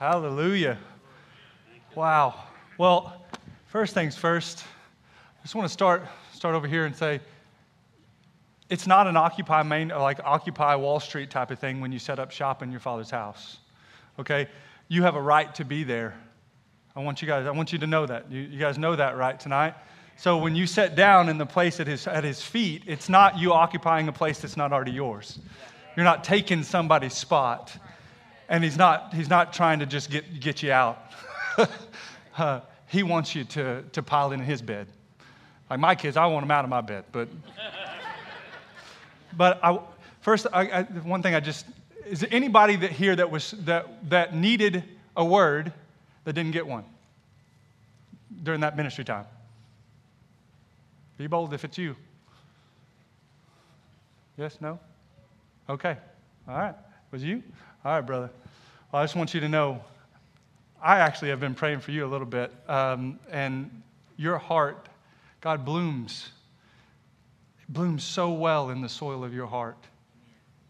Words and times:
Hallelujah. 0.00 0.78
Wow. 1.94 2.34
Well, 2.78 3.22
first 3.66 3.92
things 3.92 4.16
first, 4.16 4.64
I 5.38 5.42
just 5.42 5.54
want 5.54 5.68
to 5.68 5.72
start, 5.74 6.04
start 6.32 6.54
over 6.54 6.66
here 6.66 6.86
and 6.86 6.96
say 6.96 7.20
it's 8.70 8.86
not 8.86 9.06
an 9.06 9.18
Occupy 9.18 9.62
Main, 9.62 9.88
like 9.88 10.18
Occupy 10.24 10.74
Wall 10.76 11.00
Street 11.00 11.28
type 11.28 11.50
of 11.50 11.58
thing 11.58 11.82
when 11.82 11.92
you 11.92 11.98
set 11.98 12.18
up 12.18 12.30
shop 12.30 12.62
in 12.62 12.70
your 12.70 12.80
father's 12.80 13.10
house. 13.10 13.58
Okay? 14.18 14.48
You 14.88 15.02
have 15.02 15.16
a 15.16 15.20
right 15.20 15.54
to 15.56 15.66
be 15.66 15.84
there. 15.84 16.14
I 16.96 17.00
want 17.00 17.20
you 17.20 17.28
guys, 17.28 17.46
I 17.46 17.50
want 17.50 17.70
you 17.70 17.78
to 17.80 17.86
know 17.86 18.06
that. 18.06 18.32
You, 18.32 18.40
you 18.40 18.58
guys 18.58 18.78
know 18.78 18.96
that, 18.96 19.18
right, 19.18 19.38
tonight? 19.38 19.74
So 20.16 20.38
when 20.38 20.56
you 20.56 20.66
sit 20.66 20.94
down 20.94 21.28
in 21.28 21.36
the 21.36 21.44
place 21.44 21.78
at 21.78 21.86
his, 21.86 22.06
at 22.06 22.24
his 22.24 22.40
feet, 22.40 22.84
it's 22.86 23.10
not 23.10 23.38
you 23.38 23.52
occupying 23.52 24.08
a 24.08 24.12
place 24.12 24.38
that's 24.38 24.56
not 24.56 24.72
already 24.72 24.92
yours. 24.92 25.40
You're 25.94 26.04
not 26.04 26.24
taking 26.24 26.62
somebody's 26.62 27.12
spot. 27.12 27.76
And 28.50 28.64
he's 28.64 28.76
not, 28.76 29.14
he's 29.14 29.30
not 29.30 29.52
trying 29.52 29.78
to 29.78 29.86
just 29.86 30.10
get, 30.10 30.40
get 30.40 30.60
you 30.60 30.72
out. 30.72 31.00
uh, 32.36 32.60
he 32.88 33.04
wants 33.04 33.34
you 33.34 33.44
to, 33.44 33.82
to 33.92 34.02
pile 34.02 34.32
in 34.32 34.40
his 34.40 34.60
bed. 34.60 34.88
Like 35.70 35.78
my 35.78 35.94
kids, 35.94 36.16
I 36.16 36.26
want 36.26 36.42
them 36.42 36.50
out 36.50 36.64
of 36.64 36.68
my 36.68 36.80
bed. 36.80 37.04
But, 37.12 37.28
but 39.36 39.60
I, 39.62 39.78
first, 40.20 40.48
I, 40.52 40.62
I, 40.62 40.82
one 40.82 41.22
thing 41.22 41.36
I 41.36 41.40
just, 41.40 41.64
is 42.04 42.20
there 42.20 42.28
anybody 42.32 42.74
that 42.74 42.90
here 42.90 43.14
that, 43.14 43.30
was, 43.30 43.52
that, 43.60 44.10
that 44.10 44.34
needed 44.34 44.82
a 45.16 45.24
word 45.24 45.72
that 46.24 46.32
didn't 46.32 46.50
get 46.50 46.66
one 46.66 46.84
during 48.42 48.62
that 48.62 48.76
ministry 48.76 49.04
time? 49.04 49.26
Be 51.18 51.28
bold 51.28 51.54
if 51.54 51.64
it's 51.64 51.78
you. 51.78 51.94
Yes, 54.36 54.58
no? 54.60 54.80
Okay. 55.68 55.96
All 56.48 56.58
right. 56.58 56.74
Was 57.12 57.22
you? 57.22 57.44
All 57.82 57.92
right, 57.92 58.02
brother. 58.02 58.28
Well, 58.92 59.00
I 59.00 59.04
just 59.04 59.16
want 59.16 59.32
you 59.32 59.40
to 59.40 59.48
know 59.48 59.82
I 60.82 60.98
actually 60.98 61.30
have 61.30 61.40
been 61.40 61.54
praying 61.54 61.80
for 61.80 61.92
you 61.92 62.04
a 62.04 62.08
little 62.08 62.26
bit. 62.26 62.52
Um, 62.68 63.18
and 63.30 63.82
your 64.18 64.36
heart, 64.36 64.86
God 65.40 65.64
blooms, 65.64 66.30
It 67.62 67.72
blooms 67.72 68.04
so 68.04 68.32
well 68.32 68.68
in 68.68 68.82
the 68.82 68.88
soil 68.88 69.24
of 69.24 69.32
your 69.32 69.46
heart. 69.46 69.78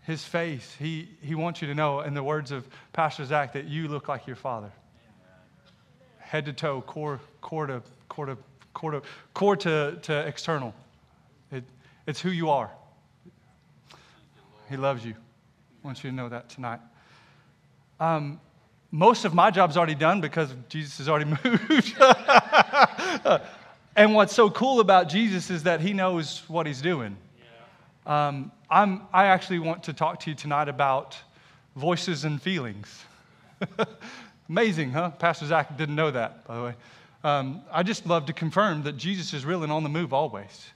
His 0.02 0.24
faith, 0.24 0.76
he, 0.78 1.08
he 1.20 1.34
wants 1.34 1.60
you 1.60 1.66
to 1.66 1.74
know, 1.74 2.00
in 2.02 2.14
the 2.14 2.22
words 2.22 2.52
of 2.52 2.68
Pastor 2.92 3.24
Zach, 3.24 3.54
that 3.54 3.64
you 3.64 3.88
look 3.88 4.06
like 4.06 4.28
your 4.28 4.36
father. 4.36 4.70
Head 6.18 6.44
to 6.44 6.52
toe, 6.52 6.80
core, 6.80 7.18
core 7.40 7.66
to, 7.66 7.82
core 8.08 8.26
to, 8.26 8.38
core 8.72 8.92
to, 8.92 9.02
core 9.34 9.56
to, 9.56 9.98
to 10.02 10.26
external. 10.28 10.72
It, 11.50 11.64
it's 12.06 12.20
who 12.20 12.30
you 12.30 12.50
are. 12.50 12.70
He 14.68 14.76
loves 14.76 15.04
you. 15.04 15.14
I 15.82 15.86
want 15.86 16.04
you 16.04 16.10
to 16.10 16.14
know 16.14 16.28
that 16.28 16.48
tonight. 16.50 16.78
Um, 18.00 18.40
most 18.90 19.24
of 19.24 19.34
my 19.34 19.50
job's 19.50 19.76
already 19.76 19.94
done 19.94 20.20
because 20.20 20.52
Jesus 20.68 20.98
has 20.98 21.08
already 21.08 21.30
moved. 21.44 21.94
and 23.94 24.14
what's 24.14 24.34
so 24.34 24.50
cool 24.50 24.80
about 24.80 25.08
Jesus 25.08 25.50
is 25.50 25.62
that 25.64 25.80
he 25.80 25.92
knows 25.92 26.42
what 26.48 26.66
he's 26.66 26.80
doing. 26.80 27.16
Um, 28.06 28.50
I'm, 28.70 29.02
I 29.12 29.26
actually 29.26 29.58
want 29.58 29.84
to 29.84 29.92
talk 29.92 30.20
to 30.20 30.30
you 30.30 30.36
tonight 30.36 30.68
about 30.68 31.16
voices 31.76 32.24
and 32.24 32.40
feelings. 32.40 33.04
Amazing, 34.48 34.92
huh? 34.92 35.10
Pastor 35.10 35.46
Zach 35.46 35.76
didn't 35.76 35.94
know 35.94 36.10
that, 36.10 36.44
by 36.46 36.56
the 36.56 36.62
way. 36.62 36.74
Um, 37.22 37.62
I 37.70 37.82
just 37.82 38.06
love 38.06 38.26
to 38.26 38.32
confirm 38.32 38.82
that 38.84 38.96
Jesus 38.96 39.34
is 39.34 39.44
real 39.44 39.62
and 39.62 39.70
on 39.70 39.82
the 39.82 39.88
move 39.88 40.12
always. 40.14 40.70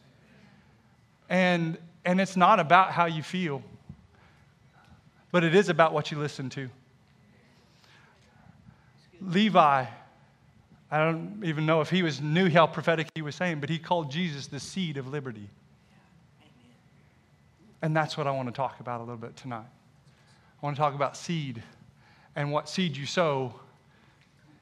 And, 1.30 1.78
and 2.04 2.20
it's 2.20 2.36
not 2.36 2.60
about 2.60 2.92
how 2.92 3.06
you 3.06 3.22
feel, 3.22 3.62
but 5.32 5.42
it 5.42 5.54
is 5.54 5.70
about 5.70 5.94
what 5.94 6.10
you 6.10 6.18
listen 6.18 6.50
to. 6.50 6.68
Levi, 9.26 9.86
I 10.90 10.98
don't 10.98 11.42
even 11.44 11.66
know 11.66 11.80
if 11.80 11.90
he 11.90 12.02
was 12.02 12.20
knew 12.20 12.48
how 12.50 12.66
prophetic 12.66 13.08
he 13.14 13.22
was 13.22 13.34
saying, 13.34 13.60
but 13.60 13.68
he 13.68 13.78
called 13.78 14.10
Jesus 14.10 14.46
the 14.46 14.60
seed 14.60 14.96
of 14.96 15.08
liberty. 15.08 15.48
And 17.82 17.96
that's 17.96 18.16
what 18.16 18.26
I 18.26 18.30
want 18.30 18.48
to 18.48 18.52
talk 18.52 18.80
about 18.80 19.00
a 19.00 19.04
little 19.04 19.16
bit 19.16 19.36
tonight. 19.36 19.66
I 20.62 20.66
want 20.66 20.76
to 20.76 20.80
talk 20.80 20.94
about 20.94 21.16
seed 21.16 21.62
and 22.36 22.52
what 22.52 22.68
seed 22.68 22.96
you 22.96 23.06
sow 23.06 23.54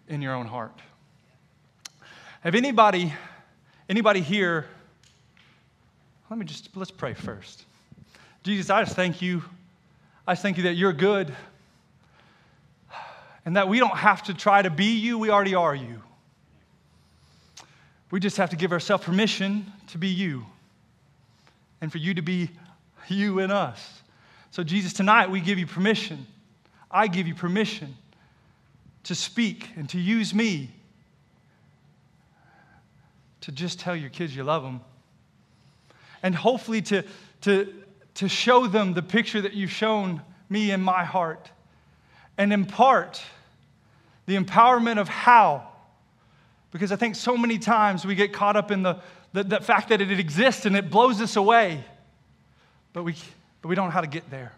in 0.09 0.23
your 0.23 0.35
own 0.35 0.47
heart. 0.47 0.79
Have 2.41 2.55
anybody, 2.55 3.13
anybody 3.89 4.21
here, 4.21 4.67
let 6.31 6.39
me 6.39 6.45
just, 6.45 6.77
let's 6.77 6.91
pray 6.91 7.15
first. 7.15 7.65
Jesus, 8.43 8.71
I 8.71 8.83
just 8.83 8.97
thank 8.97 9.23
you. 9.23 9.43
I 10.27 10.33
just 10.33 10.43
thank 10.43 10.57
you 10.57 10.65
that 10.65 10.75
you're 10.75 10.93
good 10.93 11.35
and 13.45 13.57
that 13.57 13.69
we 13.69 13.79
don't 13.79 13.97
have 13.97 14.23
to 14.25 14.35
try 14.35 14.63
to 14.63 14.71
be 14.71 14.97
you, 14.97 15.19
we 15.19 15.31
already 15.31 15.55
are 15.55 15.75
you. 15.75 16.03
We 18.11 18.21
just 18.21 18.37
have 18.37 18.51
to 18.51 18.57
give 18.57 18.73
ourselves 18.73 19.05
permission 19.05 19.67
to 19.89 19.99
be 19.99 20.09
you 20.09 20.45
and 21.81 21.91
for 21.91 21.99
you 21.99 22.15
to 22.15 22.23
be 22.23 22.51
you 23.09 23.39
in 23.41 23.51
us. 23.51 24.03
So, 24.51 24.63
Jesus, 24.63 24.93
tonight 24.93 25.31
we 25.31 25.41
give 25.41 25.59
you 25.59 25.67
permission. 25.67 26.27
I 26.91 27.07
give 27.07 27.27
you 27.27 27.35
permission 27.35 27.97
to 29.05 29.15
speak 29.15 29.71
and 29.77 29.89
to 29.91 29.99
use 29.99 30.35
me 30.35 30.71
to 33.41 33.51
just 33.51 33.81
tell 33.81 33.97
your 33.97 34.11
kids 34.11 34.35
you 34.37 34.45
love 34.45 34.63
them. 34.63 34.81
And 36.23 36.35
hopefully 36.35 36.83
to, 36.83 37.03
to, 37.41 37.73
to 38.15 38.29
show 38.29 38.67
them 38.67 38.95
the 38.95 39.03
picture 39.03 39.41
that 39.41 39.55
you've 39.55 39.73
shown 39.73 40.23
me 40.49 40.71
in 40.71 40.81
my 40.81 41.05
heart 41.05 41.51
and 42.39 42.53
impart 42.53 43.23
the 44.27 44.37
empowerment 44.37 44.99
of 44.99 45.09
how. 45.09 45.69
Because 46.71 46.93
I 46.93 46.97
think 46.97 47.17
so 47.17 47.37
many 47.37 47.59
times 47.59 48.07
we 48.07 48.15
get 48.15 48.33
caught 48.33 48.57
up 48.57 48.71
in 48.71 48.83
the, 48.83 48.99
the, 49.33 49.45
the 49.45 49.61
fact 49.61 49.91
that 49.91 50.01
it 50.01 50.11
exists 50.19 50.67
and 50.67 50.77
it 50.77 50.91
blows 50.91 51.21
us 51.21 51.37
away, 51.37 51.85
but 52.93 53.03
we, 53.03 53.15
but 53.61 53.69
we 53.69 53.75
don't 53.75 53.87
know 53.87 53.93
how 53.93 54.01
to 54.01 54.07
get 54.07 54.31
there. 54.31 54.53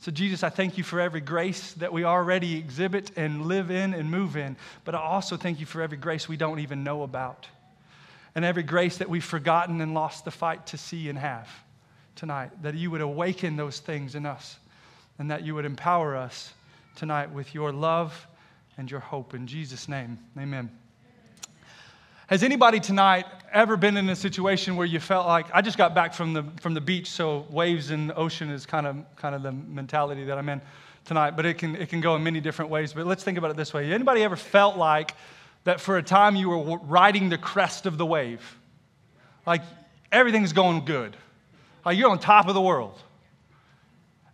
So, 0.00 0.10
Jesus, 0.10 0.42
I 0.42 0.48
thank 0.48 0.78
you 0.78 0.84
for 0.84 0.98
every 0.98 1.20
grace 1.20 1.74
that 1.74 1.92
we 1.92 2.04
already 2.04 2.56
exhibit 2.56 3.10
and 3.16 3.44
live 3.46 3.70
in 3.70 3.92
and 3.92 4.10
move 4.10 4.34
in, 4.34 4.56
but 4.86 4.94
I 4.94 4.98
also 4.98 5.36
thank 5.36 5.60
you 5.60 5.66
for 5.66 5.82
every 5.82 5.98
grace 5.98 6.26
we 6.26 6.38
don't 6.38 6.60
even 6.60 6.82
know 6.82 7.02
about, 7.02 7.46
and 8.34 8.42
every 8.42 8.62
grace 8.62 8.96
that 8.96 9.10
we've 9.10 9.24
forgotten 9.24 9.82
and 9.82 9.92
lost 9.92 10.24
the 10.24 10.30
fight 10.30 10.66
to 10.68 10.78
see 10.78 11.10
and 11.10 11.18
have 11.18 11.50
tonight. 12.16 12.50
That 12.62 12.74
you 12.74 12.90
would 12.90 13.02
awaken 13.02 13.56
those 13.56 13.78
things 13.80 14.14
in 14.14 14.24
us, 14.24 14.58
and 15.18 15.30
that 15.30 15.44
you 15.44 15.54
would 15.54 15.66
empower 15.66 16.16
us 16.16 16.54
tonight 16.96 17.30
with 17.30 17.54
your 17.54 17.72
love 17.72 18.26
and 18.76 18.90
your 18.90 19.00
hope. 19.00 19.34
In 19.34 19.46
Jesus' 19.46 19.88
name, 19.88 20.18
amen. 20.38 20.70
Has 22.26 22.42
anybody 22.42 22.78
tonight 22.78 23.26
ever 23.52 23.76
been 23.76 23.96
in 23.96 24.08
a 24.08 24.14
situation 24.14 24.76
where 24.76 24.86
you 24.86 25.00
felt 25.00 25.26
like 25.26 25.46
I 25.52 25.62
just 25.62 25.76
got 25.76 25.94
back 25.94 26.14
from 26.14 26.32
the 26.32 26.44
from 26.60 26.74
the 26.74 26.80
beach, 26.80 27.10
so 27.10 27.44
waves 27.50 27.90
and 27.90 28.12
ocean 28.14 28.50
is 28.50 28.64
kind 28.66 28.86
of 28.86 28.96
kind 29.16 29.34
of 29.34 29.42
the 29.42 29.50
mentality 29.50 30.24
that 30.24 30.38
I'm 30.38 30.48
in 30.48 30.60
tonight, 31.04 31.32
but 31.32 31.44
it 31.44 31.58
can 31.58 31.74
it 31.74 31.88
can 31.88 32.00
go 32.00 32.14
in 32.14 32.22
many 32.22 32.40
different 32.40 32.70
ways. 32.70 32.92
But 32.92 33.06
let's 33.06 33.24
think 33.24 33.36
about 33.36 33.50
it 33.50 33.56
this 33.56 33.74
way. 33.74 33.92
Anybody 33.92 34.22
ever 34.22 34.36
felt 34.36 34.76
like 34.76 35.14
that 35.64 35.80
for 35.80 35.98
a 35.98 36.02
time 36.02 36.36
you 36.36 36.50
were 36.50 36.78
riding 36.78 37.28
the 37.28 37.38
crest 37.38 37.86
of 37.86 37.98
the 37.98 38.06
wave? 38.06 38.58
Like 39.46 39.62
everything's 40.12 40.52
going 40.52 40.84
good. 40.84 41.16
Like 41.84 41.98
you're 41.98 42.10
on 42.10 42.18
top 42.18 42.46
of 42.48 42.54
the 42.54 42.60
world. 42.60 42.98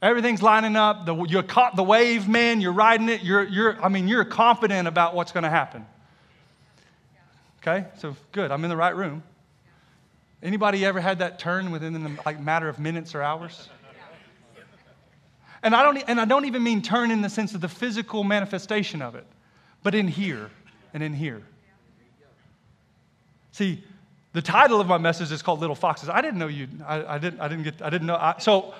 Everything's 0.02 0.42
lining 0.42 0.76
up. 0.76 1.06
The, 1.06 1.14
you're 1.24 1.42
caught 1.42 1.74
the 1.74 1.82
wave, 1.82 2.28
man. 2.28 2.60
You're 2.60 2.72
riding 2.72 3.08
it. 3.08 3.22
You're, 3.22 3.44
you're, 3.44 3.82
I 3.82 3.88
mean, 3.88 4.08
you're 4.08 4.24
confident 4.24 4.86
about 4.86 5.14
what's 5.14 5.32
going 5.32 5.44
to 5.44 5.50
happen. 5.50 5.86
Okay, 7.62 7.86
so 7.98 8.14
good. 8.32 8.50
I'm 8.50 8.62
in 8.64 8.70
the 8.70 8.76
right 8.76 8.94
room. 8.94 9.22
Anybody 10.42 10.84
ever 10.84 11.00
had 11.00 11.18
that 11.20 11.38
turn 11.38 11.70
within 11.70 11.92
the 11.92 12.18
like 12.24 12.38
matter 12.38 12.68
of 12.68 12.78
minutes 12.78 13.14
or 13.14 13.22
hours? 13.22 13.68
And 15.62 15.74
I 15.74 15.82
don't, 15.82 15.96
and 16.06 16.20
I 16.20 16.26
don't 16.26 16.44
even 16.44 16.62
mean 16.62 16.82
turn 16.82 17.10
in 17.10 17.22
the 17.22 17.30
sense 17.30 17.54
of 17.54 17.60
the 17.60 17.68
physical 17.68 18.22
manifestation 18.22 19.02
of 19.02 19.14
it, 19.16 19.26
but 19.82 19.94
in 19.94 20.06
here 20.06 20.50
and 20.94 21.02
in 21.02 21.12
here. 21.12 21.42
See, 23.50 23.82
the 24.32 24.42
title 24.42 24.80
of 24.80 24.86
my 24.86 24.98
message 24.98 25.32
is 25.32 25.42
called 25.42 25.60
Little 25.60 25.74
Foxes. 25.74 26.10
I 26.10 26.20
didn't 26.20 26.38
know 26.38 26.46
you. 26.46 26.68
I, 26.86 27.14
I 27.14 27.18
didn't. 27.18 27.40
I 27.40 27.48
didn't 27.48 27.64
get. 27.64 27.82
I 27.82 27.88
didn't 27.88 28.06
know. 28.06 28.16
I, 28.16 28.34
so 28.38 28.74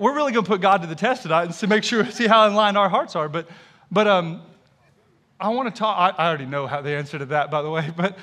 we're 0.00 0.14
really 0.14 0.32
going 0.32 0.44
to 0.44 0.50
put 0.50 0.60
God 0.60 0.82
to 0.82 0.86
the 0.86 0.94
test 0.94 1.22
tonight 1.22 1.44
and 1.44 1.54
to 1.54 1.66
make 1.66 1.84
sure, 1.84 2.04
see 2.10 2.26
how 2.26 2.46
in 2.46 2.54
line 2.54 2.76
our 2.76 2.88
hearts 2.88 3.16
are. 3.16 3.28
But, 3.28 3.48
but 3.90 4.06
um, 4.06 4.42
I 5.38 5.48
want 5.48 5.74
to 5.74 5.78
talk. 5.78 6.16
I, 6.18 6.22
I 6.22 6.28
already 6.28 6.46
know 6.46 6.66
how 6.66 6.80
the 6.80 6.90
answer 6.90 7.18
to 7.18 7.26
that, 7.26 7.50
by 7.50 7.62
the 7.62 7.70
way. 7.70 7.90
But 7.96 8.18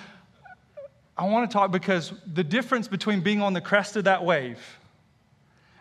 I 1.17 1.25
want 1.25 1.49
to 1.49 1.53
talk 1.53 1.71
because 1.71 2.13
the 2.25 2.43
difference 2.43 2.87
between 2.87 3.21
being 3.21 3.41
on 3.41 3.53
the 3.53 3.61
crest 3.61 3.95
of 3.95 4.05
that 4.05 4.23
wave 4.23 4.59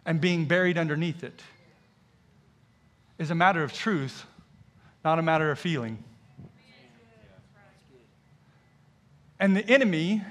and 0.05 0.21
being 0.21 0.45
buried 0.45 0.77
underneath 0.77 1.25
it 1.25 1.41
is 3.19 3.31
a 3.31 3.35
matter 3.35 3.63
of 3.63 3.73
truth, 3.73 4.27
not 5.05 5.19
a 5.19 5.23
matter 5.23 5.51
of 5.51 5.59
feeling. 5.59 6.03
And 9.39 9.57
the 9.57 9.67
enemy, 9.67 10.23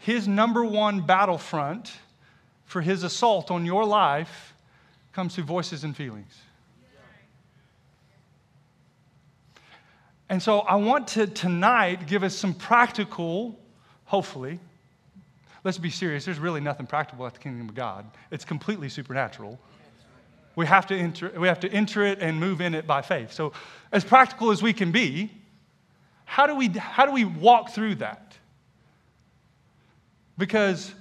his 0.00 0.28
number 0.28 0.62
one 0.62 1.00
battlefront 1.00 1.92
for 2.70 2.80
his 2.80 3.02
assault 3.02 3.50
on 3.50 3.66
your 3.66 3.84
life 3.84 4.54
comes 5.12 5.34
through 5.34 5.42
voices 5.42 5.82
and 5.82 5.96
feelings. 5.96 6.32
And 10.28 10.40
so 10.40 10.60
I 10.60 10.76
want 10.76 11.08
to 11.08 11.26
tonight 11.26 12.06
give 12.06 12.22
us 12.22 12.32
some 12.32 12.54
practical, 12.54 13.58
hopefully. 14.04 14.60
Let's 15.64 15.78
be 15.78 15.90
serious, 15.90 16.24
there's 16.24 16.38
really 16.38 16.60
nothing 16.60 16.86
practical 16.86 17.26
at 17.26 17.34
the 17.34 17.40
kingdom 17.40 17.68
of 17.68 17.74
God. 17.74 18.06
It's 18.30 18.44
completely 18.44 18.88
supernatural. 18.88 19.58
We 20.54 20.66
have 20.66 20.86
to 20.86 20.96
enter, 20.96 21.32
we 21.36 21.48
have 21.48 21.58
to 21.60 21.68
enter 21.72 22.04
it 22.04 22.20
and 22.20 22.38
move 22.38 22.60
in 22.60 22.76
it 22.76 22.86
by 22.86 23.02
faith. 23.02 23.32
So, 23.32 23.52
as 23.90 24.04
practical 24.04 24.52
as 24.52 24.62
we 24.62 24.72
can 24.72 24.92
be, 24.92 25.32
how 26.24 26.46
do 26.46 26.54
we, 26.54 26.68
how 26.68 27.04
do 27.04 27.10
we 27.10 27.24
walk 27.24 27.70
through 27.70 27.96
that? 27.96 28.36
Because, 30.38 30.94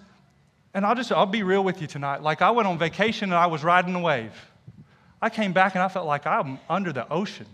and 0.73 0.85
I'll 0.85 0.95
just, 0.95 1.11
I'll 1.11 1.25
be 1.25 1.43
real 1.43 1.63
with 1.63 1.81
you 1.81 1.87
tonight. 1.87 2.21
Like, 2.21 2.41
I 2.41 2.51
went 2.51 2.67
on 2.67 2.77
vacation 2.77 3.29
and 3.31 3.35
I 3.35 3.47
was 3.47 3.63
riding 3.63 3.95
a 3.95 3.99
wave. 3.99 4.33
I 5.21 5.29
came 5.29 5.53
back 5.53 5.75
and 5.75 5.83
I 5.83 5.87
felt 5.87 6.07
like 6.07 6.25
I'm 6.25 6.59
under 6.69 6.93
the 6.93 7.07
ocean. 7.11 7.45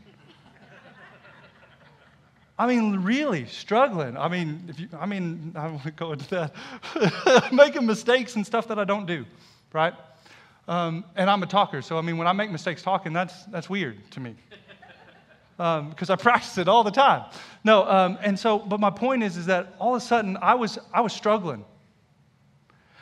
I 2.58 2.68
mean, 2.68 3.02
really 3.02 3.48
struggling. 3.48 4.16
I 4.16 4.30
mean, 4.30 4.64
if 4.70 4.80
you, 4.80 4.88
I 4.98 5.06
mean, 5.06 5.52
I 5.56 5.68
want 5.68 5.84
to 5.84 5.92
go 5.92 6.14
into 6.14 6.30
that. 6.30 7.52
Making 7.52 7.86
mistakes 7.86 8.36
and 8.36 8.46
stuff 8.46 8.70
that 8.70 8.80
I 8.80 8.86
don't 8.86 9.06
do, 9.06 9.26
right? 9.74 9.94
Um, 10.68 11.04
and 11.16 11.30
I'm 11.30 11.44
a 11.44 11.48
talker, 11.48 11.82
so 11.82 11.98
I 11.98 12.02
mean, 12.02 12.18
when 12.18 12.28
I 12.28 12.34
make 12.34 12.50
mistakes 12.50 12.82
talking, 12.82 13.14
that's 13.14 13.44
that's 13.46 13.70
weird 13.70 14.10
to 14.12 14.20
me 14.20 14.36
because 15.58 16.10
um, 16.10 16.14
I 16.14 16.16
practice 16.16 16.58
it 16.58 16.68
all 16.68 16.84
the 16.84 16.92
time. 16.92 17.26
No, 17.64 17.88
um, 17.90 18.18
and 18.22 18.38
so, 18.38 18.60
but 18.60 18.80
my 18.80 18.90
point 18.90 19.24
is, 19.24 19.38
is 19.38 19.46
that 19.46 19.74
all 19.80 19.96
of 19.96 20.02
a 20.02 20.06
sudden 20.06 20.38
I 20.42 20.56
was 20.56 20.78
I 20.94 21.02
was 21.02 21.14
struggling, 21.14 21.64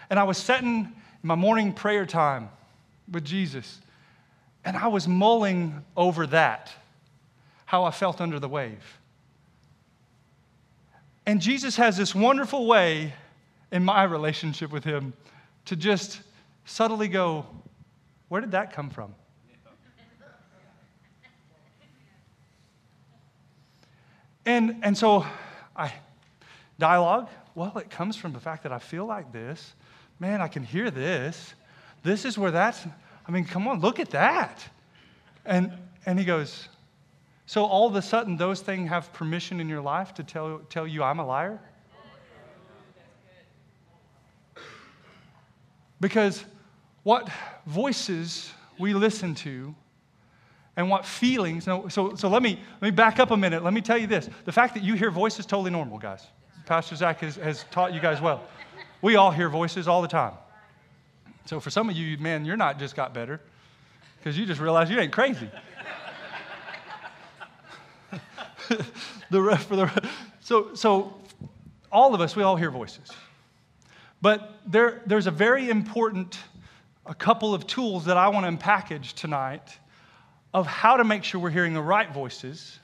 and 0.09 0.19
I 0.19 0.23
was 0.23 0.37
setting 0.37 0.79
in 0.79 0.93
my 1.21 1.35
morning 1.35 1.73
prayer 1.73 2.05
time 2.05 2.49
with 3.11 3.25
Jesus, 3.25 3.79
and 4.65 4.77
I 4.77 4.87
was 4.87 5.07
mulling 5.07 5.83
over 5.95 6.27
that, 6.27 6.71
how 7.65 7.83
I 7.83 7.91
felt 7.91 8.21
under 8.21 8.39
the 8.39 8.49
wave. 8.49 8.99
And 11.25 11.41
Jesus 11.41 11.75
has 11.77 11.97
this 11.97 12.13
wonderful 12.13 12.65
way 12.65 13.13
in 13.71 13.83
my 13.83 14.03
relationship 14.03 14.71
with 14.71 14.83
him 14.83 15.13
to 15.65 15.75
just 15.75 16.21
subtly 16.65 17.07
go, 17.07 17.45
Where 18.27 18.41
did 18.41 18.51
that 18.51 18.73
come 18.73 18.89
from? 18.89 19.15
And, 24.45 24.81
and 24.83 24.97
so 24.97 25.25
I 25.75 25.93
dialogue, 26.77 27.29
well, 27.55 27.77
it 27.77 27.89
comes 27.89 28.17
from 28.17 28.33
the 28.33 28.39
fact 28.39 28.63
that 28.63 28.71
I 28.71 28.79
feel 28.79 29.05
like 29.05 29.31
this. 29.31 29.73
Man, 30.23 30.39
I 30.39 30.47
can 30.47 30.63
hear 30.63 30.89
this. 30.89 31.53
This 32.01 32.23
is 32.23 32.37
where 32.37 32.49
that's, 32.49 32.87
I 33.27 33.31
mean, 33.31 33.43
come 33.43 33.67
on, 33.67 33.81
look 33.81 33.99
at 33.99 34.11
that. 34.11 34.63
And, 35.43 35.73
and 36.05 36.17
he 36.17 36.23
goes, 36.23 36.69
so 37.45 37.65
all 37.65 37.89
of 37.89 37.95
a 37.97 38.01
sudden, 38.01 38.37
those 38.37 38.61
things 38.61 38.87
have 38.87 39.11
permission 39.11 39.59
in 39.59 39.67
your 39.67 39.81
life 39.81 40.13
to 40.13 40.23
tell, 40.23 40.59
tell 40.69 40.87
you 40.87 41.03
I'm 41.03 41.19
a 41.19 41.25
liar? 41.25 41.59
Because 45.99 46.45
what 47.03 47.29
voices 47.65 48.49
we 48.79 48.93
listen 48.93 49.35
to 49.35 49.75
and 50.77 50.89
what 50.89 51.05
feelings. 51.05 51.67
No, 51.67 51.89
so, 51.89 52.15
so 52.15 52.29
let, 52.29 52.41
me, 52.41 52.61
let 52.79 52.81
me 52.81 52.91
back 52.91 53.19
up 53.19 53.31
a 53.31 53.37
minute. 53.37 53.61
Let 53.61 53.73
me 53.73 53.81
tell 53.81 53.97
you 53.97 54.07
this. 54.07 54.29
The 54.45 54.53
fact 54.53 54.73
that 54.75 54.83
you 54.83 54.93
hear 54.93 55.11
voices 55.11 55.45
totally 55.45 55.71
normal, 55.71 55.97
guys. 55.97 56.25
Pastor 56.65 56.95
Zach 56.95 57.19
has, 57.19 57.35
has 57.35 57.65
taught 57.71 57.93
you 57.93 57.99
guys 57.99 58.21
well. 58.21 58.47
We 59.03 59.17
all 59.17 59.31
hear 59.31 59.49
voices 59.49 59.87
all 59.89 60.01
the 60.01 60.07
time. 60.07 60.31
So 61.43 61.59
for 61.59 61.69
some 61.69 61.89
of 61.89 61.95
you, 61.97 62.17
man, 62.19 62.45
you're 62.45 62.55
not 62.55 62.79
just 62.79 62.95
got 62.95 63.13
better 63.13 63.41
because 64.17 64.37
you 64.37 64.45
just 64.45 64.61
realized 64.61 64.89
you 64.89 64.97
ain't 64.97 65.11
crazy. 65.11 65.49
the 69.29 69.41
rest 69.41 69.67
for 69.67 69.75
the 69.75 70.09
so 70.39 70.73
so 70.73 71.17
all 71.91 72.15
of 72.15 72.21
us 72.21 72.33
we 72.35 72.43
all 72.43 72.55
hear 72.55 72.71
voices 72.71 73.09
but 74.21 74.59
there 74.65 75.01
there's 75.05 75.27
a 75.27 75.31
very 75.31 75.69
important 75.69 76.39
a 77.05 77.13
couple 77.13 77.53
of 77.53 77.67
tools 77.67 78.05
that 78.05 78.15
i 78.15 78.29
want 78.29 78.45
to 78.45 78.63
package 78.63 79.13
tonight 79.15 79.77
of 80.53 80.65
how 80.65 80.95
to 80.95 81.03
make 81.03 81.25
sure 81.25 81.41
we're 81.41 81.49
hearing 81.49 81.73
the 81.73 81.81
right 81.81 82.13
voices 82.13 82.79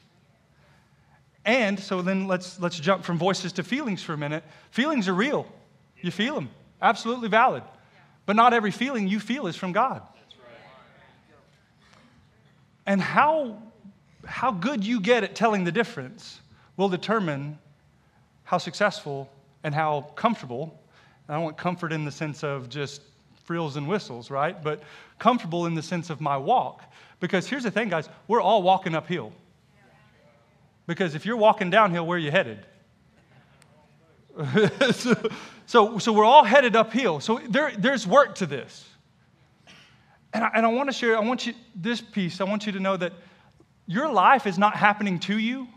and 1.46 1.80
so 1.80 2.02
then 2.02 2.28
let's 2.28 2.60
let's 2.60 2.78
jump 2.78 3.06
from 3.06 3.18
voices 3.18 3.54
to 3.54 3.64
feelings 3.64 4.04
for 4.04 4.12
a 4.14 4.18
minute 4.18 4.44
feelings 4.72 5.08
are 5.08 5.14
real 5.14 5.48
you 6.02 6.12
feel 6.12 6.36
them 6.36 6.50
absolutely 6.82 7.30
valid 7.30 7.64
but 8.26 8.36
not 8.36 8.54
every 8.54 8.72
feeling 8.72 9.08
you 9.08 9.20
feel 9.20 9.48
is 9.48 9.56
from 9.56 9.72
god 9.72 10.02
and 12.86 13.02
how 13.02 13.62
how 14.26 14.52
good 14.52 14.86
you 14.86 15.00
get 15.00 15.24
at 15.24 15.36
telling 15.36 15.64
the 15.64 15.72
difference 15.72 16.40
will 16.78 16.90
determine 16.90 17.58
how 18.44 18.58
successful 18.58 19.30
and 19.64 19.76
how 19.76 20.02
comfortable. 20.16 20.80
And 21.28 21.36
I 21.36 21.40
want 21.40 21.58
comfort 21.58 21.92
in 21.92 22.06
the 22.06 22.12
sense 22.12 22.44
of 22.44 22.70
just 22.70 23.02
frills 23.44 23.76
and 23.76 23.88
whistles, 23.88 24.32
right? 24.32 24.62
But 24.64 24.82
comfortable 25.18 25.66
in 25.66 25.76
the 25.76 25.84
sense 25.84 26.10
of 26.10 26.22
my 26.22 26.38
walk. 26.38 26.84
Because 27.20 27.48
here's 27.48 27.64
the 27.64 27.72
thing, 27.72 27.90
guys, 27.90 28.08
we're 28.28 28.42
all 28.42 28.62
walking 28.64 28.96
uphill. 28.96 29.34
Because 30.88 31.16
if 31.16 31.26
you're 31.26 31.38
walking 31.38 31.70
downhill, 31.70 32.06
where 32.06 32.16
are 32.16 32.20
you 32.20 32.32
headed? 32.32 32.66
so, 34.92 35.16
so, 35.70 36.00
so, 36.00 36.12
we're 36.12 36.26
all 36.26 36.44
headed 36.44 36.76
uphill. 36.76 37.20
So 37.20 37.40
there, 37.48 37.72
there's 37.78 38.08
work 38.08 38.34
to 38.38 38.48
this. 38.48 38.90
And 40.34 40.44
I, 40.44 40.50
and 40.56 40.66
I 40.66 40.70
want 40.70 40.90
to 40.90 40.94
share, 40.94 41.16
I 41.16 41.20
want 41.20 41.46
you, 41.46 41.54
this 41.76 42.02
piece, 42.02 42.42
I 42.42 42.46
want 42.46 42.66
you 42.66 42.72
to 42.72 42.80
know 42.80 42.98
that 42.98 43.14
your 43.86 44.12
life 44.12 44.48
is 44.48 44.58
not 44.58 44.76
happening 44.76 45.20
to 45.20 45.38
you. 45.38 45.68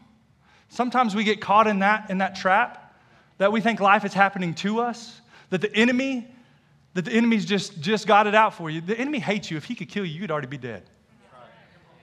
Sometimes 0.70 1.14
we 1.14 1.24
get 1.24 1.42
caught 1.42 1.66
in 1.66 1.80
that, 1.80 2.08
in 2.08 2.16
that 2.18 2.36
trap 2.36 2.96
that 3.36 3.52
we 3.52 3.60
think 3.60 3.80
life 3.80 4.06
is 4.06 4.14
happening 4.14 4.54
to 4.54 4.80
us, 4.80 5.20
that 5.50 5.60
the 5.60 5.76
enemy, 5.76 6.26
that 6.94 7.04
the 7.04 7.12
enemy's 7.12 7.44
just, 7.44 7.78
just 7.82 8.06
got 8.06 8.26
it 8.26 8.34
out 8.34 8.54
for 8.54 8.70
you. 8.70 8.80
The 8.80 8.98
enemy 8.98 9.18
hates 9.18 9.50
you. 9.50 9.58
If 9.58 9.66
he 9.66 9.74
could 9.74 9.90
kill 9.90 10.06
you, 10.06 10.20
you'd 10.22 10.30
already 10.30 10.46
be 10.46 10.56
dead. 10.56 10.84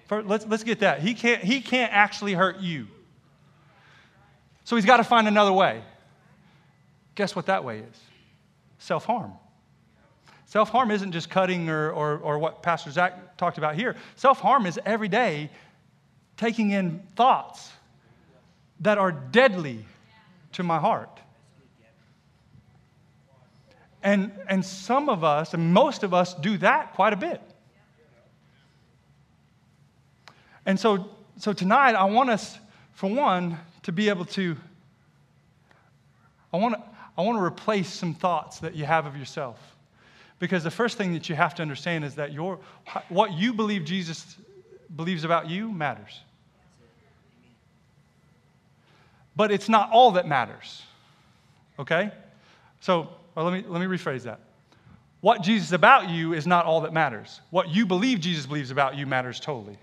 First, 0.06 0.28
let's, 0.28 0.46
let's 0.46 0.64
get 0.64 0.82
that. 0.82 1.00
He 1.00 1.16
can't, 1.16 1.44
he 1.44 1.60
can't 1.60 1.92
actually 1.92 2.36
hurt 2.36 2.60
you. 2.60 2.86
So 4.64 4.76
he's 4.76 4.86
got 4.86 4.98
to 4.98 5.04
find 5.04 5.28
another 5.28 5.54
way. 5.54 5.82
Guess 7.20 7.36
what 7.36 7.48
that 7.48 7.66
way 7.66 7.80
is? 7.80 8.00
Self 8.78 9.04
harm. 9.04 9.34
Self 10.46 10.70
harm 10.70 10.90
isn't 10.90 11.12
just 11.12 11.30
cutting 11.30 11.68
or, 11.68 11.92
or, 11.92 12.18
or 12.20 12.40
what 12.40 12.64
Pastor 12.64 12.92
Zach 12.92 13.36
talked 13.36 13.58
about 13.58 13.76
here. 13.76 13.98
Self 14.16 14.40
harm 14.40 14.66
is 14.66 14.80
every 14.86 15.10
day 15.10 15.50
taking 16.38 16.72
in 16.72 17.02
thoughts 17.18 17.74
that 18.80 18.98
are 18.98 19.12
deadly 19.12 19.84
to 20.54 20.64
my 20.64 20.80
heart. 20.80 21.20
And, 24.02 24.32
and 24.48 24.64
some 24.64 25.10
of 25.10 25.26
us, 25.26 25.54
and 25.54 25.74
most 25.74 26.04
of 26.04 26.14
us, 26.14 26.34
do 26.36 26.58
that 26.60 26.94
quite 26.94 27.12
a 27.12 27.18
bit. 27.18 27.42
And 30.66 30.80
so, 30.80 31.10
so 31.36 31.52
tonight, 31.52 31.96
I 31.96 32.06
want 32.06 32.30
us, 32.30 32.58
for 32.94 33.10
one, 33.10 33.58
to 33.84 33.92
be 33.92 34.08
able 34.08 34.24
to, 34.24 34.56
I 36.54 36.58
want 36.58 36.76
to, 36.76 36.89
I 37.20 37.22
want 37.22 37.38
to 37.38 37.44
replace 37.44 37.90
some 37.90 38.16
thoughts 38.16 38.60
that 38.60 38.74
you 38.74 38.86
have 38.86 39.06
of 39.06 39.16
yourself. 39.16 39.60
Because 40.40 40.64
the 40.64 40.72
first 40.72 40.98
thing 40.98 41.14
that 41.14 41.30
you 41.30 41.36
have 41.36 41.54
to 41.56 41.62
understand 41.62 42.06
is 42.06 42.16
that 42.16 42.32
your, 42.32 42.60
what 43.10 43.34
you 43.34 43.54
believe 43.54 43.84
Jesus 43.86 44.38
believes 44.96 45.24
about 45.24 45.48
you 45.48 45.72
matters 45.72 46.22
but 49.40 49.54
it's 49.54 49.70
not 49.70 49.90
all 49.92 50.12
that 50.12 50.28
matters. 50.28 50.82
Okay? 51.80 52.12
So 52.82 53.08
well, 53.36 53.46
let, 53.46 53.54
me, 53.54 53.64
let 53.70 53.80
me 53.80 53.88
rephrase 53.88 54.24
that. 54.24 54.42
What 55.22 55.44
Jesus 55.44 55.72
about 55.72 56.10
you 56.10 56.34
is 56.34 56.46
not 56.46 56.66
all 56.66 56.82
that 56.82 56.92
matters. 56.92 57.40
What 57.50 57.70
you 57.70 57.86
believe 57.86 58.20
Jesus 58.20 58.46
believes 58.46 58.70
about 58.70 58.98
you 58.98 59.08
matters 59.08 59.40
totally. 59.40 59.78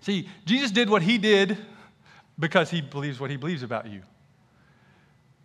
See, 0.00 0.26
Jesus 0.46 0.70
did 0.70 0.88
what 0.88 1.02
he 1.02 1.18
did 1.18 1.58
because 2.38 2.70
he 2.70 2.80
believes 2.80 3.20
what 3.20 3.28
he 3.28 3.36
believes 3.36 3.62
about 3.62 3.88
you. 3.88 4.00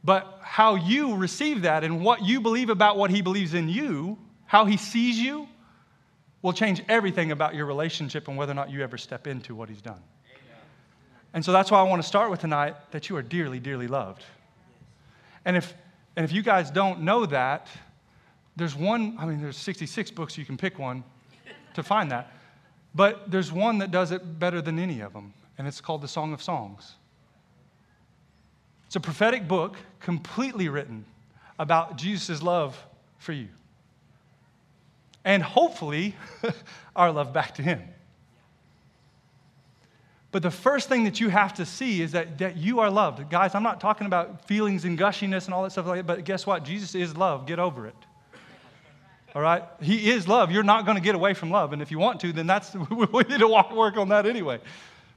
But 0.03 0.39
how 0.41 0.75
you 0.75 1.15
receive 1.15 1.61
that 1.61 1.83
and 1.83 2.03
what 2.03 2.23
you 2.23 2.41
believe 2.41 2.69
about 2.69 2.97
what 2.97 3.11
he 3.11 3.21
believes 3.21 3.53
in 3.53 3.69
you, 3.69 4.17
how 4.45 4.65
he 4.65 4.77
sees 4.77 5.17
you, 5.17 5.47
will 6.41 6.53
change 6.53 6.81
everything 6.89 7.31
about 7.31 7.53
your 7.53 7.65
relationship 7.65 8.27
and 8.27 8.35
whether 8.35 8.51
or 8.51 8.55
not 8.55 8.71
you 8.71 8.81
ever 8.81 8.97
step 8.97 9.27
into 9.27 9.53
what 9.53 9.69
he's 9.69 9.81
done. 9.81 10.01
And 11.33 11.45
so 11.45 11.51
that's 11.51 11.71
why 11.71 11.79
I 11.79 11.83
want 11.83 12.01
to 12.01 12.07
start 12.07 12.29
with 12.29 12.41
tonight 12.41 12.75
that 12.91 13.09
you 13.09 13.15
are 13.15 13.21
dearly, 13.21 13.59
dearly 13.59 13.87
loved. 13.87 14.23
And 15.45 15.55
if, 15.55 15.73
and 16.15 16.23
if 16.23 16.31
you 16.31 16.41
guys 16.41 16.71
don't 16.71 17.01
know 17.01 17.25
that, 17.27 17.67
there's 18.55 18.75
one, 18.75 19.15
I 19.17 19.25
mean, 19.25 19.41
there's 19.41 19.57
66 19.57 20.11
books, 20.11 20.37
you 20.37 20.45
can 20.45 20.57
pick 20.57 20.77
one 20.77 21.03
to 21.75 21.83
find 21.83 22.11
that. 22.11 22.33
But 22.93 23.31
there's 23.31 23.51
one 23.51 23.77
that 23.77 23.91
does 23.91 24.11
it 24.11 24.39
better 24.39 24.61
than 24.61 24.77
any 24.77 24.99
of 24.99 25.13
them, 25.13 25.33
and 25.57 25.67
it's 25.67 25.79
called 25.79 26.01
the 26.01 26.07
Song 26.07 26.33
of 26.33 26.41
Songs. 26.41 26.95
It's 28.91 28.97
a 28.97 28.99
prophetic 28.99 29.47
book 29.47 29.77
completely 30.01 30.67
written 30.67 31.05
about 31.57 31.95
Jesus' 31.95 32.43
love 32.43 32.77
for 33.19 33.31
you. 33.31 33.47
And 35.23 35.41
hopefully, 35.41 36.13
our 36.97 37.09
love 37.09 37.31
back 37.31 37.55
to 37.55 37.61
him. 37.61 37.81
But 40.33 40.43
the 40.43 40.51
first 40.51 40.89
thing 40.89 41.05
that 41.05 41.21
you 41.21 41.29
have 41.29 41.53
to 41.53 41.65
see 41.65 42.01
is 42.01 42.11
that, 42.11 42.39
that 42.39 42.57
you 42.57 42.81
are 42.81 42.89
loved. 42.89 43.29
Guys, 43.29 43.55
I'm 43.55 43.63
not 43.63 43.79
talking 43.79 44.07
about 44.07 44.43
feelings 44.45 44.83
and 44.83 44.99
gushiness 44.99 45.45
and 45.45 45.53
all 45.53 45.63
that 45.63 45.71
stuff 45.71 45.85
like 45.87 45.99
that, 45.99 46.07
but 46.07 46.25
guess 46.25 46.45
what? 46.45 46.65
Jesus 46.65 46.93
is 46.93 47.15
love. 47.15 47.45
Get 47.45 47.59
over 47.59 47.87
it. 47.87 47.95
All 49.33 49.41
right? 49.41 49.63
He 49.81 50.11
is 50.11 50.27
love. 50.27 50.51
You're 50.51 50.63
not 50.63 50.85
going 50.85 50.97
to 50.97 51.01
get 51.01 51.15
away 51.15 51.33
from 51.33 51.49
love. 51.49 51.71
And 51.71 51.81
if 51.81 51.91
you 51.91 51.97
want 51.97 52.19
to, 52.19 52.33
then 52.33 52.45
that's 52.45 52.75
we 52.89 53.23
need 53.23 53.39
to 53.39 53.47
walk, 53.47 53.73
work 53.73 53.95
on 53.95 54.09
that 54.09 54.25
anyway. 54.25 54.59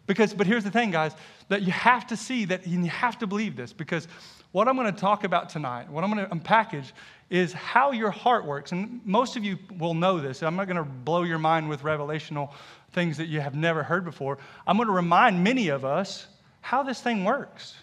Because, 0.06 0.34
but 0.34 0.46
here's 0.46 0.64
the 0.64 0.70
thing, 0.70 0.90
guys, 0.90 1.12
that 1.48 1.62
you 1.62 1.72
have 1.72 2.06
to 2.08 2.16
see 2.16 2.44
that 2.46 2.66
you 2.66 2.84
have 2.84 3.18
to 3.18 3.26
believe 3.26 3.56
this 3.56 3.72
because 3.72 4.06
what 4.52 4.68
I'm 4.68 4.76
going 4.76 4.92
to 4.92 5.00
talk 5.00 5.24
about 5.24 5.48
tonight, 5.48 5.90
what 5.90 6.04
I'm 6.04 6.12
going 6.12 6.28
to 6.28 6.34
unpackage, 6.34 6.92
is 7.30 7.52
how 7.52 7.90
your 7.92 8.10
heart 8.10 8.44
works. 8.44 8.72
And 8.72 9.00
most 9.04 9.36
of 9.36 9.44
you 9.44 9.58
will 9.78 9.94
know 9.94 10.20
this. 10.20 10.42
I'm 10.42 10.56
not 10.56 10.66
going 10.66 10.76
to 10.76 10.84
blow 10.84 11.22
your 11.22 11.38
mind 11.38 11.68
with 11.68 11.82
revelational 11.82 12.52
things 12.92 13.16
that 13.16 13.26
you 13.26 13.40
have 13.40 13.54
never 13.54 13.82
heard 13.82 14.04
before. 14.04 14.38
I'm 14.66 14.76
going 14.76 14.88
to 14.88 14.94
remind 14.94 15.42
many 15.42 15.68
of 15.68 15.84
us 15.84 16.26
how 16.60 16.82
this 16.82 17.00
thing 17.00 17.24
works. 17.24 17.74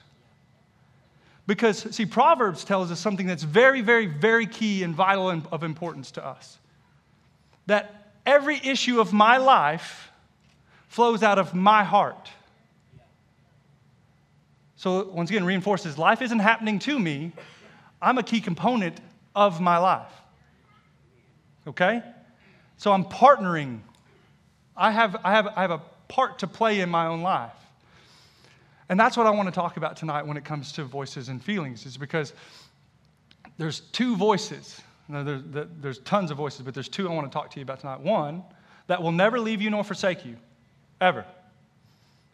Because, 1.48 1.80
see, 1.94 2.06
Proverbs 2.06 2.64
tells 2.64 2.92
us 2.92 3.00
something 3.00 3.26
that's 3.26 3.44
very, 3.44 3.82
very, 3.82 4.06
very 4.06 4.46
key 4.46 4.84
and 4.84 4.96
vital 4.96 5.30
and 5.30 5.46
of 5.52 5.64
importance 5.64 6.12
to 6.12 6.26
us. 6.26 6.60
That 7.66 8.14
every 8.26 8.58
issue 8.64 9.02
of 9.02 9.12
my 9.12 9.38
life 9.38 10.11
flows 10.92 11.24
out 11.24 11.40
of 11.40 11.54
my 11.54 11.86
heart. 11.86 12.30
So, 14.76 15.08
once 15.08 15.30
again, 15.30 15.46
reinforces 15.46 15.98
life 15.98 16.22
isn't 16.22 16.40
happening 16.40 16.80
to 16.80 17.00
me, 17.00 17.32
I'm 18.02 18.18
a 18.18 18.24
key 18.24 18.42
component 18.42 19.00
of 19.34 19.62
my 19.62 19.78
life. 19.78 20.12
Okay? 21.66 22.04
So, 22.76 22.92
I'm 22.92 23.06
partnering. 23.06 23.80
I 24.76 24.92
have, 24.92 25.16
I, 25.24 25.32
have, 25.32 25.48
I 25.56 25.62
have 25.62 25.72
a 25.72 25.82
part 26.10 26.40
to 26.40 26.48
play 26.48 26.82
in 26.82 26.90
my 26.90 27.08
own 27.08 27.22
life. 27.22 27.54
And 28.90 29.00
that's 29.00 29.16
what 29.16 29.28
I 29.28 29.30
want 29.30 29.48
to 29.48 29.56
talk 29.56 29.78
about 29.78 29.96
tonight 29.96 30.28
when 30.28 30.36
it 30.36 30.44
comes 30.44 30.74
to 30.74 30.84
voices 30.84 31.30
and 31.30 31.42
feelings, 31.42 31.86
is 31.86 31.96
because 31.96 32.34
there's 33.58 33.80
two 33.94 34.18
voices. 34.18 34.82
There's, 35.08 35.42
there's 35.80 36.00
tons 36.00 36.32
of 36.32 36.38
voices, 36.38 36.64
but 36.64 36.74
there's 36.74 36.90
two 36.90 37.10
I 37.10 37.14
want 37.14 37.32
to 37.32 37.34
talk 37.34 37.50
to 37.52 37.60
you 37.62 37.64
about 37.64 37.80
tonight. 37.80 38.02
One, 38.02 38.44
that 38.88 39.02
will 39.02 39.14
never 39.14 39.40
leave 39.40 39.62
you 39.62 39.70
nor 39.70 39.86
forsake 39.86 40.26
you 40.26 40.36
ever. 41.02 41.26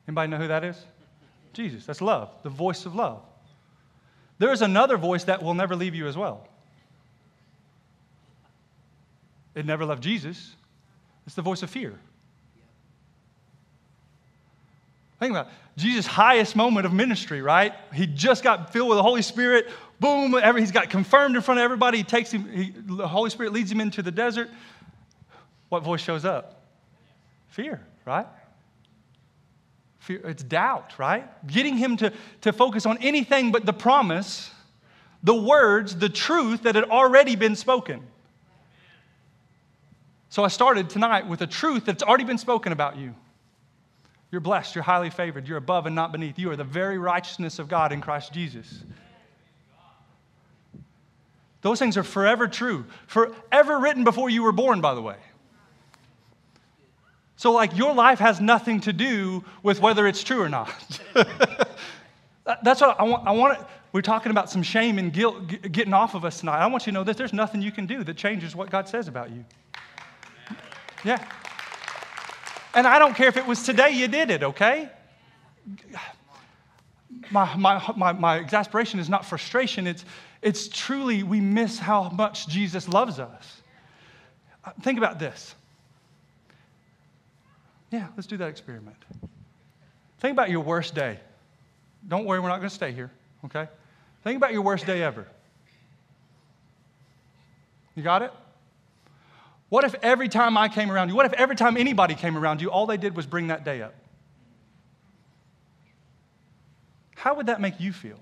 Anybody 0.08 0.30
know 0.30 0.38
who 0.38 0.48
that 0.50 0.64
is? 0.64 0.78
Jesus. 1.54 1.86
That's 1.86 2.02
love, 2.02 2.30
the 2.44 2.50
voice 2.50 2.86
of 2.86 2.94
love. 2.94 3.22
There 4.38 4.52
is 4.52 4.62
another 4.62 4.98
voice 4.98 5.24
that 5.24 5.42
will 5.42 5.56
never 5.56 5.76
leave 5.76 5.96
you 5.96 6.08
as 6.08 6.16
well. 6.16 6.48
It 9.56 9.66
never 9.66 9.86
left 9.86 10.04
Jesus. 10.04 10.56
It's 11.26 11.36
the 11.36 11.42
voice 11.42 11.64
of 11.64 11.70
fear. 11.72 11.96
Think 15.20 15.32
about 15.32 15.48
it. 15.48 15.54
Jesus' 15.78 16.06
highest 16.06 16.56
moment 16.56 16.86
of 16.86 16.94
ministry, 16.94 17.42
right? 17.42 17.74
He 17.94 18.06
just 18.06 18.44
got 18.44 18.72
filled 18.72 18.90
with 18.90 18.98
the 18.98 19.04
Holy 19.04 19.24
Spirit. 19.24 19.68
Boom, 20.00 20.36
every, 20.36 20.62
he's 20.62 20.72
got 20.72 20.90
confirmed 20.90 21.36
in 21.36 21.42
front 21.42 21.60
of 21.60 21.64
everybody. 21.64 21.98
He 21.98 22.04
takes 22.04 22.32
him, 22.32 22.52
he, 22.52 22.72
the 22.76 23.08
Holy 23.08 23.32
Spirit 23.32 23.52
leads 23.52 23.72
him 23.72 23.82
into 23.82 24.04
the 24.04 24.12
desert. 24.12 24.50
What 25.70 25.84
voice 25.84 26.02
shows 26.02 26.24
up? 26.24 26.62
Fear, 27.50 27.82
right? 28.06 28.28
Fear, 30.08 30.22
it's 30.24 30.42
doubt, 30.42 30.98
right? 30.98 31.28
Getting 31.48 31.76
him 31.76 31.98
to, 31.98 32.14
to 32.40 32.54
focus 32.54 32.86
on 32.86 32.98
anything 33.00 33.52
but 33.52 33.66
the 33.66 33.74
promise, 33.74 34.50
the 35.22 35.36
words, 35.36 35.98
the 35.98 36.08
truth 36.08 36.64
that 36.64 36.76
had 36.76 36.86
already 36.86 37.36
been 37.36 37.58
spoken. 37.58 38.02
So 40.30 40.46
I 40.46 40.48
started 40.48 40.90
tonight 40.90 41.28
with 41.28 41.42
a 41.42 41.48
truth 41.48 41.84
that's 41.84 42.04
already 42.04 42.24
been 42.24 42.38
spoken 42.38 42.72
about 42.72 42.96
you. 42.96 43.16
You're 44.32 44.40
blessed, 44.40 44.76
you're 44.76 44.84
highly 44.86 45.10
favored, 45.10 45.46
you're 45.46 45.58
above 45.58 45.88
and 45.88 45.96
not 45.96 46.14
beneath. 46.14 46.40
You 46.40 46.52
are 46.52 46.56
the 46.56 46.64
very 46.64 46.98
righteousness 46.98 47.60
of 47.60 47.68
God 47.68 47.92
in 47.92 48.00
Christ 48.00 48.32
Jesus. 48.32 48.86
Those 51.64 51.80
things 51.80 51.98
are 51.98 52.04
forever 52.04 52.48
true, 52.48 52.86
forever 53.08 53.78
written 53.78 54.06
before 54.06 54.30
you 54.30 54.44
were 54.44 54.54
born, 54.54 54.80
by 54.80 54.96
the 54.96 55.02
way. 55.02 55.18
So, 57.38 57.51
like, 57.51 57.77
your 57.77 57.94
life 57.94 58.20
has 58.20 58.41
nothing 58.41 58.82
to 58.82 58.91
do 58.91 59.46
with 59.63 59.79
whether 59.79 60.08
it's 60.08 60.24
true 60.24 60.41
or 60.41 60.50
not. 60.50 60.74
That's 62.63 62.82
what 62.82 63.00
I 63.00 63.03
want. 63.03 63.27
I 63.27 63.32
want 63.32 63.60
we're 63.94 64.01
talking 64.01 64.32
about 64.32 64.50
some 64.50 64.63
shame 64.63 65.00
and 65.00 65.13
guilt 65.13 65.48
getting 65.72 65.94
off 65.94 66.13
of 66.13 66.25
us 66.25 66.39
tonight. 66.39 66.58
I 66.58 66.67
want 66.67 66.86
you 66.86 66.91
to 66.91 67.00
know 67.00 67.03
that 67.03 67.15
there's 67.15 67.34
nothing 67.34 67.62
you 67.62 67.72
can 67.72 67.86
do 67.86 68.03
that 68.03 68.17
changes 68.17 68.56
what 68.56 68.70
God 68.70 68.88
says 68.88 69.08
about 69.08 69.32
you. 69.32 69.46
Yeah. 71.06 71.25
And 72.74 72.86
I 72.86 73.00
don't 73.00 73.15
care 73.15 73.27
if 73.27 73.38
it 73.38 73.46
was 73.48 73.63
today 73.63 73.91
you 73.91 74.08
did 74.08 74.29
it, 74.29 74.44
okay? 74.44 74.89
My, 77.32 77.56
my, 77.56 77.94
my, 77.96 78.12
my 78.13 78.38
exasperation 78.38 79.00
is 79.00 79.10
not 79.10 79.25
frustration, 79.25 79.88
it's, 79.88 80.06
it's 80.41 80.67
truly 80.67 81.24
we 81.24 81.39
miss 81.39 81.79
how 81.79 82.10
much 82.10 82.48
Jesus 82.48 82.88
loves 82.88 83.20
us. 83.20 83.62
Think 84.82 84.98
about 84.98 85.17
this 85.17 85.56
yeah, 87.91 88.08
let's 88.15 88.27
do 88.27 88.38
that 88.38 88.50
experiment. 88.50 88.98
Think 90.20 90.34
about 90.34 90.50
your 90.50 90.62
worst 90.62 90.96
day. 90.96 91.20
Don't 92.08 92.25
worry, 92.25 92.39
we're 92.39 92.50
not 92.50 92.58
going 92.58 92.70
to 92.70 92.75
stay 92.75 92.91
here, 92.91 93.12
okay? 93.46 93.67
Think 94.24 94.38
about 94.38 94.53
your 94.53 94.62
worst 94.62 94.86
day 94.86 95.03
ever. 95.03 95.27
You 97.96 98.03
got 98.03 98.22
it? 98.22 98.32
What 99.70 99.84
if 99.84 99.96
every 100.01 100.29
time 100.29 100.58
I 100.58 100.70
came 100.70 100.91
around 100.91 101.10
you, 101.10 101.15
what 101.15 101.25
if 101.25 101.34
every 101.34 101.56
time 101.56 101.75
anybody 101.77 102.15
came 102.15 102.38
around 102.38 102.62
you, 102.62 102.70
all 102.70 102.86
they 102.86 102.98
did 102.98 103.15
was 103.15 103.25
bring 103.25 103.48
that 103.48 103.65
day 103.65 103.82
up? 103.82 103.94
How 107.15 107.36
would 107.36 107.48
that 107.48 107.60
make 107.60 107.79
you 107.79 107.91
feel? 107.91 108.20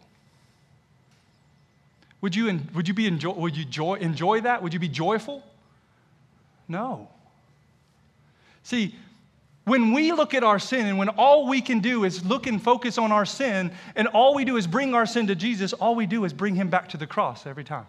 Would 2.22 2.36
you, 2.36 2.60
would 2.74 2.88
you, 2.88 2.93
be 2.93 3.05
enjoy, 3.05 3.34
would 3.34 3.55
you 3.55 3.65
joy, 3.65 3.95
enjoy 3.95 4.41
that? 4.41 4.63
Would 4.63 4.74
you 4.74 4.79
be 4.79 4.88
joyful? 4.88 5.43
No. 6.67 7.10
See, 8.63 8.95
when 9.65 9.93
we 9.93 10.12
look 10.12 10.34
at 10.34 10.43
our 10.43 10.60
sin 10.60 10.86
and 10.86 10.98
when 10.98 11.10
all 11.10 11.48
we 11.48 11.60
can 11.60 11.79
do 11.79 12.03
is 12.03 12.24
look 12.24 12.48
and 12.48 12.62
focus 12.62 12.98
on 12.98 13.12
our 13.12 13.25
sin 13.25 13.72
and 13.95 14.07
all 14.07 14.36
we 14.36 14.45
do 14.45 14.57
is 14.57 14.67
bring 14.67 14.93
our 14.93 15.07
sin 15.07 15.27
to 15.27 15.36
Jesus, 15.36 15.74
all 15.74 15.95
we 15.95 16.05
do 16.05 16.24
is 16.24 16.34
bring 16.34 16.55
him 16.55 16.69
back 16.69 16.89
to 16.89 16.98
the 16.98 17.07
cross 17.07 17.48
every 17.48 17.63
time. 17.63 17.88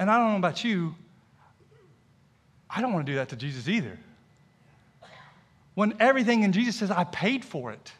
And 0.00 0.10
I 0.10 0.18
don't 0.18 0.32
know 0.32 0.36
about 0.36 0.64
you, 0.64 0.96
I 2.68 2.80
don't 2.80 2.92
want 2.92 3.06
to 3.06 3.12
do 3.12 3.16
that 3.16 3.28
to 3.28 3.36
Jesus 3.36 3.68
either. 3.68 3.98
When 5.74 5.94
everything 6.00 6.42
in 6.42 6.52
Jesus 6.52 6.76
says, 6.76 6.90
I 6.90 7.04
paid 7.04 7.44
for 7.44 7.72
it. 7.72 7.92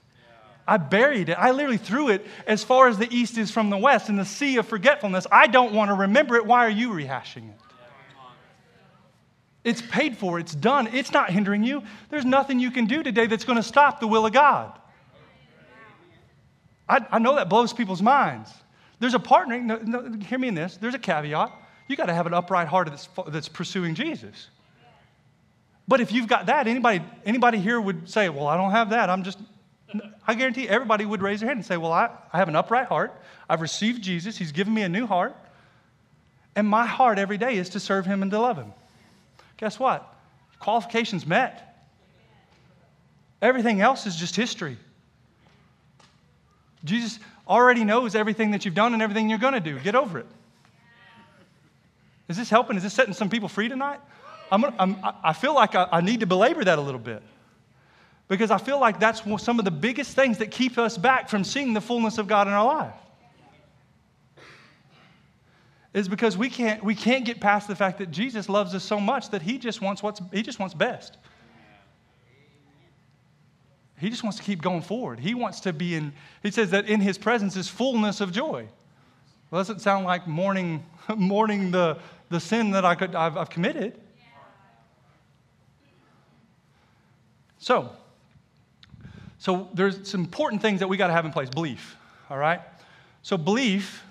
I 0.66 0.76
buried 0.76 1.28
it. 1.28 1.34
I 1.34 1.50
literally 1.52 1.76
threw 1.76 2.08
it 2.08 2.26
as 2.46 2.62
far 2.62 2.88
as 2.88 2.98
the 2.98 3.12
east 3.14 3.38
is 3.38 3.50
from 3.50 3.70
the 3.70 3.78
west 3.78 4.08
in 4.08 4.16
the 4.16 4.24
sea 4.24 4.56
of 4.56 4.66
forgetfulness. 4.66 5.26
I 5.30 5.46
don't 5.46 5.72
want 5.72 5.90
to 5.90 5.94
remember 5.94 6.36
it. 6.36 6.46
Why 6.46 6.66
are 6.66 6.70
you 6.70 6.90
rehashing 6.90 7.50
it? 7.50 7.56
It's 9.64 9.81
paid 9.81 10.16
for, 10.16 10.40
it's 10.40 10.54
done, 10.54 10.88
it's 10.88 11.12
not 11.12 11.31
hindering 11.31 11.62
you. 11.62 11.83
There's 12.11 12.25
nothing 12.25 12.59
you 12.59 12.71
can 12.71 12.87
do 12.87 13.02
today 13.02 13.26
that's 13.26 13.45
going 13.45 13.57
to 13.57 13.62
stop 13.62 14.00
the 14.00 14.09
will 14.09 14.26
of 14.26 14.33
God. 14.33 14.76
I, 16.88 17.07
I 17.12 17.19
know 17.21 17.37
that 17.37 17.49
blows 17.49 17.73
people's 17.73 18.02
minds. 18.02 18.52
There's 18.99 19.14
a 19.14 19.21
partnering, 19.21 19.64
no, 19.64 19.76
no, 19.76 20.19
hear 20.26 20.38
me 20.38 20.49
in 20.49 20.54
this, 20.54 20.76
there's 20.76 20.95
a 20.95 20.99
caveat. 20.99 21.52
You 21.87 21.97
got 21.97 22.07
to 22.07 22.14
have 22.14 22.26
an 22.26 22.35
upright 22.35 22.69
heart 22.69 22.88
that's, 22.88 23.09
that's 23.28 23.49
pursuing 23.49 23.95
Jesus. 23.95 24.49
But 25.87 26.00
if 26.00 26.12
you've 26.12 26.28
got 26.28 26.47
that, 26.47 26.66
anybody, 26.66 27.04
anybody 27.25 27.59
here 27.59 27.81
would 27.81 28.09
say, 28.09 28.28
Well, 28.28 28.47
I 28.47 28.57
don't 28.57 28.71
have 28.71 28.90
that. 28.90 29.11
I'm 29.11 29.25
just, 29.25 29.38
I 30.26 30.35
guarantee 30.35 30.69
everybody 30.69 31.04
would 31.04 31.23
raise 31.23 31.40
their 31.40 31.49
hand 31.49 31.59
and 31.59 31.66
say, 31.66 31.76
Well, 31.76 31.92
I, 31.92 32.09
I 32.33 32.38
have 32.38 32.49
an 32.49 32.54
upright 32.54 32.87
heart. 32.87 33.12
I've 33.49 33.61
received 33.61 34.02
Jesus. 34.02 34.38
He's 34.38 34.52
given 34.52 34.73
me 34.73 34.83
a 34.83 34.88
new 34.88 35.07
heart. 35.07 35.37
And 36.54 36.69
my 36.69 36.87
heart 36.87 37.19
every 37.19 37.37
day 37.37 37.57
is 37.57 37.71
to 37.71 37.81
serve 37.81 38.07
him 38.07 38.23
and 38.23 38.31
to 38.31 38.38
love 38.38 38.57
him 38.57 38.73
guess 39.62 39.78
what? 39.78 40.12
Qualifications 40.59 41.25
met. 41.25 41.87
Everything 43.40 43.81
else 43.81 44.07
is 44.09 44.16
just 44.16 44.35
history. 44.35 44.76
Jesus 46.83 47.21
already 47.47 47.85
knows 47.85 48.16
everything 48.16 48.50
that 48.50 48.64
you've 48.64 48.75
done 48.75 48.92
and 48.92 49.00
everything 49.00 49.31
you're 49.31 49.38
going 49.38 49.54
to 49.54 49.61
do. 49.61 49.78
Get 49.78 49.95
over 49.95 50.19
it. 50.19 50.26
Is 52.26 52.37
this 52.37 52.50
helping? 52.50 52.76
Is 52.76 52.83
this 52.83 52.92
setting 52.92 53.14
some 53.14 53.31
people 53.31 53.49
free 53.49 53.69
tonight? 53.69 54.00
I'm, 54.50 54.64
I'm, 54.81 54.97
i 55.23 55.33
feel 55.33 55.54
like 55.54 55.76
I, 55.76 55.87
I 55.92 56.00
need 56.00 56.21
to 56.21 56.26
belabor 56.26 56.64
that 56.64 56.81
a 56.81 56.83
little 56.83 57.00
bit 57.00 57.23
because 58.26 58.50
I 58.50 58.59
feel 58.59 58.81
like 58.81 58.99
that's 58.99 59.23
some 59.40 59.61
of 59.61 59.64
the 59.64 59.71
biggest 59.71 60.16
things 60.16 60.38
that 60.38 60.50
keep 60.50 60.76
us 60.76 60.99
back 60.99 61.28
from 61.28 61.45
seeing 61.45 61.73
the 61.73 61.81
fullness 61.81 62.19
of 62.19 62.26
God 62.26 62.49
in 62.49 62.52
our 62.52 62.64
life 62.64 62.95
is 65.94 66.08
because 66.08 66.38
we 66.38 66.49
can't, 66.49 66.82
we 66.82 66.94
can't 66.94 67.25
get 67.25 67.40
past 67.40 67.68
the 67.68 67.76
fact 67.76 67.99
that 67.99 68.11
Jesus 68.11 68.49
loves 68.49 68.75
us 68.75 68.82
so 68.82 68.99
much 68.99 69.30
that 69.30 69.42
he 69.42 69.58
just 69.58 69.80
wants 69.82 70.02
what's 70.02 70.20
he 70.32 70.42
just 70.42 70.58
wants 70.58 70.75
best. 70.75 71.18
He 74.02 74.11
just 74.11 74.25
wants 74.25 74.37
to 74.38 74.42
keep 74.42 74.61
going 74.61 74.82
forward. 74.82 75.20
He 75.20 75.32
wants 75.32 75.61
to 75.61 75.72
be 75.72 75.94
in, 75.94 76.12
he 76.42 76.50
says 76.50 76.70
that 76.70 76.88
in 76.88 77.00
his 77.00 77.18
presence 77.18 77.54
is 77.54 77.68
fullness 77.68 78.20
of 78.20 78.32
joy. 78.32 78.66
Well, 79.49 79.61
doesn't 79.61 79.80
sound 79.80 80.06
like 80.06 80.26
mourning, 80.26 80.84
mourning 81.16 81.70
the, 81.70 81.99
the 82.28 82.40
sin 82.40 82.72
that 82.72 82.84
I 82.84 82.96
could, 82.96 83.14
I've, 83.14 83.37
I've 83.37 83.49
committed. 83.49 84.00
So, 87.58 87.92
so 89.38 89.68
there's 89.72 90.11
some 90.11 90.22
important 90.22 90.62
things 90.62 90.80
that 90.80 90.88
we 90.88 90.96
got 90.96 91.06
to 91.06 91.12
have 91.12 91.25
in 91.25 91.30
place. 91.30 91.49
Belief, 91.49 91.96
all 92.28 92.38
right? 92.38 92.61
So 93.22 93.38
belief, 93.38 94.02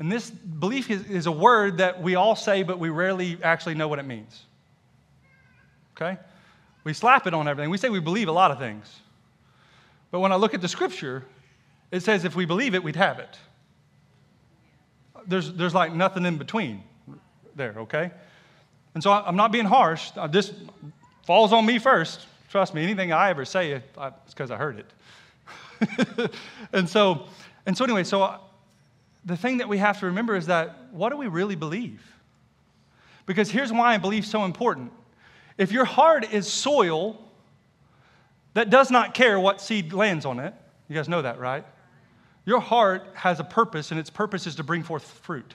and 0.00 0.10
this 0.10 0.30
belief 0.30 0.90
is, 0.90 1.04
is 1.04 1.26
a 1.26 1.32
word 1.32 1.76
that 1.78 2.02
we 2.02 2.14
all 2.14 2.34
say, 2.34 2.62
but 2.62 2.78
we 2.78 2.88
rarely 2.88 3.38
actually 3.42 3.74
know 3.74 3.86
what 3.86 3.98
it 3.98 4.06
means. 4.06 4.44
Okay? 5.94 6.18
We 6.84 6.94
slap 6.94 7.26
it 7.26 7.34
on 7.34 7.46
everything. 7.46 7.68
We 7.68 7.76
say 7.76 7.90
we 7.90 8.00
believe 8.00 8.28
a 8.28 8.32
lot 8.32 8.50
of 8.50 8.58
things. 8.58 9.00
But 10.10 10.20
when 10.20 10.32
I 10.32 10.36
look 10.36 10.54
at 10.54 10.62
the 10.62 10.68
scripture, 10.68 11.24
it 11.90 12.00
says 12.00 12.24
if 12.24 12.34
we 12.34 12.46
believe 12.46 12.74
it, 12.74 12.82
we'd 12.82 12.96
have 12.96 13.18
it. 13.18 13.38
There's, 15.26 15.52
there's 15.52 15.74
like 15.74 15.92
nothing 15.92 16.24
in 16.24 16.38
between 16.38 16.82
there, 17.54 17.74
okay? 17.80 18.10
And 18.94 19.02
so 19.02 19.12
I'm 19.12 19.36
not 19.36 19.52
being 19.52 19.66
harsh. 19.66 20.12
This 20.30 20.54
falls 21.26 21.52
on 21.52 21.66
me 21.66 21.78
first. 21.78 22.26
Trust 22.48 22.72
me, 22.72 22.82
anything 22.82 23.12
I 23.12 23.28
ever 23.28 23.44
say, 23.44 23.72
it's 23.72 24.34
because 24.34 24.50
I 24.50 24.56
heard 24.56 24.78
it. 24.78 26.30
and 26.72 26.88
so, 26.88 27.26
and 27.66 27.76
so 27.76 27.84
anyway, 27.84 28.02
so 28.02 28.40
the 29.24 29.36
thing 29.36 29.58
that 29.58 29.68
we 29.68 29.78
have 29.78 30.00
to 30.00 30.06
remember 30.06 30.36
is 30.36 30.46
that 30.46 30.92
what 30.92 31.10
do 31.10 31.16
we 31.16 31.26
really 31.26 31.56
believe? 31.56 32.02
Because 33.26 33.50
here's 33.50 33.72
why 33.72 33.94
I 33.94 33.98
believe 33.98 34.26
so 34.26 34.44
important. 34.44 34.92
If 35.58 35.72
your 35.72 35.84
heart 35.84 36.32
is 36.32 36.50
soil 36.50 37.20
that 38.54 38.70
does 38.70 38.90
not 38.90 39.14
care 39.14 39.38
what 39.38 39.60
seed 39.60 39.92
lands 39.92 40.24
on 40.24 40.40
it, 40.40 40.54
you 40.88 40.96
guys 40.96 41.08
know 41.08 41.22
that, 41.22 41.38
right? 41.38 41.64
Your 42.44 42.60
heart 42.60 43.06
has 43.14 43.38
a 43.38 43.44
purpose, 43.44 43.90
and 43.90 44.00
its 44.00 44.10
purpose 44.10 44.46
is 44.46 44.56
to 44.56 44.64
bring 44.64 44.82
forth 44.82 45.04
fruit. 45.04 45.54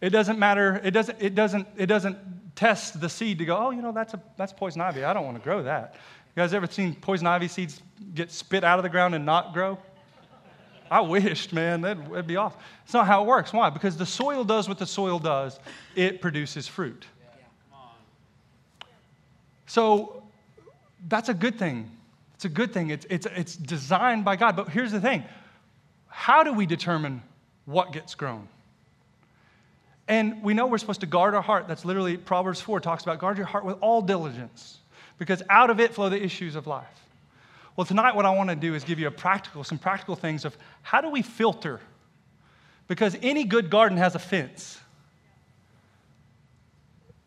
It 0.00 0.10
doesn't 0.10 0.38
matter, 0.38 0.80
it 0.82 0.92
doesn't, 0.92 1.20
it 1.20 1.34
doesn't, 1.34 1.66
it 1.76 1.86
doesn't 1.86 2.16
test 2.56 3.00
the 3.00 3.08
seed 3.08 3.38
to 3.38 3.44
go, 3.44 3.56
oh, 3.56 3.70
you 3.70 3.82
know, 3.82 3.92
that's, 3.92 4.14
a, 4.14 4.22
that's 4.38 4.52
poison 4.52 4.80
ivy. 4.80 5.04
I 5.04 5.12
don't 5.12 5.24
want 5.24 5.36
to 5.36 5.42
grow 5.42 5.62
that. 5.64 5.94
You 6.34 6.42
guys 6.42 6.54
ever 6.54 6.66
seen 6.66 6.94
poison 6.94 7.26
ivy 7.26 7.48
seeds 7.48 7.82
get 8.14 8.30
spit 8.30 8.64
out 8.64 8.78
of 8.78 8.82
the 8.82 8.88
ground 8.88 9.14
and 9.14 9.26
not 9.26 9.52
grow? 9.52 9.78
I 10.90 11.00
wished, 11.00 11.52
man, 11.52 11.82
that'd, 11.82 12.04
that'd 12.06 12.26
be 12.26 12.36
awesome. 12.36 12.58
It's 12.84 12.92
not 12.92 13.06
how 13.06 13.22
it 13.22 13.26
works. 13.26 13.52
Why? 13.52 13.70
Because 13.70 13.96
the 13.96 14.06
soil 14.06 14.42
does 14.42 14.68
what 14.68 14.78
the 14.78 14.86
soil 14.86 15.18
does, 15.18 15.60
it 15.94 16.20
produces 16.20 16.66
fruit. 16.66 17.06
So 19.66 20.24
that's 21.08 21.28
a 21.28 21.34
good 21.34 21.58
thing. 21.58 21.88
It's 22.34 22.44
a 22.44 22.48
good 22.48 22.72
thing. 22.72 22.90
It's, 22.90 23.06
it's, 23.08 23.26
it's 23.26 23.54
designed 23.54 24.24
by 24.24 24.34
God. 24.34 24.56
But 24.56 24.68
here's 24.70 24.90
the 24.90 25.00
thing 25.00 25.24
how 26.08 26.42
do 26.42 26.52
we 26.52 26.66
determine 26.66 27.22
what 27.66 27.92
gets 27.92 28.16
grown? 28.16 28.48
And 30.08 30.42
we 30.42 30.54
know 30.54 30.66
we're 30.66 30.78
supposed 30.78 31.02
to 31.02 31.06
guard 31.06 31.36
our 31.36 31.42
heart. 31.42 31.68
That's 31.68 31.84
literally 31.84 32.16
Proverbs 32.16 32.60
4 32.60 32.80
talks 32.80 33.04
about 33.04 33.20
guard 33.20 33.36
your 33.36 33.46
heart 33.46 33.64
with 33.64 33.76
all 33.80 34.02
diligence 34.02 34.78
because 35.18 35.40
out 35.48 35.70
of 35.70 35.78
it 35.78 35.94
flow 35.94 36.08
the 36.08 36.20
issues 36.20 36.56
of 36.56 36.66
life. 36.66 36.88
Well, 37.76 37.84
tonight, 37.84 38.14
what 38.14 38.26
I 38.26 38.30
want 38.30 38.50
to 38.50 38.56
do 38.56 38.74
is 38.74 38.84
give 38.84 38.98
you 38.98 39.06
a 39.06 39.12
practical, 39.12 39.64
some 39.64 39.78
practical 39.78 40.16
things 40.16 40.44
of 40.44 40.56
how 40.82 41.00
do 41.00 41.08
we 41.08 41.22
filter? 41.22 41.80
Because 42.88 43.16
any 43.22 43.44
good 43.44 43.70
garden 43.70 43.96
has 43.98 44.14
a 44.14 44.18
fence. 44.18 44.78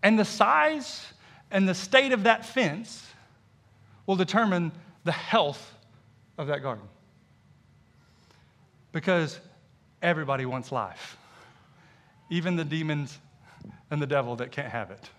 And 0.03 0.19
the 0.19 0.25
size 0.25 1.05
and 1.49 1.67
the 1.67 1.73
state 1.73 2.11
of 2.11 2.23
that 2.23 2.45
fence 2.45 3.07
will 4.05 4.17
determine 4.17 4.71
the 5.05 5.11
health 5.13 5.73
of 6.37 6.47
that 6.47 6.61
garden. 6.61 6.85
Because 8.91 9.39
everybody 10.01 10.45
wants 10.45 10.71
life, 10.71 11.17
even 12.29 12.57
the 12.57 12.65
demons 12.65 13.17
and 13.89 14.01
the 14.01 14.07
devil 14.07 14.35
that 14.35 14.51
can't 14.51 14.69
have 14.69 14.91
it. 14.91 15.09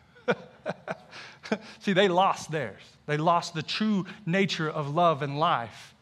See, 1.80 1.92
they 1.92 2.08
lost 2.08 2.50
theirs. 2.50 2.82
They 3.06 3.16
lost 3.16 3.54
the 3.54 3.62
true 3.62 4.06
nature 4.26 4.68
of 4.68 4.94
love 4.94 5.22
and 5.22 5.38
life. 5.38 5.94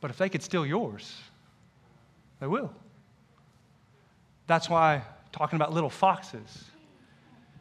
But 0.00 0.10
if 0.10 0.18
they 0.18 0.28
could 0.28 0.42
steal 0.42 0.66
yours, 0.66 1.16
they 2.40 2.46
will. 2.46 2.72
That's 4.46 4.68
why 4.68 5.02
talking 5.32 5.56
about 5.56 5.72
little 5.72 5.90
foxes. 5.90 6.64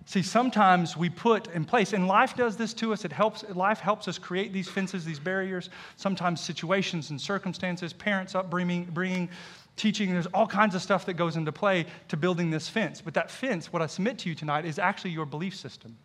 See, 0.06 0.22
sometimes 0.22 0.98
we 0.98 1.10
put 1.10 1.48
in 1.48 1.64
place, 1.64 1.94
and 1.94 2.08
life 2.08 2.36
does 2.36 2.58
this 2.58 2.74
to 2.76 2.92
us. 2.92 3.06
It 3.06 3.14
helps, 3.14 3.46
life 3.56 3.80
helps 3.80 4.08
us 4.10 4.18
create 4.18 4.52
these 4.52 4.68
fences, 4.68 5.06
these 5.06 5.20
barriers. 5.20 5.70
Sometimes 5.96 6.42
situations 6.42 7.10
and 7.10 7.20
circumstances, 7.20 7.94
parents 7.94 8.36
upbringing, 8.36 8.84
bringing, 8.94 9.30
teaching, 9.76 10.12
there's 10.12 10.28
all 10.28 10.48
kinds 10.48 10.76
of 10.76 10.82
stuff 10.82 11.06
that 11.06 11.14
goes 11.14 11.36
into 11.36 11.52
play 11.52 11.86
to 12.10 12.18
building 12.18 12.52
this 12.52 12.70
fence. 12.70 13.02
But 13.02 13.14
that 13.16 13.32
fence, 13.32 13.74
what 13.74 13.82
I 13.82 13.88
submit 13.88 14.20
to 14.20 14.30
you 14.30 14.36
tonight, 14.36 14.66
is 14.66 14.80
actually 14.80 15.12
your 15.12 15.26
belief 15.26 15.56
system. 15.56 15.98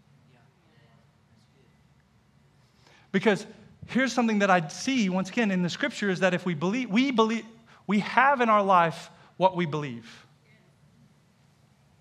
Because 3.13 3.47
here's 3.87 4.13
something 4.13 4.41
that 4.41 4.51
I 4.51 4.67
see 4.69 5.09
once 5.09 5.31
again 5.31 5.51
in 5.51 5.63
the 5.63 5.71
scripture 5.71 6.11
is 6.11 6.21
that 6.21 6.35
if 6.35 6.45
we 6.45 6.55
believe, 6.55 6.91
we 6.91 7.11
believe, 7.11 7.45
we 7.87 8.01
have 8.01 8.41
in 8.41 8.49
our 8.49 8.63
life 8.63 9.11
what 9.37 9.57
we 9.57 9.67
believe. 9.67 10.27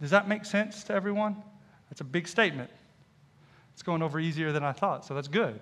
Does 0.02 0.12
that 0.12 0.28
make 0.28 0.46
sense 0.46 0.84
to 0.86 0.94
everyone? 0.94 1.42
That's 1.90 2.02
a 2.02 2.06
big 2.06 2.28
statement. 2.28 2.70
It's 3.74 3.84
going 3.84 4.02
over 4.02 4.20
easier 4.20 4.52
than 4.52 4.64
I 4.64 4.74
thought, 4.74 5.06
so 5.06 5.14
that's 5.14 5.28
good. 5.28 5.60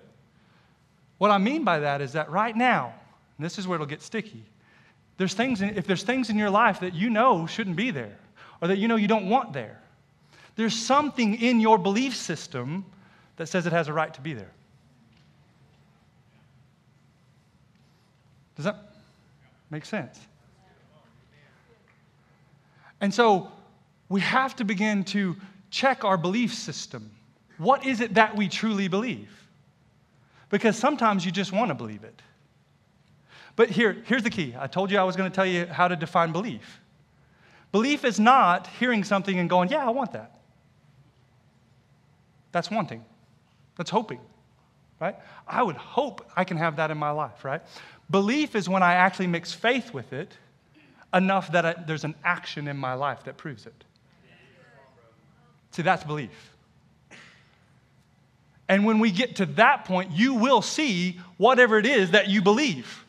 What 1.18 1.30
I 1.30 1.38
mean 1.38 1.64
by 1.64 1.80
that 1.80 2.00
is 2.00 2.12
that 2.12 2.30
right 2.30 2.56
now, 2.56 2.92
and 3.36 3.44
this 3.44 3.58
is 3.58 3.66
where 3.66 3.76
it'll 3.76 3.86
get 3.86 4.02
sticky, 4.02 4.44
there's 5.16 5.34
things 5.34 5.62
in, 5.62 5.76
if 5.76 5.86
there's 5.86 6.02
things 6.02 6.30
in 6.30 6.36
your 6.36 6.50
life 6.50 6.80
that 6.80 6.94
you 6.94 7.10
know 7.10 7.46
shouldn't 7.46 7.76
be 7.76 7.90
there, 7.90 8.16
or 8.60 8.68
that 8.68 8.78
you 8.78 8.88
know 8.88 8.96
you 8.96 9.08
don't 9.08 9.28
want 9.28 9.52
there, 9.52 9.80
there's 10.56 10.74
something 10.74 11.34
in 11.40 11.60
your 11.60 11.78
belief 11.78 12.16
system 12.16 12.84
that 13.36 13.46
says 13.46 13.66
it 13.66 13.72
has 13.72 13.88
a 13.88 13.92
right 13.92 14.12
to 14.14 14.20
be 14.20 14.32
there. 14.32 14.50
Does 18.56 18.64
that 18.64 18.76
make 19.70 19.84
sense? 19.84 20.18
And 23.00 23.12
so 23.12 23.52
we 24.08 24.20
have 24.22 24.56
to 24.56 24.64
begin 24.64 25.04
to 25.04 25.36
check 25.70 26.04
our 26.04 26.16
belief 26.16 26.54
system. 26.54 27.10
What 27.58 27.84
is 27.84 28.00
it 28.00 28.14
that 28.14 28.34
we 28.36 28.48
truly 28.48 28.88
believe? 28.88 29.30
Because 30.48 30.78
sometimes 30.78 31.26
you 31.26 31.32
just 31.32 31.52
want 31.52 31.68
to 31.68 31.74
believe 31.74 32.04
it. 32.04 32.22
But 33.56 33.70
here, 33.70 33.96
here's 34.04 34.22
the 34.22 34.30
key. 34.30 34.54
I 34.58 34.66
told 34.66 34.90
you 34.90 34.98
I 34.98 35.02
was 35.02 35.16
going 35.16 35.30
to 35.30 35.34
tell 35.34 35.46
you 35.46 35.66
how 35.66 35.88
to 35.88 35.96
define 35.96 36.30
belief. 36.30 36.80
Belief 37.72 38.04
is 38.04 38.20
not 38.20 38.66
hearing 38.78 39.02
something 39.02 39.38
and 39.38 39.50
going, 39.50 39.70
Yeah, 39.70 39.86
I 39.86 39.90
want 39.90 40.12
that. 40.12 40.38
That's 42.52 42.70
wanting, 42.70 43.04
that's 43.76 43.90
hoping, 43.90 44.20
right? 45.00 45.16
I 45.46 45.62
would 45.62 45.76
hope 45.76 46.26
I 46.36 46.44
can 46.44 46.56
have 46.56 46.76
that 46.76 46.90
in 46.90 46.96
my 46.96 47.10
life, 47.10 47.44
right? 47.44 47.60
Belief 48.10 48.54
is 48.54 48.68
when 48.68 48.82
I 48.82 48.94
actually 48.94 49.26
mix 49.26 49.52
faith 49.52 49.92
with 49.92 50.12
it 50.12 50.32
enough 51.12 51.52
that 51.52 51.66
I, 51.66 51.74
there's 51.86 52.04
an 52.04 52.14
action 52.24 52.68
in 52.68 52.76
my 52.76 52.94
life 52.94 53.24
that 53.24 53.36
proves 53.36 53.66
it. 53.66 53.84
See, 55.72 55.82
that's 55.82 56.04
belief. 56.04 56.54
And 58.68 58.84
when 58.84 58.98
we 58.98 59.10
get 59.10 59.36
to 59.36 59.46
that 59.46 59.84
point, 59.84 60.12
you 60.12 60.34
will 60.34 60.62
see 60.62 61.20
whatever 61.36 61.78
it 61.78 61.86
is 61.86 62.12
that 62.12 62.28
you 62.28 62.42
believe. 62.42 63.04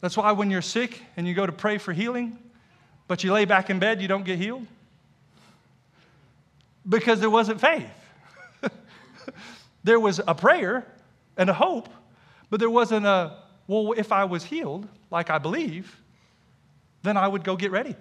That's 0.00 0.16
why 0.16 0.32
when 0.32 0.50
you're 0.50 0.62
sick 0.62 1.02
and 1.16 1.26
you 1.26 1.34
go 1.34 1.46
to 1.46 1.52
pray 1.52 1.78
for 1.78 1.92
healing, 1.92 2.38
but 3.08 3.24
you 3.24 3.32
lay 3.32 3.44
back 3.44 3.70
in 3.70 3.78
bed, 3.78 4.00
you 4.00 4.08
don't 4.08 4.24
get 4.24 4.38
healed. 4.38 4.66
Because 6.88 7.20
there 7.20 7.30
wasn't 7.30 7.60
faith. 7.60 7.90
there 9.84 9.98
was 9.98 10.20
a 10.26 10.34
prayer 10.34 10.86
and 11.36 11.50
a 11.50 11.54
hope, 11.54 11.88
but 12.50 12.60
there 12.60 12.70
wasn't 12.70 13.06
a, 13.06 13.38
well, 13.66 13.92
if 13.96 14.12
I 14.12 14.24
was 14.24 14.44
healed, 14.44 14.86
like 15.10 15.30
I 15.30 15.38
believe, 15.38 16.00
then 17.02 17.16
I 17.16 17.26
would 17.26 17.44
go 17.44 17.56
get 17.56 17.70
ready. 17.70 17.96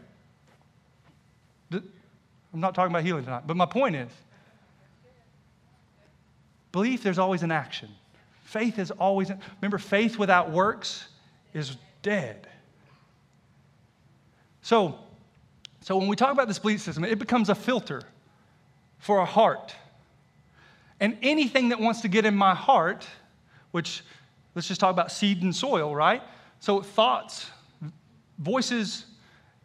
I'm 1.72 2.62
not 2.62 2.74
talking 2.74 2.92
about 2.92 3.04
healing 3.04 3.24
tonight, 3.24 3.44
but 3.46 3.58
my 3.58 3.66
point 3.66 3.96
is 3.96 4.10
belief, 6.72 7.04
there's 7.04 7.20
always 7.20 7.44
an 7.44 7.52
action. 7.52 7.90
Faith 8.44 8.80
is 8.80 8.92
always, 8.92 9.32
remember, 9.62 9.78
faith 9.78 10.18
without 10.18 10.52
works 10.52 11.08
is 11.54 11.76
dead. 12.02 12.48
So, 14.62 15.00
so 15.82 15.98
when 15.98 16.08
we 16.08 16.16
talk 16.16 16.32
about 16.32 16.48
this 16.48 16.60
belief 16.60 16.82
system, 16.82 17.04
it 17.04 17.20
becomes 17.20 17.50
a 17.50 17.56
filter 17.56 18.02
for 19.00 19.20
our 19.20 19.26
heart. 19.26 19.76
And 21.00 21.18
anything 21.22 21.70
that 21.70 21.80
wants 21.80 22.02
to 22.02 22.08
get 22.08 22.26
in 22.26 22.36
my 22.36 22.56
heart, 22.56 23.08
which 23.72 24.04
Let's 24.58 24.68
just 24.68 24.82
talk 24.82 24.90
about 24.90 25.12
seed 25.12 25.44
and 25.44 25.56
soil, 25.56 25.96
right? 25.96 26.24
So 26.62 26.82
thoughts, 26.82 27.52
voices, 28.40 29.06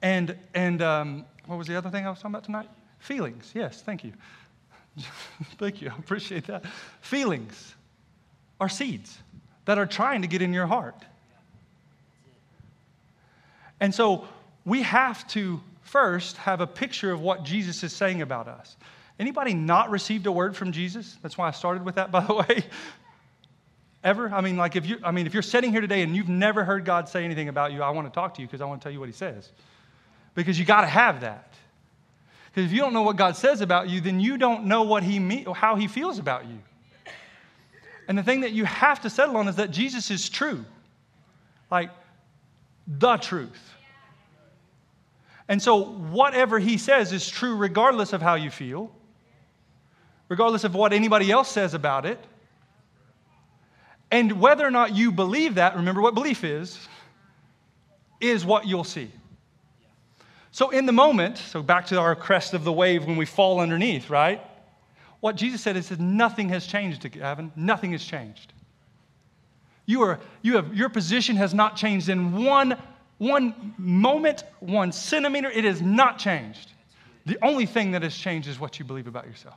and, 0.02 0.36
and 0.52 0.82
um, 0.82 1.24
what 1.46 1.56
was 1.56 1.66
the 1.66 1.76
other 1.76 1.88
thing 1.88 2.06
I 2.06 2.10
was 2.10 2.18
talking 2.18 2.32
about 2.32 2.44
tonight? 2.44 2.68
Feelings. 2.98 3.52
Yes, 3.54 3.80
thank 3.80 4.04
you. 4.04 4.12
thank 5.56 5.80
you. 5.80 5.88
I 5.88 5.98
appreciate 5.98 6.46
that. 6.48 6.66
Feelings 7.00 7.74
are 8.60 8.68
seeds 8.68 9.16
that 9.64 9.78
are 9.78 9.86
trying 9.86 10.20
to 10.20 10.28
get 10.28 10.42
in 10.42 10.52
your 10.52 10.66
heart. 10.66 11.06
And 13.82 13.92
so 13.92 14.24
we 14.64 14.82
have 14.82 15.26
to 15.28 15.60
first 15.82 16.36
have 16.36 16.60
a 16.60 16.66
picture 16.68 17.10
of 17.10 17.20
what 17.20 17.42
Jesus 17.42 17.82
is 17.82 17.92
saying 17.92 18.22
about 18.22 18.46
us. 18.46 18.76
Anybody 19.18 19.54
not 19.54 19.90
received 19.90 20.24
a 20.26 20.32
word 20.32 20.56
from 20.56 20.70
Jesus? 20.70 21.18
That's 21.20 21.36
why 21.36 21.48
I 21.48 21.50
started 21.50 21.84
with 21.84 21.96
that, 21.96 22.10
by 22.12 22.24
the 22.24 22.32
way. 22.32 22.64
Ever? 24.04 24.32
I 24.32 24.40
mean, 24.40 24.56
like 24.56 24.76
if 24.76 24.86
you, 24.86 24.98
I 25.02 25.10
mean, 25.10 25.26
if 25.26 25.34
you're 25.34 25.42
sitting 25.42 25.72
here 25.72 25.80
today 25.80 26.02
and 26.02 26.14
you've 26.14 26.28
never 26.28 26.64
heard 26.64 26.84
God 26.84 27.08
say 27.08 27.24
anything 27.24 27.48
about 27.48 27.72
you, 27.72 27.82
I 27.82 27.90
want 27.90 28.06
to 28.06 28.14
talk 28.14 28.34
to 28.34 28.40
you 28.40 28.46
because 28.46 28.60
I 28.60 28.66
want 28.66 28.80
to 28.80 28.84
tell 28.84 28.92
you 28.92 29.00
what 29.00 29.08
He 29.08 29.14
says. 29.14 29.50
Because 30.36 30.60
you 30.60 30.64
got 30.64 30.82
to 30.82 30.86
have 30.86 31.20
that. 31.22 31.52
Because 32.54 32.66
if 32.66 32.72
you 32.72 32.80
don't 32.80 32.92
know 32.92 33.02
what 33.02 33.16
God 33.16 33.36
says 33.36 33.62
about 33.62 33.88
you, 33.88 34.00
then 34.00 34.20
you 34.20 34.38
don't 34.38 34.66
know 34.66 34.82
what 34.82 35.02
He 35.02 35.18
me- 35.18 35.46
how 35.56 35.74
He 35.74 35.88
feels 35.88 36.20
about 36.20 36.46
you. 36.46 36.60
And 38.06 38.16
the 38.16 38.22
thing 38.22 38.42
that 38.42 38.52
you 38.52 38.64
have 38.64 39.00
to 39.00 39.10
settle 39.10 39.36
on 39.38 39.48
is 39.48 39.56
that 39.56 39.72
Jesus 39.72 40.10
is 40.12 40.28
true, 40.28 40.64
like 41.68 41.90
the 42.86 43.16
truth. 43.16 43.74
And 45.48 45.60
so, 45.60 45.84
whatever 45.84 46.58
He 46.58 46.78
says 46.78 47.12
is 47.12 47.28
true 47.28 47.56
regardless 47.56 48.12
of 48.12 48.22
how 48.22 48.34
you 48.34 48.50
feel, 48.50 48.90
regardless 50.28 50.64
of 50.64 50.74
what 50.74 50.92
anybody 50.92 51.30
else 51.30 51.50
says 51.50 51.74
about 51.74 52.06
it. 52.06 52.18
And 54.10 54.40
whether 54.40 54.66
or 54.66 54.70
not 54.70 54.94
you 54.94 55.10
believe 55.10 55.54
that, 55.54 55.74
remember 55.74 56.02
what 56.02 56.14
belief 56.14 56.44
is, 56.44 56.78
is 58.20 58.44
what 58.44 58.66
you'll 58.66 58.84
see. 58.84 59.10
So, 60.52 60.70
in 60.70 60.86
the 60.86 60.92
moment, 60.92 61.38
so 61.38 61.62
back 61.62 61.86
to 61.86 61.98
our 61.98 62.14
crest 62.14 62.52
of 62.54 62.62
the 62.62 62.72
wave 62.72 63.06
when 63.06 63.16
we 63.16 63.24
fall 63.24 63.58
underneath, 63.58 64.10
right? 64.10 64.40
What 65.20 65.36
Jesus 65.36 65.60
said 65.60 65.76
is 65.76 65.88
that 65.88 66.00
nothing 66.00 66.48
has 66.50 66.66
changed, 66.66 67.10
Gavin. 67.10 67.52
Nothing 67.56 67.92
has 67.92 68.04
changed. 68.04 68.52
You 69.86 70.02
are, 70.02 70.20
you 70.42 70.56
have, 70.56 70.74
your 70.74 70.88
position 70.88 71.36
has 71.36 71.52
not 71.54 71.76
changed 71.76 72.08
in 72.08 72.44
one, 72.44 72.76
one 73.18 73.74
moment, 73.78 74.44
one 74.60 74.92
centimeter. 74.92 75.50
It 75.50 75.64
has 75.64 75.82
not 75.82 76.18
changed. 76.18 76.72
The 77.26 77.38
only 77.42 77.66
thing 77.66 77.92
that 77.92 78.02
has 78.02 78.16
changed 78.16 78.48
is 78.48 78.58
what 78.58 78.78
you 78.78 78.84
believe 78.84 79.06
about 79.06 79.26
yourself. 79.26 79.56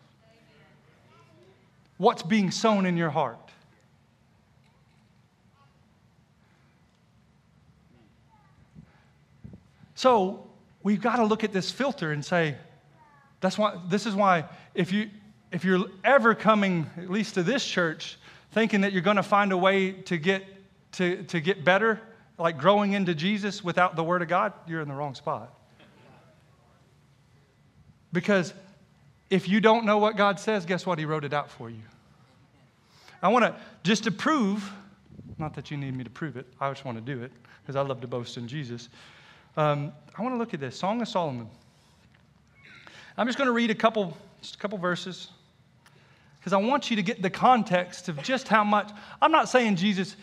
What's 1.98 2.24
being 2.24 2.52
sown 2.52 2.86
in 2.86 2.98
your 2.98 3.10
heart. 3.10 3.40
So 9.96 10.46
we've 10.84 11.02
got 11.02 11.16
to 11.16 11.26
look 11.26 11.44
at 11.44 11.54
this 11.54 11.72
filter 11.72 12.12
and 12.12 12.24
say, 12.24 12.56
that's 13.40 13.58
why, 13.58 13.80
this 13.88 14.06
is 14.06 14.14
why 14.14 14.46
if, 14.74 14.92
you, 14.92 15.10
if 15.52 15.64
you're 15.64 15.86
ever 16.04 16.36
coming, 16.36 16.90
at 16.98 17.10
least 17.10 17.36
to 17.36 17.44
this 17.44 17.66
church, 17.66 18.18
thinking 18.56 18.80
that 18.80 18.94
you're 18.94 19.02
going 19.02 19.18
to 19.18 19.24
find 19.24 19.52
a 19.52 19.58
way 19.58 19.92
to 19.92 20.16
get, 20.16 20.42
to, 20.94 21.24
to 21.24 21.42
get 21.42 21.66
better, 21.66 22.00
like 22.38 22.58
growing 22.58 22.94
into 22.94 23.14
Jesus 23.14 23.62
without 23.62 23.98
the 23.98 24.04
Word 24.04 24.22
of 24.22 24.30
God, 24.30 24.54
you're 24.66 24.80
in 24.80 24.88
the 24.88 24.94
wrong 24.94 25.14
spot. 25.14 25.54
Because 28.14 28.54
if 29.30 29.50
you 29.50 29.60
don't 29.60 29.86
know 29.86 29.98
what 29.98 30.16
God 30.16 30.40
says, 30.40 30.66
guess 30.66 30.86
what? 30.86 30.98
He 30.98 31.04
wrote 31.04 31.26
it 31.26 31.34
out 31.34 31.52
for 31.52 31.70
you. 31.70 31.82
I 33.22 33.28
want 33.28 33.44
to, 33.44 33.54
just 33.84 34.06
to 34.06 34.12
prove, 34.12 34.72
not 35.38 35.54
that 35.56 35.70
you 35.70 35.76
need 35.76 35.94
me 35.94 36.06
to 36.06 36.10
prove 36.10 36.38
it, 36.38 36.48
I 36.58 36.72
just 36.72 36.86
want 36.86 36.98
to 36.98 37.04
do 37.04 37.22
it 37.24 37.34
because 37.62 37.76
I 37.76 37.82
love 37.82 38.00
to 38.00 38.08
boast 38.08 38.38
in 38.38 38.48
Jesus. 38.48 38.88
Um, 39.58 39.92
I 40.18 40.22
want 40.22 40.34
to 40.34 40.38
look 40.38 40.54
at 40.54 40.62
this 40.62 40.80
Song 40.80 41.02
of 41.02 41.10
Solomon. 41.10 41.50
I'm 43.18 43.28
just 43.28 43.38
going 43.38 43.50
to 43.50 43.54
read 43.54 43.70
a 43.70 43.76
couple, 43.76 44.16
just 44.42 44.56
a 44.56 44.58
couple 44.60 44.78
verses 44.78 45.28
because 46.46 46.54
I 46.54 46.58
want 46.58 46.92
you 46.92 46.98
to 46.98 47.02
get 47.02 47.24
the 47.24 47.32
context 47.32 48.08
of 48.08 48.22
just 48.22 48.48
how 48.48 48.64
much. 48.64 48.92
I'm 49.20 49.32
not 49.32 49.50
saying 49.50 49.78
Jesus, 49.78 50.16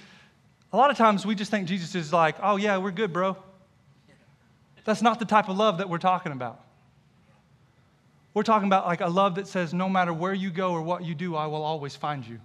a 0.73 0.77
lot 0.77 0.89
of 0.89 0.97
times 0.97 1.27
we 1.27 1.35
just 1.35 1.51
think 1.51 1.67
Jesus 1.67 1.97
is 1.97 2.13
like, 2.13 2.37
oh, 2.41 2.55
yeah, 2.55 2.77
we're 2.77 2.93
good, 2.93 3.13
bro. 3.13 3.37
That's 4.85 5.03
not 5.03 5.19
the 5.19 5.25
type 5.25 5.49
of 5.49 5.57
love 5.57 5.79
that 5.79 5.89
we're 5.89 5.99
talking 5.99 6.31
about. 6.31 6.61
We're 8.35 8.45
talking 8.45 8.69
about 8.69 8.87
like 8.87 9.01
a 9.01 9.09
love 9.09 9.35
that 9.35 9.49
says, 9.49 9.75
no 9.75 9.89
matter 9.89 10.13
where 10.13 10.33
you 10.33 10.51
go 10.51 10.71
or 10.71 10.81
what 10.81 11.05
you 11.05 11.17
do, 11.17 11.35
I 11.35 11.47
will 11.47 11.65
always 11.65 11.97
find 11.97 12.25
you. 12.25 12.39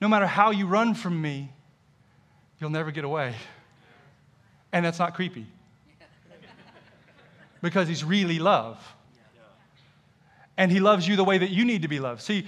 No 0.00 0.08
matter 0.08 0.26
how 0.26 0.52
you 0.52 0.66
run 0.66 0.94
from 0.94 1.20
me, 1.20 1.52
you'll 2.60 2.70
never 2.70 2.92
get 2.92 3.04
away. 3.04 3.34
And 4.72 4.86
that's 4.86 4.98
not 4.98 5.12
creepy. 5.12 5.46
Because 7.60 7.88
he's 7.88 8.04
really 8.04 8.38
love. 8.38 8.82
And 10.56 10.70
he 10.70 10.80
loves 10.80 11.06
you 11.06 11.16
the 11.16 11.24
way 11.24 11.38
that 11.38 11.50
you 11.50 11.64
need 11.64 11.82
to 11.82 11.88
be 11.88 12.00
loved. 12.00 12.22
See, 12.22 12.46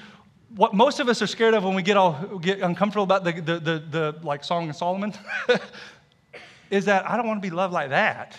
what 0.54 0.74
most 0.74 1.00
of 1.00 1.08
us 1.08 1.20
are 1.22 1.26
scared 1.26 1.54
of 1.54 1.64
when 1.64 1.74
we 1.74 1.82
get 1.82 1.96
all 1.96 2.38
get 2.38 2.60
uncomfortable 2.60 3.04
about 3.04 3.24
the, 3.24 3.32
the, 3.32 3.58
the, 3.58 3.78
the 3.90 4.18
like 4.22 4.44
Song 4.44 4.70
of 4.70 4.76
Solomon 4.76 5.12
is 6.70 6.84
that 6.86 7.08
I 7.08 7.16
don't 7.16 7.26
want 7.26 7.42
to 7.42 7.48
be 7.48 7.54
loved 7.54 7.72
like 7.72 7.90
that. 7.90 8.36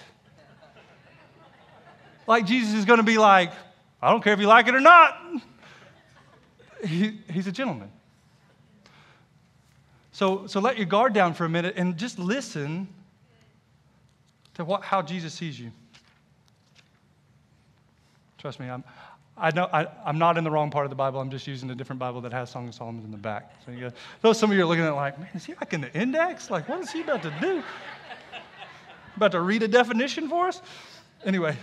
Like 2.26 2.46
Jesus 2.46 2.74
is 2.74 2.86
going 2.86 2.98
to 2.98 3.04
be 3.04 3.18
like, 3.18 3.52
I 4.02 4.12
don't 4.12 4.24
care 4.24 4.34
if 4.34 4.40
you 4.40 4.48
like 4.48 4.68
it 4.68 4.76
or 4.76 4.82
not. 4.82 5.18
He, 6.86 7.20
he's 7.32 7.48
a 7.48 7.52
gentleman. 7.52 7.92
So, 10.12 10.48
so 10.48 10.60
let 10.60 10.78
your 10.78 10.86
guard 10.86 11.14
down 11.14 11.34
for 11.34 11.46
a 11.46 11.50
minute 11.50 11.76
and 11.78 11.96
just 11.96 12.20
listen 12.20 12.88
to 14.56 14.66
what, 14.66 14.82
how 14.82 15.02
Jesus 15.02 15.34
sees 15.34 15.60
you. 15.60 15.72
Trust 18.38 18.60
me, 18.60 18.70
I'm, 18.70 18.84
I 19.40 19.52
know, 19.52 19.70
I, 19.72 19.88
am 20.06 20.18
not 20.18 20.38
in 20.38 20.44
the 20.44 20.50
wrong 20.50 20.72
part 20.72 20.86
of 20.86 20.90
the 20.90 20.96
Bible. 20.96 21.20
I'm 21.22 21.30
just 21.30 21.46
using 21.46 21.70
a 21.70 21.76
different 21.76 22.00
Bible 22.00 22.22
that 22.22 22.34
has 22.34 22.50
Song 22.50 22.68
of 22.68 22.74
Solomon 22.74 23.04
in 23.04 23.12
the 23.12 23.18
back. 23.18 23.54
So 23.66 23.72
you 23.72 23.92
those 24.22 24.40
some 24.40 24.50
of 24.50 24.58
you 24.58 24.64
are 24.64 24.66
looking 24.66 24.84
at 24.84 24.90
it 24.90 24.96
like, 24.96 25.20
man, 25.20 25.30
is 25.36 25.46
he 25.46 25.54
like 25.54 25.74
in 25.74 25.82
the 25.82 25.94
index? 25.94 26.50
Like, 26.50 26.68
what 26.68 26.80
is 26.80 26.92
he 26.92 27.02
about 27.02 27.22
to 27.24 27.34
do? 27.40 27.62
about 29.16 29.32
to 29.32 29.42
read 29.42 29.64
a 29.64 29.68
definition 29.68 30.28
for 30.28 30.48
us? 30.48 30.62
Anyway, 31.26 31.56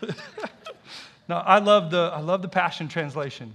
no, 1.28 1.36
I 1.36 1.58
love 1.58 1.90
the 1.90 2.10
I 2.14 2.20
love 2.20 2.40
the 2.42 2.48
Passion 2.48 2.88
Translation. 2.88 3.54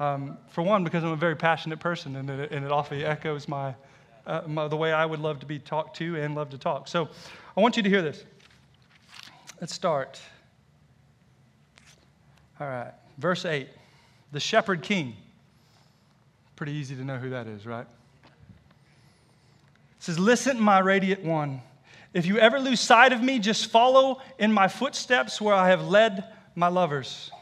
Um, 0.00 0.38
for 0.48 0.62
one, 0.62 0.82
because 0.82 1.04
I'm 1.04 1.10
a 1.10 1.16
very 1.16 1.36
passionate 1.36 1.78
person, 1.78 2.16
and 2.16 2.28
it, 2.28 2.50
and 2.50 2.64
it 2.64 2.72
often 2.72 3.00
echoes 3.00 3.46
my, 3.46 3.74
uh, 4.26 4.42
my, 4.44 4.66
the 4.66 4.76
way 4.76 4.92
I 4.92 5.06
would 5.06 5.20
love 5.20 5.38
to 5.40 5.46
be 5.46 5.60
talked 5.60 5.96
to 5.98 6.16
and 6.20 6.34
love 6.34 6.50
to 6.50 6.58
talk. 6.58 6.88
So, 6.88 7.08
I 7.56 7.60
want 7.60 7.76
you 7.76 7.82
to 7.84 7.88
hear 7.88 8.02
this. 8.02 8.24
Let's 9.60 9.72
start. 9.72 10.20
All 12.60 12.66
right, 12.66 12.92
verse 13.18 13.44
8. 13.44 13.68
The 14.32 14.40
shepherd 14.40 14.82
king. 14.82 15.16
Pretty 16.56 16.72
easy 16.72 16.94
to 16.94 17.04
know 17.04 17.16
who 17.16 17.30
that 17.30 17.46
is, 17.46 17.66
right? 17.66 17.86
It 18.24 18.30
says, 19.98 20.18
Listen, 20.18 20.60
my 20.60 20.78
radiant 20.78 21.24
one. 21.24 21.60
If 22.12 22.26
you 22.26 22.38
ever 22.38 22.60
lose 22.60 22.78
sight 22.78 23.12
of 23.12 23.20
me, 23.20 23.40
just 23.40 23.66
follow 23.66 24.20
in 24.38 24.52
my 24.52 24.68
footsteps 24.68 25.40
where 25.40 25.54
I 25.54 25.68
have 25.70 25.88
led 25.88 26.24
my 26.54 26.68
lovers. 26.68 27.32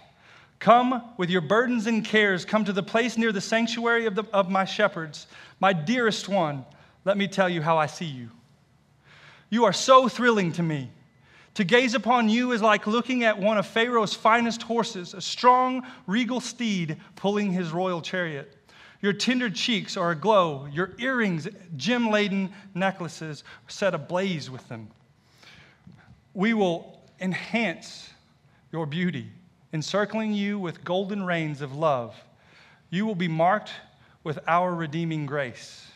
Come 0.59 1.03
with 1.19 1.29
your 1.29 1.43
burdens 1.43 1.87
and 1.87 2.05
cares. 2.05 2.47
Come 2.47 2.65
to 2.65 2.73
the 2.73 2.83
place 2.83 3.19
near 3.19 3.33
the 3.33 3.41
sanctuary 3.41 4.07
of, 4.07 4.15
the, 4.15 4.25
of 4.33 4.49
my 4.49 4.65
shepherds. 4.65 5.27
My 5.61 5.75
dearest 5.75 6.29
one, 6.29 6.65
let 7.05 7.19
me 7.19 7.29
tell 7.29 7.49
you 7.49 7.61
how 7.61 7.77
I 7.77 7.87
see 7.87 8.07
you. 8.07 8.31
You 9.51 9.65
are 9.65 9.73
so 9.73 10.09
thrilling 10.09 10.53
to 10.53 10.63
me. 10.63 10.91
To 11.55 11.65
gaze 11.65 11.95
upon 11.95 12.31
you 12.31 12.53
is 12.53 12.63
like 12.63 12.87
looking 12.87 13.25
at 13.25 13.39
one 13.39 13.59
of 13.59 13.67
Pharaoh's 13.67 14.15
finest 14.15 14.63
horses, 14.63 15.13
a 15.13 15.21
strong, 15.21 15.87
regal 16.07 16.41
steed 16.41 16.97
pulling 17.15 17.53
his 17.53 17.73
royal 17.73 18.01
chariot. 18.01 18.57
Your 19.03 19.13
tender 19.13 19.51
cheeks 19.51 19.97
are 19.97 20.13
aglow, 20.13 20.67
your 20.73 20.93
earrings, 20.99 21.49
gem 21.77 22.09
laden 22.11 22.53
necklaces, 22.75 23.45
set 23.69 23.95
ablaze 23.95 24.49
with 24.49 24.67
them. 24.69 24.89
We 26.35 26.55
will 26.55 27.01
enhance 27.21 28.11
your 28.71 28.87
beauty, 28.87 29.29
encircling 29.73 30.33
you 30.33 30.59
with 30.59 30.85
golden 30.85 31.25
reins 31.25 31.61
of 31.61 31.75
love. 31.75 32.15
You 32.91 33.05
will 33.05 33.15
be 33.15 33.29
marked 33.29 33.73
with 34.25 34.39
our 34.47 34.75
redeeming 34.75 35.27
grace. 35.27 35.87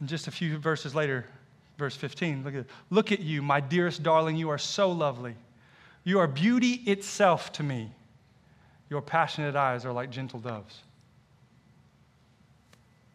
And 0.00 0.08
just 0.08 0.26
a 0.26 0.30
few 0.30 0.58
verses 0.58 0.94
later, 0.94 1.26
Verse 1.78 1.94
15, 1.94 2.42
look 2.42 2.54
at, 2.54 2.66
look 2.90 3.12
at 3.12 3.20
you, 3.20 3.42
my 3.42 3.60
dearest 3.60 4.02
darling. 4.02 4.36
You 4.36 4.48
are 4.48 4.58
so 4.58 4.90
lovely. 4.90 5.34
You 6.04 6.20
are 6.20 6.26
beauty 6.26 6.82
itself 6.86 7.52
to 7.52 7.62
me. 7.62 7.90
Your 8.88 9.02
passionate 9.02 9.56
eyes 9.56 9.84
are 9.84 9.92
like 9.92 10.10
gentle 10.10 10.40
doves. 10.40 10.80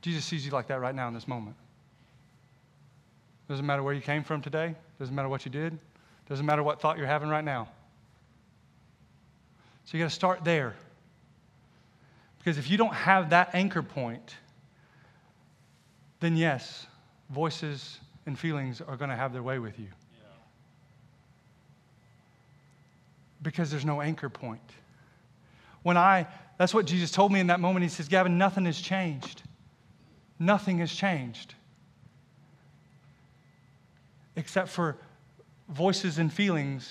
Jesus 0.01 0.25
sees 0.25 0.45
you 0.45 0.51
like 0.51 0.67
that 0.67 0.79
right 0.81 0.93
now 0.93 1.07
in 1.07 1.13
this 1.13 1.27
moment. 1.27 1.55
Doesn't 3.47 3.65
matter 3.65 3.83
where 3.83 3.93
you 3.93 4.01
came 4.01 4.23
from 4.23 4.41
today, 4.41 4.75
doesn't 4.99 5.13
matter 5.13 5.29
what 5.29 5.45
you 5.45 5.51
did, 5.51 5.77
doesn't 6.29 6.45
matter 6.45 6.63
what 6.63 6.79
thought 6.79 6.97
you're 6.97 7.07
having 7.07 7.29
right 7.29 7.43
now. 7.43 7.67
So 9.85 9.97
you 9.97 10.03
got 10.03 10.09
to 10.09 10.15
start 10.15 10.43
there. 10.43 10.75
Because 12.39 12.57
if 12.57 12.69
you 12.69 12.77
don't 12.77 12.93
have 12.93 13.31
that 13.31 13.51
anchor 13.53 13.83
point, 13.83 14.35
then 16.19 16.35
yes, 16.35 16.87
voices 17.29 17.99
and 18.31 18.39
feelings 18.39 18.79
are 18.79 18.95
going 18.95 19.09
to 19.09 19.15
have 19.15 19.33
their 19.33 19.43
way 19.43 19.59
with 19.59 19.77
you. 19.77 19.89
Because 23.41 23.69
there's 23.69 23.83
no 23.83 23.99
anchor 23.99 24.29
point. 24.29 24.61
When 25.83 25.97
I, 25.97 26.27
that's 26.57 26.73
what 26.73 26.85
Jesus 26.85 27.11
told 27.11 27.33
me 27.33 27.41
in 27.41 27.47
that 27.47 27.59
moment. 27.59 27.83
He 27.83 27.89
says, 27.89 28.07
Gavin, 28.07 28.37
nothing 28.37 28.65
has 28.65 28.79
changed. 28.79 29.41
Nothing 30.39 30.77
has 30.77 30.93
changed. 30.93 31.55
Except 34.37 34.69
for 34.69 34.95
voices 35.67 36.17
and 36.17 36.31
feelings 36.31 36.89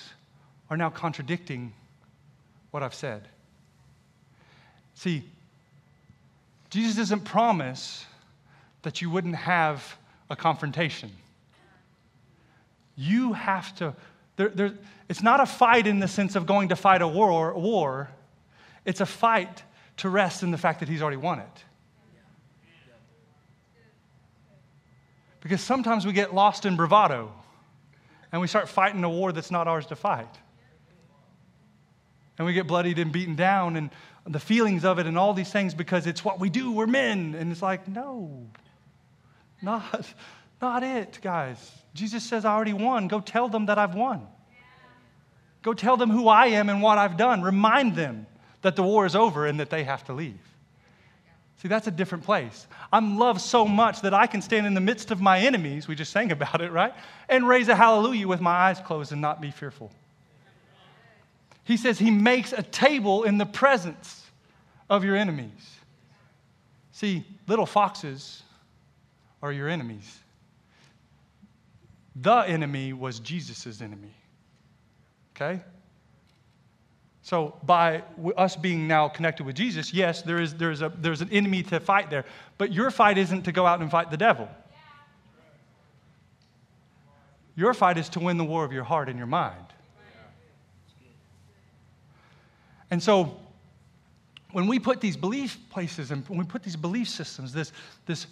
are 0.69 0.77
now 0.77 0.91
contradicting 0.91 1.73
what 2.69 2.83
I've 2.83 2.93
said. 2.93 3.27
See, 4.93 5.23
Jesus 6.69 6.97
doesn't 6.97 7.21
promise 7.21 8.05
that 8.83 9.01
you 9.01 9.09
wouldn't 9.09 9.35
have 9.35 9.97
a 10.29 10.35
confrontation. 10.35 11.11
You 12.95 13.33
have 13.33 13.75
to, 13.75 13.95
there, 14.35 14.49
there, 14.49 14.73
it's 15.09 15.21
not 15.21 15.39
a 15.39 15.45
fight 15.45 15.87
in 15.87 15.99
the 15.99 16.07
sense 16.07 16.35
of 16.35 16.45
going 16.45 16.69
to 16.69 16.75
fight 16.75 17.01
a 17.01 17.07
war, 17.07 17.53
war. 17.53 18.09
It's 18.85 19.01
a 19.01 19.05
fight 19.05 19.63
to 19.97 20.09
rest 20.09 20.43
in 20.43 20.51
the 20.51 20.57
fact 20.57 20.79
that 20.79 20.89
he's 20.89 21.01
already 21.01 21.17
won 21.17 21.39
it. 21.39 21.63
Because 25.41 25.61
sometimes 25.61 26.05
we 26.05 26.13
get 26.13 26.33
lost 26.33 26.65
in 26.65 26.75
bravado 26.75 27.33
and 28.31 28.39
we 28.41 28.47
start 28.47 28.69
fighting 28.69 29.03
a 29.03 29.09
war 29.09 29.31
that's 29.31 29.51
not 29.51 29.67
ours 29.67 29.87
to 29.87 29.95
fight. 29.95 30.29
And 32.37 32.45
we 32.45 32.53
get 32.53 32.67
bloodied 32.67 32.99
and 32.99 33.11
beaten 33.11 33.35
down 33.35 33.75
and 33.75 33.89
the 34.25 34.39
feelings 34.39 34.85
of 34.85 34.99
it 34.99 35.07
and 35.07 35.17
all 35.17 35.33
these 35.33 35.51
things 35.51 35.73
because 35.73 36.07
it's 36.07 36.23
what 36.23 36.39
we 36.39 36.49
do. 36.49 36.71
We're 36.71 36.87
men. 36.87 37.35
And 37.35 37.51
it's 37.51 37.61
like, 37.61 37.87
no, 37.87 38.47
not, 39.61 40.13
not 40.61 40.83
it, 40.83 41.19
guys. 41.21 41.71
Jesus 41.93 42.23
says, 42.23 42.45
I 42.45 42.53
already 42.53 42.73
won. 42.73 43.07
Go 43.07 43.19
tell 43.19 43.49
them 43.49 43.65
that 43.65 43.77
I've 43.77 43.95
won. 43.95 44.27
Go 45.61 45.73
tell 45.73 45.97
them 45.97 46.09
who 46.09 46.27
I 46.27 46.47
am 46.47 46.69
and 46.69 46.81
what 46.81 46.97
I've 46.97 47.17
done. 47.17 47.41
Remind 47.41 47.95
them 47.95 48.25
that 48.61 48.75
the 48.75 48.83
war 48.83 49.05
is 49.05 49.15
over 49.15 49.45
and 49.45 49.59
that 49.59 49.69
they 49.69 49.83
have 49.83 50.03
to 50.05 50.13
leave. 50.13 50.39
See, 51.61 51.67
that's 51.67 51.85
a 51.85 51.91
different 51.91 52.23
place. 52.23 52.65
I'm 52.91 53.19
loved 53.19 53.39
so 53.39 53.65
much 53.65 54.01
that 54.01 54.15
I 54.15 54.25
can 54.25 54.41
stand 54.41 54.65
in 54.65 54.73
the 54.73 54.81
midst 54.81 55.11
of 55.11 55.21
my 55.21 55.39
enemies, 55.39 55.87
we 55.87 55.93
just 55.93 56.11
sang 56.11 56.31
about 56.31 56.61
it, 56.61 56.71
right? 56.71 56.93
And 57.29 57.47
raise 57.47 57.67
a 57.67 57.75
hallelujah 57.75 58.27
with 58.27 58.41
my 58.41 58.51
eyes 58.51 58.79
closed 58.79 59.11
and 59.11 59.21
not 59.21 59.41
be 59.41 59.51
fearful. 59.51 59.91
He 61.63 61.77
says 61.77 61.99
he 61.99 62.09
makes 62.09 62.53
a 62.53 62.63
table 62.63 63.23
in 63.23 63.37
the 63.37 63.45
presence 63.45 64.25
of 64.89 65.03
your 65.03 65.15
enemies. 65.15 65.51
See, 66.91 67.23
little 67.47 67.67
foxes 67.67 68.41
are 69.43 69.51
your 69.51 69.69
enemies. 69.69 70.19
The 72.15 72.39
enemy 72.39 72.93
was 72.93 73.19
Jesus' 73.19 73.81
enemy. 73.81 74.13
Okay? 75.35 75.61
So, 77.23 77.55
by 77.63 78.03
us 78.35 78.55
being 78.55 78.87
now 78.87 79.07
connected 79.07 79.45
with 79.45 79.55
Jesus, 79.55 79.93
yes, 79.93 80.23
there 80.23 80.41
is, 80.41 80.55
there 80.55 80.71
is 80.71 80.81
a, 80.81 80.91
there's 80.97 81.21
an 81.21 81.29
enemy 81.31 81.61
to 81.63 81.79
fight 81.79 82.09
there. 82.09 82.25
But 82.57 82.73
your 82.73 82.89
fight 82.89 83.17
isn't 83.17 83.43
to 83.43 83.51
go 83.51 83.65
out 83.65 83.79
and 83.79 83.91
fight 83.91 84.09
the 84.09 84.17
devil. 84.17 84.49
Your 87.55 87.73
fight 87.73 87.97
is 87.97 88.09
to 88.09 88.19
win 88.19 88.37
the 88.37 88.43
war 88.43 88.65
of 88.65 88.71
your 88.71 88.83
heart 88.83 89.07
and 89.07 89.17
your 89.17 89.27
mind. 89.27 89.65
And 92.89 93.01
so, 93.01 93.39
when 94.51 94.67
we 94.67 94.79
put 94.79 94.99
these 94.99 95.15
belief 95.15 95.57
places 95.69 96.11
and 96.11 96.27
when 96.27 96.39
we 96.39 96.45
put 96.45 96.63
these 96.63 96.75
belief 96.75 97.07
systems, 97.07 97.53
this, 97.53 97.71
this 98.05 98.27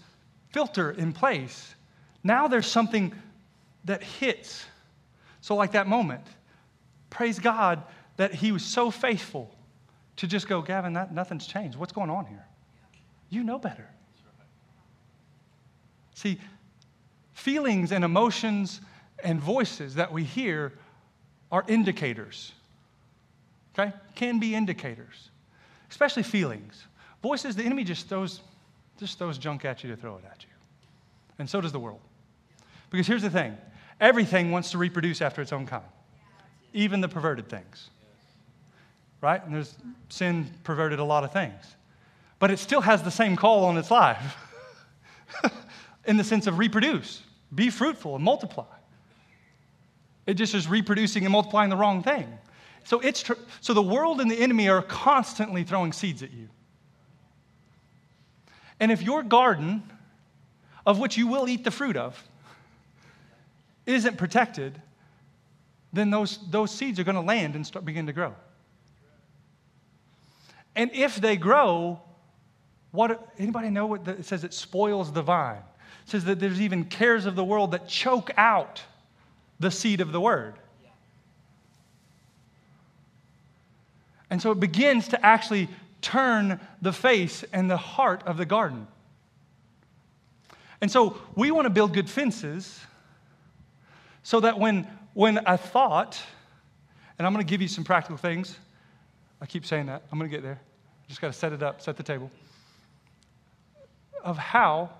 filter 0.51 0.91
in 0.91 1.13
place, 1.13 1.75
now 2.23 2.47
there's 2.47 2.67
something 2.67 3.13
that 3.89 4.03
hits. 4.03 4.65
So, 5.41 5.55
like 5.55 5.71
that 5.71 5.87
moment, 5.87 6.21
praise 7.09 7.39
God 7.39 7.81
that 8.17 8.33
He 8.35 8.51
was 8.51 8.63
so 8.63 8.91
faithful 8.91 9.53
to 10.17 10.27
just 10.27 10.47
go, 10.47 10.61
Gavin, 10.61 10.93
that, 10.93 11.11
nothing's 11.11 11.47
changed. 11.47 11.77
What's 11.77 11.91
going 11.91 12.11
on 12.11 12.27
here? 12.27 12.45
You 13.29 13.43
know 13.43 13.57
better. 13.57 13.87
See, 16.13 16.39
feelings 17.33 17.91
and 17.91 18.03
emotions 18.03 18.81
and 19.23 19.39
voices 19.39 19.95
that 19.95 20.11
we 20.11 20.23
hear 20.23 20.73
are 21.51 21.65
indicators. 21.67 22.51
Okay? 23.73 23.91
Can 24.13 24.39
be 24.39 24.53
indicators, 24.53 25.31
especially 25.89 26.23
feelings. 26.23 26.83
Voices, 27.23 27.55
the 27.55 27.63
enemy 27.63 27.83
just 27.83 28.07
throws, 28.07 28.41
just 28.99 29.17
throws 29.17 29.39
junk 29.39 29.65
at 29.65 29.83
you 29.83 29.89
to 29.89 29.95
throw 29.95 30.17
it 30.17 30.25
at 30.29 30.43
you. 30.43 30.49
And 31.39 31.49
so 31.49 31.59
does 31.59 31.71
the 31.71 31.79
world. 31.79 32.01
Because 32.91 33.07
here's 33.07 33.21
the 33.21 33.29
thing 33.29 33.57
everything 33.99 34.51
wants 34.51 34.71
to 34.71 34.77
reproduce 34.77 35.21
after 35.21 35.41
its 35.41 35.51
own 35.51 35.65
kind, 35.65 35.83
even 36.73 37.01
the 37.01 37.07
perverted 37.07 37.49
things. 37.49 37.89
Right? 39.21 39.43
And 39.43 39.53
there's 39.53 39.75
sin 40.09 40.49
perverted 40.63 40.99
a 40.99 41.03
lot 41.03 41.23
of 41.23 41.33
things. 41.33 41.75
But 42.39 42.51
it 42.51 42.59
still 42.59 42.81
has 42.81 43.03
the 43.03 43.11
same 43.11 43.35
call 43.35 43.65
on 43.65 43.77
its 43.77 43.91
life 43.91 44.37
in 46.05 46.15
the 46.15 46.23
sense 46.23 46.47
of 46.47 46.57
reproduce, 46.57 47.21
be 47.53 47.69
fruitful, 47.69 48.15
and 48.15 48.23
multiply. 48.23 48.65
It 50.25 50.35
just 50.35 50.55
is 50.55 50.67
reproducing 50.67 51.25
and 51.25 51.31
multiplying 51.31 51.69
the 51.69 51.75
wrong 51.75 52.01
thing. 52.03 52.27
So, 52.85 52.99
it's 53.01 53.23
tr- 53.23 53.33
so 53.61 53.73
the 53.73 53.81
world 53.81 54.21
and 54.21 54.31
the 54.31 54.39
enemy 54.39 54.69
are 54.69 54.81
constantly 54.81 55.63
throwing 55.63 55.91
seeds 55.91 56.23
at 56.23 56.31
you. 56.31 56.47
And 58.79 58.91
if 58.91 59.01
your 59.01 59.23
garden, 59.23 59.83
of 60.85 60.99
which 60.99 61.17
you 61.17 61.27
will 61.27 61.49
eat 61.49 61.63
the 61.63 61.71
fruit 61.71 61.97
of, 61.97 62.23
isn't 63.89 64.17
protected, 64.17 64.81
then 65.91 66.11
those, 66.11 66.39
those 66.49 66.71
seeds 66.71 66.99
are 66.99 67.03
going 67.03 67.15
to 67.15 67.21
land 67.21 67.55
and 67.55 67.65
start, 67.65 67.83
begin 67.83 68.05
to 68.05 68.13
grow. 68.13 68.35
And 70.75 70.91
if 70.93 71.15
they 71.15 71.35
grow, 71.35 71.99
what 72.91 73.33
anybody 73.37 73.69
know 73.69 73.87
what 73.87 74.05
the, 74.05 74.11
it 74.11 74.25
says? 74.25 74.43
It 74.43 74.53
spoils 74.53 75.11
the 75.11 75.23
vine. 75.23 75.63
It 76.05 76.09
says 76.11 76.25
that 76.25 76.39
there's 76.39 76.61
even 76.61 76.85
cares 76.85 77.25
of 77.25 77.35
the 77.35 77.43
world 77.43 77.71
that 77.71 77.87
choke 77.87 78.31
out 78.37 78.81
the 79.59 79.71
seed 79.71 79.99
of 79.99 80.11
the 80.11 80.21
word. 80.21 80.55
And 84.29 84.39
so 84.39 84.51
it 84.51 84.59
begins 84.59 85.07
to 85.07 85.25
actually 85.25 85.67
turn 86.01 86.59
the 86.83 86.93
face 86.93 87.43
and 87.51 87.69
the 87.69 87.77
heart 87.77 88.21
of 88.27 88.37
the 88.37 88.45
garden. 88.45 88.87
And 90.81 90.91
so 90.91 91.17
we 91.35 91.49
want 91.49 91.65
to 91.65 91.71
build 91.71 91.93
good 91.93 92.09
fences 92.09 92.79
so 94.29 94.39
that 94.39 94.59
when, 94.59 94.87
when 95.15 95.39
a 95.47 95.57
thought, 95.57 96.21
and 97.17 97.25
I'm 97.25 97.33
going 97.33 97.43
to 97.43 97.49
give 97.49 97.63
you 97.63 97.67
some 97.67 97.83
practical 97.83 98.15
things, 98.15 98.59
I 99.41 99.47
keep 99.47 99.65
saying 99.65 99.87
that, 99.87 100.03
I'm 100.11 100.19
going 100.19 100.29
to 100.29 100.37
get 100.37 100.43
there. 100.43 100.59
Just 101.07 101.19
got 101.19 101.33
to 101.33 101.33
set 101.33 101.51
it 101.51 101.63
up, 101.63 101.81
set 101.81 101.97
the 101.97 102.03
table, 102.03 102.29
of 104.23 104.37
how 104.37 104.91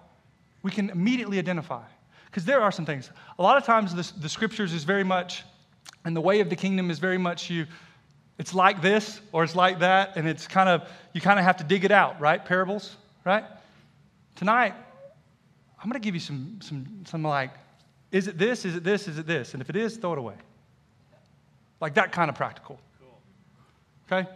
we 0.64 0.72
can 0.72 0.90
immediately 0.90 1.38
identify. 1.38 1.84
Because 2.26 2.44
there 2.44 2.60
are 2.60 2.72
some 2.72 2.88
things. 2.88 3.12
A 3.38 3.44
lot 3.44 3.56
of 3.56 3.66
times 3.66 3.94
the, 3.94 4.20
the 4.20 4.28
scriptures 4.28 4.74
is 4.74 4.84
very 4.84 5.04
much, 5.04 5.44
and 6.06 6.16
the 6.16 6.22
way 6.22 6.40
of 6.40 6.50
the 6.50 6.56
kingdom 6.56 6.90
is 6.90 6.98
very 6.98 7.20
much 7.20 7.52
you, 7.52 7.68
it's 8.40 8.56
like 8.56 8.82
this 8.82 9.22
or 9.32 9.44
it's 9.44 9.56
like 9.56 9.78
that, 9.78 10.18
and 10.18 10.28
it's 10.28 10.48
kind 10.48 10.70
of, 10.70 10.90
you 11.14 11.22
kind 11.22 11.38
of 11.38 11.46
have 11.46 11.58
to 11.58 11.64
dig 11.64 11.86
it 11.86 11.92
out, 11.92 12.20
right? 12.20 12.44
Parables, 12.44 12.96
right? 13.26 13.44
Tonight, 14.36 14.74
I'm 15.78 15.88
going 15.88 16.02
to 16.02 16.04
give 16.04 16.16
you 16.16 16.20
some, 16.20 16.58
some, 16.64 17.04
some 17.06 17.22
like, 17.22 17.52
is 18.12 18.28
it 18.28 18.38
this? 18.38 18.66
Is 18.66 18.76
it 18.76 18.84
this? 18.84 19.08
Is 19.08 19.18
it 19.18 19.28
this? 19.28 19.54
And 19.54 19.62
if 19.62 19.70
it 19.70 19.76
is, 19.76 19.98
throw 19.98 20.14
it 20.14 20.20
away. 20.20 20.36
Like 21.80 21.94
that 21.94 22.12
kind 22.12 22.30
of 22.30 22.36
practical. 22.36 22.80
Okay? 24.12 24.28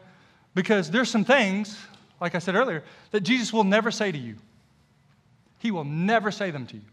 Because 0.54 0.92
there's 0.92 1.10
some 1.10 1.26
things, 1.26 1.78
like 2.22 2.36
I 2.36 2.40
said 2.40 2.56
earlier, 2.56 2.84
that 3.12 3.22
Jesus 3.22 3.52
will 3.52 3.64
never 3.64 3.90
say 3.92 4.12
to 4.12 4.18
you. 4.18 4.36
He 5.60 5.72
will 5.72 5.84
never 5.84 6.30
say 6.30 6.52
them 6.52 6.68
to 6.68 6.76
you. 6.76 6.84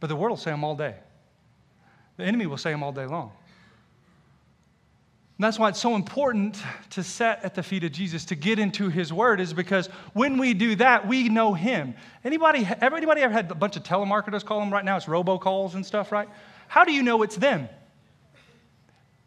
But 0.00 0.08
the 0.08 0.16
world 0.16 0.30
will 0.30 0.42
say 0.42 0.50
them 0.50 0.64
all 0.64 0.74
day. 0.74 0.96
The 2.16 2.24
enemy 2.24 2.46
will 2.46 2.56
say 2.56 2.72
them 2.72 2.82
all 2.82 2.92
day 2.92 3.06
long. 3.06 3.32
And 5.36 5.44
that's 5.44 5.58
why 5.58 5.68
it's 5.68 5.80
so 5.80 5.96
important 5.96 6.62
to 6.90 7.02
set 7.02 7.44
at 7.44 7.56
the 7.56 7.62
feet 7.62 7.82
of 7.82 7.90
Jesus, 7.90 8.24
to 8.26 8.36
get 8.36 8.60
into 8.60 8.88
his 8.88 9.12
word, 9.12 9.40
is 9.40 9.52
because 9.52 9.88
when 10.12 10.38
we 10.38 10.54
do 10.54 10.76
that, 10.76 11.08
we 11.08 11.28
know 11.28 11.54
him. 11.54 11.94
Anybody, 12.22 12.68
anybody 12.80 13.20
ever 13.22 13.32
had 13.32 13.50
a 13.50 13.54
bunch 13.54 13.76
of 13.76 13.82
telemarketers 13.82 14.44
call 14.44 14.60
them 14.60 14.72
right 14.72 14.84
now? 14.84 14.96
It's 14.96 15.06
robocalls 15.06 15.74
and 15.74 15.84
stuff, 15.84 16.12
right? 16.12 16.28
How 16.68 16.84
do 16.84 16.92
you 16.92 17.02
know 17.02 17.22
it's 17.22 17.36
them? 17.36 17.68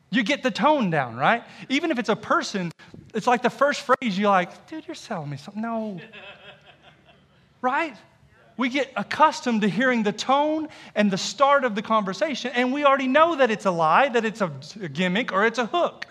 You 0.09 0.23
get 0.23 0.43
the 0.43 0.51
tone 0.51 0.89
down, 0.89 1.17
right? 1.17 1.43
Even 1.67 1.91
if 1.91 1.99
it's 1.99 2.07
a 2.07 2.15
person, 2.15 2.71
it's 3.13 3.27
like 3.27 3.41
the 3.41 3.49
first 3.49 3.81
phrase 3.81 4.17
you're 4.17 4.29
like, 4.29 4.67
dude, 4.67 4.87
you're 4.87 4.95
selling 4.95 5.29
me 5.29 5.35
something. 5.35 5.61
No. 5.61 5.99
right? 7.61 7.97
We 8.57 8.69
get 8.69 8.91
accustomed 8.95 9.61
to 9.61 9.69
hearing 9.69 10.01
the 10.01 10.11
tone 10.11 10.67
and 10.95 11.11
the 11.11 11.17
start 11.17 11.63
of 11.63 11.75
the 11.75 11.83
conversation, 11.83 12.51
and 12.55 12.73
we 12.73 12.83
already 12.83 13.07
know 13.07 13.35
that 13.35 13.51
it's 13.51 13.65
a 13.65 13.71
lie, 13.71 14.09
that 14.09 14.25
it's 14.25 14.41
a, 14.41 14.51
gimmick, 14.89 15.31
or 15.31 15.45
it's 15.45 15.59
a 15.59 15.67
hook. 15.67 16.07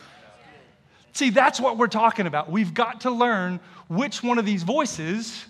See, 1.12 1.30
that's 1.30 1.58
what 1.58 1.76
we're 1.76 1.88
talking 1.88 2.26
about. 2.26 2.50
We've 2.50 2.72
got 2.72 3.00
to 3.02 3.10
learn 3.10 3.58
which 3.88 4.22
one 4.22 4.38
of 4.38 4.46
these 4.46 4.62
voices 4.62 5.44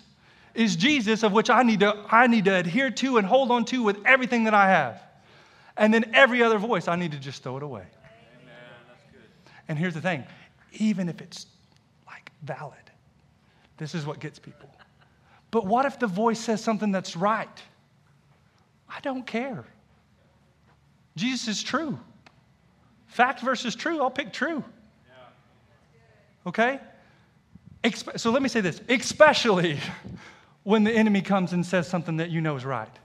is 0.55 0.75
Jesus, 0.75 1.21
of 1.23 1.33
which 1.33 1.51
I 1.51 1.61
need 1.61 1.81
to, 1.81 2.05
I 2.09 2.25
need 2.25 2.45
to 2.45 2.55
adhere 2.55 2.89
to 2.89 3.17
and 3.17 3.27
hold 3.27 3.51
on 3.51 3.65
to 3.65 3.83
with 3.83 3.97
everything 4.05 4.45
that 4.45 4.55
I 4.55 4.69
have. 4.69 5.01
And 5.75 5.93
then 5.93 6.11
every 6.15 6.41
other 6.41 6.57
voice, 6.57 6.87
I 6.87 6.95
need 6.95 7.11
to 7.11 7.19
just 7.19 7.43
throw 7.43 7.57
it 7.57 7.63
away. 7.63 7.83
And 9.67 9.77
here's 9.77 9.93
the 9.93 10.01
thing 10.01 10.25
even 10.73 11.09
if 11.09 11.21
it's 11.21 11.45
like 12.07 12.31
valid, 12.43 12.73
this 13.77 13.93
is 13.93 14.05
what 14.05 14.19
gets 14.19 14.39
people. 14.39 14.69
But 15.57 15.65
what 15.65 15.87
if 15.87 15.97
the 15.97 16.05
voice 16.05 16.39
says 16.39 16.63
something 16.63 16.91
that's 16.91 17.15
right? 17.17 17.49
I 18.87 18.99
don't 18.99 19.25
care. 19.25 19.65
Jesus 21.15 21.47
is 21.47 21.63
true. 21.63 21.97
fact 23.07 23.41
versus 23.41 23.73
true, 23.73 23.99
I'll 23.99 24.11
pick 24.11 24.31
true. 24.31 24.63
Okay? 26.45 26.79
So 28.17 28.29
let 28.29 28.43
me 28.43 28.49
say 28.49 28.61
this 28.61 28.81
especially 28.87 29.79
when 30.61 30.83
the 30.83 30.91
enemy 30.91 31.23
comes 31.23 31.53
and 31.53 31.65
says 31.65 31.87
something 31.87 32.17
that 32.17 32.29
you 32.29 32.39
know 32.39 32.55
is 32.55 32.63
right. 32.63 32.95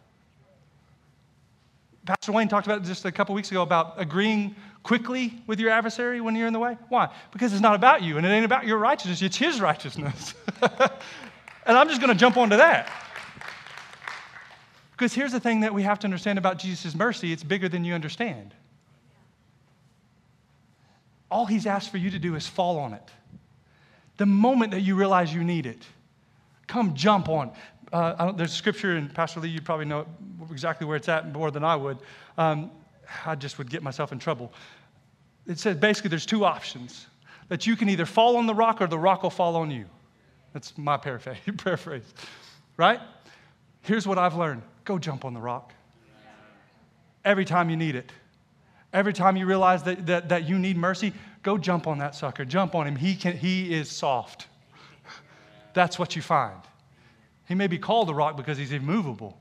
Pastor 2.05 2.33
Wayne 2.33 2.49
talked 2.49 2.67
about 2.67 2.85
just 2.85 3.07
a 3.07 3.13
couple 3.13 3.35
weeks 3.35 3.51
ago 3.51 3.63
about 3.63 3.95
agreeing 3.99 4.55
quickly 4.83 5.43
with 5.47 5.59
your 5.59 5.71
adversary 5.71 6.21
when 6.21 6.37
you're 6.37 6.49
in 6.49 6.53
the 6.53 6.59
way. 6.59 6.77
Why? 6.91 7.09
Because 7.33 7.55
it's 7.55 7.63
not 7.63 7.77
about 7.77 8.03
you 8.03 8.19
and 8.19 8.27
it 8.27 8.29
ain't 8.29 8.45
about 8.45 8.67
your 8.67 8.77
righteousness, 8.77 9.23
it's 9.23 9.39
his 9.39 9.59
righteousness. 9.59 10.35
and 11.67 11.77
I'm 11.77 11.89
just 11.89 12.01
going 12.01 12.13
to 12.13 12.19
jump 12.19 12.37
onto 12.37 12.57
that. 12.57 12.91
Because 14.93 15.15
here's 15.15 15.33
the 15.33 15.41
thing 15.41 15.61
that 15.61 15.75
we 15.75 15.83
have 15.83 15.99
to 16.01 16.07
understand 16.07 16.39
about 16.39 16.59
Jesus' 16.59 16.95
mercy 16.95 17.33
it's 17.33 17.43
bigger 17.43 17.69
than 17.69 17.85
you 17.85 17.95
understand. 17.95 18.55
All 21.31 21.47
he's 21.47 21.67
asked 21.67 21.91
for 21.91 21.99
you 21.99 22.11
to 22.11 22.19
do 22.19 22.35
is 22.35 22.47
fall 22.47 22.79
on 22.79 22.93
it. 22.93 23.11
The 24.19 24.27
moment 24.27 24.71
that 24.73 24.81
you 24.81 24.95
realize 24.95 25.33
you 25.33 25.43
need 25.43 25.67
it, 25.67 25.85
come 26.67 26.95
jump 26.95 27.29
on. 27.29 27.53
Uh, 27.93 28.33
there's 28.33 28.53
scripture, 28.53 28.97
and 28.97 29.13
Pastor 29.13 29.41
Lee, 29.41 29.49
you 29.49 29.61
probably 29.61 29.87
know 29.87 30.07
exactly 30.51 30.87
where 30.87 30.97
it's 30.97 31.09
at 31.09 31.33
more 31.33 31.51
than 31.51 31.65
I 31.65 31.77
would. 31.77 31.99
Um, 32.39 32.71
I 33.27 33.35
just 33.35 33.59
would 33.59 33.71
get 33.71 33.83
myself 33.83 34.13
in 34.13 34.19
trouble. 34.19 34.53
It 35.47 35.59
says 35.59 35.77
basically 35.77 36.11
there's 36.11 36.27
two 36.27 36.45
options 36.45 37.07
that 37.49 37.67
you 37.67 37.77
can 37.77 37.89
either 37.89 38.07
fall 38.07 38.37
on 38.37 38.47
the 38.47 38.55
rock 38.55 38.81
or 38.81 38.87
the 38.87 38.99
rock 38.99 39.23
will 39.23 39.31
fall 39.31 39.57
on 39.57 39.71
you. 39.71 39.87
That's 40.53 40.77
my 40.77 40.97
paraphrase, 41.57 42.15
right? 42.77 43.01
Here's 43.83 44.07
what 44.07 44.19
I've 44.19 44.37
learned 44.37 44.63
go 44.85 44.99
jump 44.99 45.25
on 45.25 45.35
the 45.35 45.41
rock 45.41 45.73
every 47.25 47.45
time 47.45 47.71
you 47.71 47.77
need 47.77 47.95
it. 47.95 48.11
Every 48.93 49.13
time 49.13 49.37
you 49.37 49.47
realize 49.47 49.83
that, 49.85 50.07
that, 50.07 50.29
that 50.29 50.49
you 50.49 50.59
need 50.59 50.77
mercy, 50.77 51.13
go 51.43 51.57
jump 51.57 51.87
on 51.87 51.99
that 51.99 52.15
sucker. 52.15 52.45
Jump 52.45 52.75
on 52.75 52.87
him. 52.87 52.97
He, 52.97 53.15
can, 53.15 53.37
he 53.37 53.73
is 53.73 53.91
soft. 53.91 54.49
That's 55.73 55.99
what 55.99 56.15
you 56.15 56.21
find. 56.21 56.59
He 57.49 57.55
may 57.55 57.67
be 57.67 57.79
called 57.79 58.11
a 58.11 58.15
rock 58.15 58.37
because 58.37 58.59
he's 58.59 58.73
immovable, 58.73 59.39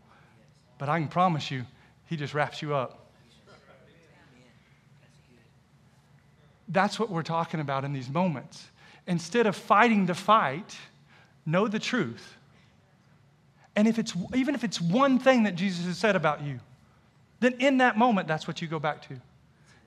but 0.77 0.89
I 0.89 0.99
can 0.99 1.09
promise 1.09 1.51
you, 1.51 1.65
he 2.05 2.15
just 2.15 2.33
wraps 2.33 2.61
you 2.61 2.73
up. 2.73 3.11
That's 6.69 6.97
what 6.97 7.09
we're 7.09 7.23
talking 7.23 7.59
about 7.59 7.83
in 7.83 7.91
these 7.91 8.09
moments. 8.09 8.69
Instead 9.05 9.45
of 9.45 9.57
fighting 9.57 10.05
the 10.05 10.13
fight, 10.15 10.77
know 11.45 11.67
the 11.67 11.79
truth. 11.79 12.37
And 13.75 13.87
if 13.87 13.97
it's 13.99 14.13
even 14.35 14.55
if 14.55 14.63
it's 14.63 14.81
one 14.81 15.17
thing 15.17 15.43
that 15.43 15.55
Jesus 15.55 15.85
has 15.85 15.97
said 15.97 16.15
about 16.15 16.41
you, 16.41 16.59
then 17.39 17.53
in 17.59 17.77
that 17.77 17.97
moment, 17.97 18.27
that's 18.27 18.47
what 18.47 18.61
you 18.61 18.67
go 18.67 18.79
back 18.79 19.01
to. 19.07 19.19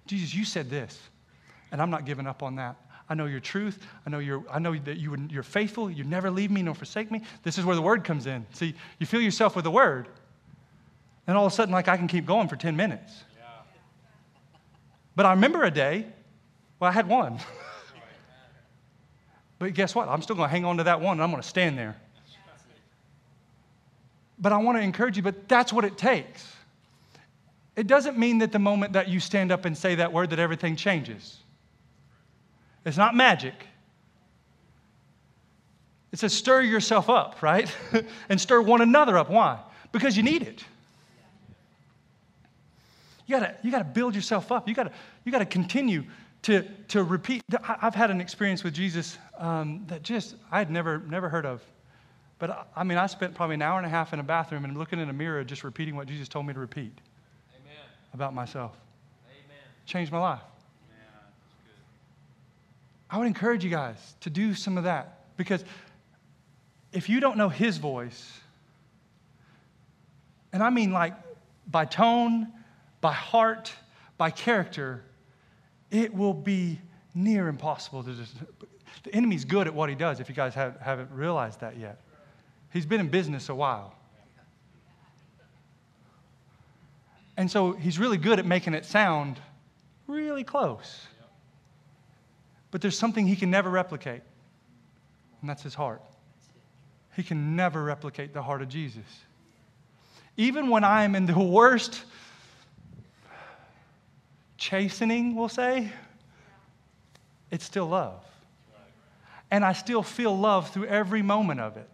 Jesus, 0.07 0.35
you 0.35 0.45
said 0.45 0.71
this, 0.71 0.99
and 1.71 1.81
I'm 1.81 1.91
not 1.91 2.05
giving 2.05 2.27
up 2.27 2.43
on 2.43 2.57
that. 2.57 2.77
I 3.09 3.15
know 3.15 3.27
your 3.27 3.41
truth. 3.41 3.87
I 4.07 4.11
know, 4.11 4.19
you're, 4.19 4.43
I 4.51 4.59
know 4.59 4.75
that 4.75 4.97
you, 4.97 5.15
you're 5.31 5.43
faithful. 5.43 5.91
You 5.91 6.05
never 6.05 6.31
leave 6.31 6.51
me 6.51 6.63
nor 6.63 6.75
forsake 6.75 7.11
me. 7.11 7.23
This 7.43 7.59
is 7.59 7.65
where 7.65 7.77
the 7.77 7.83
word 7.83 8.03
comes 8.03 8.27
in. 8.27 8.47
See, 8.53 8.75
you 8.99 9.07
fill 9.07 9.21
yourself 9.21 9.55
with 9.55 9.65
the 9.65 9.71
word, 9.71 10.09
and 11.27 11.37
all 11.37 11.47
of 11.47 11.53
a 11.53 11.55
sudden, 11.55 11.73
like 11.73 11.89
I 11.89 11.97
can 11.97 12.09
keep 12.09 12.27
going 12.27 12.49
for 12.49 12.57
10 12.57 12.77
minutes. 12.77 13.25
Yeah. 13.37 13.45
But 15.15 15.27
I 15.27 15.31
remember 15.33 15.65
a 15.65 15.71
day, 15.71 16.07
well, 16.81 16.91
I 16.91 16.93
had 16.93 17.09
one. 17.09 17.39
but 19.65 19.73
guess 19.73 19.95
what? 19.95 20.11
I'm 20.11 20.21
still 20.21 20.37
going 20.37 20.47
to 20.47 20.51
hang 20.51 20.67
on 20.67 20.77
to 20.77 20.85
that 20.85 21.01
one, 21.01 21.13
and 21.13 21.23
I'm 21.23 21.31
going 21.31 21.43
to 21.43 21.49
stand 21.49 21.79
there. 21.79 21.97
But 24.39 24.53
I 24.53 24.59
want 24.59 24.77
to 24.77 24.83
encourage 24.83 25.17
you, 25.17 25.23
but 25.23 25.49
that's 25.49 25.73
what 25.73 25.87
it 25.87 25.97
takes. 25.97 26.55
It 27.75 27.87
doesn't 27.87 28.19
mean 28.19 28.41
that 28.41 28.53
the 28.53 28.59
moment 28.59 28.93
that 28.93 29.09
you 29.09 29.21
stand 29.21 29.51
up 29.51 29.65
and 29.65 29.75
say 29.75 29.95
that 29.95 30.13
word 30.13 30.29
that 30.31 30.39
everything 30.39 30.77
changes. 30.77 31.39
It's 32.85 32.99
not 32.99 33.15
magic. 33.15 33.55
It 36.13 36.19
says 36.19 36.35
stir 36.35 36.61
yourself 36.61 37.09
up, 37.09 37.41
right? 37.41 37.75
and 38.29 38.39
stir 38.39 38.61
one 38.61 38.83
another 38.83 39.17
up. 39.17 39.31
Why? 39.31 39.61
Because 39.93 40.15
you 40.15 40.23
need 40.23 40.43
it. 40.43 40.63
You 43.27 43.39
gotta, 43.39 43.55
you 43.63 43.71
gotta 43.71 43.85
build 43.85 44.15
yourself 44.15 44.53
up. 44.53 44.69
You 44.69 44.75
gotta, 44.75 44.93
you 45.25 45.33
gotta 45.33 45.47
continue 45.47 46.05
to, 46.45 46.63
to 46.89 47.03
repeat. 47.03 47.43
I've 47.67 47.95
had 47.95 48.11
an 48.11 48.21
experience 48.21 48.63
with 48.65 48.75
Jesus 48.75 49.19
um, 49.39 49.85
that 49.89 50.03
just 50.03 50.37
I 50.53 50.59
had 50.59 50.71
never, 50.71 50.99
never 50.99 51.29
heard 51.29 51.47
of. 51.47 51.63
But 52.39 52.69
I 52.77 52.85
mean, 52.85 52.99
I 52.99 53.07
spent 53.07 53.35
probably 53.35 53.55
an 53.55 53.63
hour 53.63 53.79
and 53.79 53.87
a 53.87 53.91
half 53.91 54.13
in 54.13 54.21
a 54.21 54.23
bathroom 54.23 54.65
and 54.65 54.77
looking 54.77 54.99
in 54.99 55.09
a 55.09 55.13
mirror, 55.13 55.43
just 55.45 55.65
repeating 55.65 55.97
what 55.97 56.07
Jesus 56.07 56.29
told 56.29 56.47
me 56.47 56.53
to 56.53 56.61
repeat 56.61 56.93
Amen. 57.55 57.77
about 58.13 58.35
myself. 58.35 58.77
Amen. 59.27 59.57
Changed 59.87 60.13
my 60.13 60.19
life. 60.19 60.41
I 63.11 63.19
would 63.19 63.27
encourage 63.27 63.63
you 63.63 63.71
guys 63.71 64.17
to 64.21 64.31
do 64.31 64.55
some 64.55 64.77
of 64.77 64.85
that 64.85 65.37
because 65.37 65.65
if 66.93 67.09
you 67.09 67.21
don't 67.21 67.39
know 67.39 67.49
His 67.49 67.79
voice, 67.79 68.41
and 70.53 70.63
I 70.63 70.71
mean 70.71 70.93
like 70.93 71.15
by 71.71 71.85
tone, 71.85 72.53
by 73.01 73.13
heart, 73.13 73.73
by 74.19 74.31
character, 74.31 75.05
it 75.95 76.13
will 76.13 76.35
be 76.35 76.81
near 77.15 77.47
impossible 77.49 78.03
to 78.03 78.13
just. 78.13 78.35
The 79.05 79.15
enemy's 79.15 79.45
good 79.45 79.67
at 79.67 79.75
what 79.75 79.89
he 79.89 79.95
does 79.95 80.19
if 80.19 80.29
you 80.29 80.35
guys 80.35 80.55
have, 80.55 80.81
haven't 80.81 81.11
realized 81.13 81.61
that 81.61 81.79
yet. 81.79 82.01
He's 82.73 82.87
been 82.87 83.01
in 83.01 83.09
business 83.09 83.49
a 83.49 83.55
while. 83.55 83.95
And 87.37 87.51
so 87.51 87.73
he's 87.73 87.99
really 87.99 88.17
good 88.17 88.39
at 88.39 88.47
making 88.47 88.75
it 88.75 88.85
sound 88.85 89.39
really 90.07 90.45
close. 90.45 91.07
But 92.71 92.81
there's 92.81 92.99
something 92.99 93.27
he 93.27 93.37
can 93.37 93.51
never 93.51 93.71
replicate, 93.71 94.23
and 95.41 95.51
that's 95.51 95.63
his 95.63 95.75
heart. 95.75 96.03
He 97.15 97.23
can 97.23 97.55
never 97.55 97.85
replicate 97.85 98.33
the 98.35 98.43
heart 98.43 98.63
of 98.63 98.69
Jesus. 98.69 99.05
Even 100.37 100.69
when 100.69 100.83
I 100.83 101.05
am 101.05 101.15
in 101.15 101.27
the 101.27 101.39
worst 101.39 102.05
chastening, 104.65 105.35
we'll 105.35 105.51
say, 105.51 105.91
it's 107.51 107.67
still 107.67 107.87
love. 107.87 108.25
And 109.51 109.63
I 109.63 109.75
still 109.75 110.03
feel 110.03 110.37
love 110.37 110.71
through 110.71 110.87
every 110.87 111.21
moment 111.21 111.61
of 111.61 111.77
it. 111.77 111.91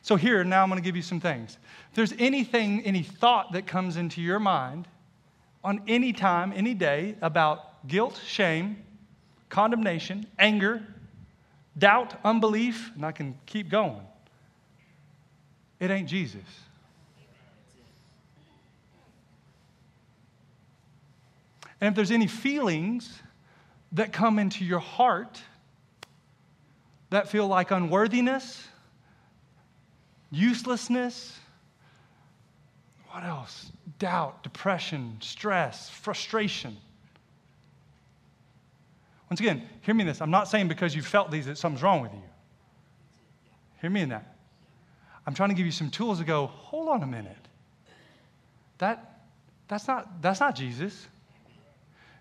So, 0.00 0.14
here, 0.14 0.44
now 0.44 0.62
I'm 0.62 0.68
going 0.68 0.80
to 0.80 0.84
give 0.84 0.94
you 0.94 1.02
some 1.02 1.18
things. 1.18 1.58
If 1.90 1.96
there's 1.96 2.14
anything, 2.20 2.82
any 2.82 3.02
thought 3.02 3.52
that 3.52 3.66
comes 3.66 3.96
into 3.96 4.22
your 4.22 4.38
mind 4.38 4.86
on 5.64 5.82
any 5.88 6.12
time, 6.12 6.52
any 6.54 6.72
day 6.72 7.16
about 7.20 7.88
guilt, 7.88 8.20
shame, 8.24 8.80
condemnation, 9.48 10.24
anger, 10.38 10.86
doubt, 11.76 12.14
unbelief, 12.22 12.92
and 12.94 13.04
I 13.04 13.10
can 13.10 13.36
keep 13.44 13.68
going. 13.68 14.02
It 15.80 15.90
ain't 15.90 16.08
Jesus. 16.08 16.44
And 21.80 21.88
if 21.88 21.94
there's 21.94 22.10
any 22.10 22.26
feelings 22.26 23.22
that 23.92 24.12
come 24.12 24.38
into 24.38 24.64
your 24.64 24.78
heart 24.78 25.40
that 27.10 27.28
feel 27.28 27.46
like 27.46 27.70
unworthiness, 27.70 28.66
uselessness, 30.30 31.38
what 33.10 33.24
else? 33.24 33.70
Doubt, 33.98 34.42
depression, 34.42 35.16
stress, 35.20 35.88
frustration. 35.88 36.76
Once 39.30 39.40
again, 39.40 39.62
hear 39.82 39.94
me 39.94 40.02
in 40.02 40.06
this. 40.06 40.20
I'm 40.20 40.30
not 40.30 40.48
saying 40.48 40.68
because 40.68 40.94
you 40.94 41.02
felt 41.02 41.30
these 41.30 41.46
that 41.46 41.58
something's 41.58 41.82
wrong 41.82 42.00
with 42.00 42.12
you. 42.12 42.22
Hear 43.80 43.90
me 43.90 44.02
in 44.02 44.08
that. 44.10 44.36
I'm 45.26 45.34
trying 45.34 45.48
to 45.48 45.54
give 45.54 45.66
you 45.66 45.72
some 45.72 45.90
tools 45.90 46.18
to 46.18 46.24
go, 46.24 46.46
hold 46.46 46.88
on 46.88 47.02
a 47.02 47.06
minute. 47.06 47.36
That, 48.78 49.22
that's, 49.68 49.88
not, 49.88 50.22
that's 50.22 50.40
not 50.40 50.54
Jesus. 50.54 51.08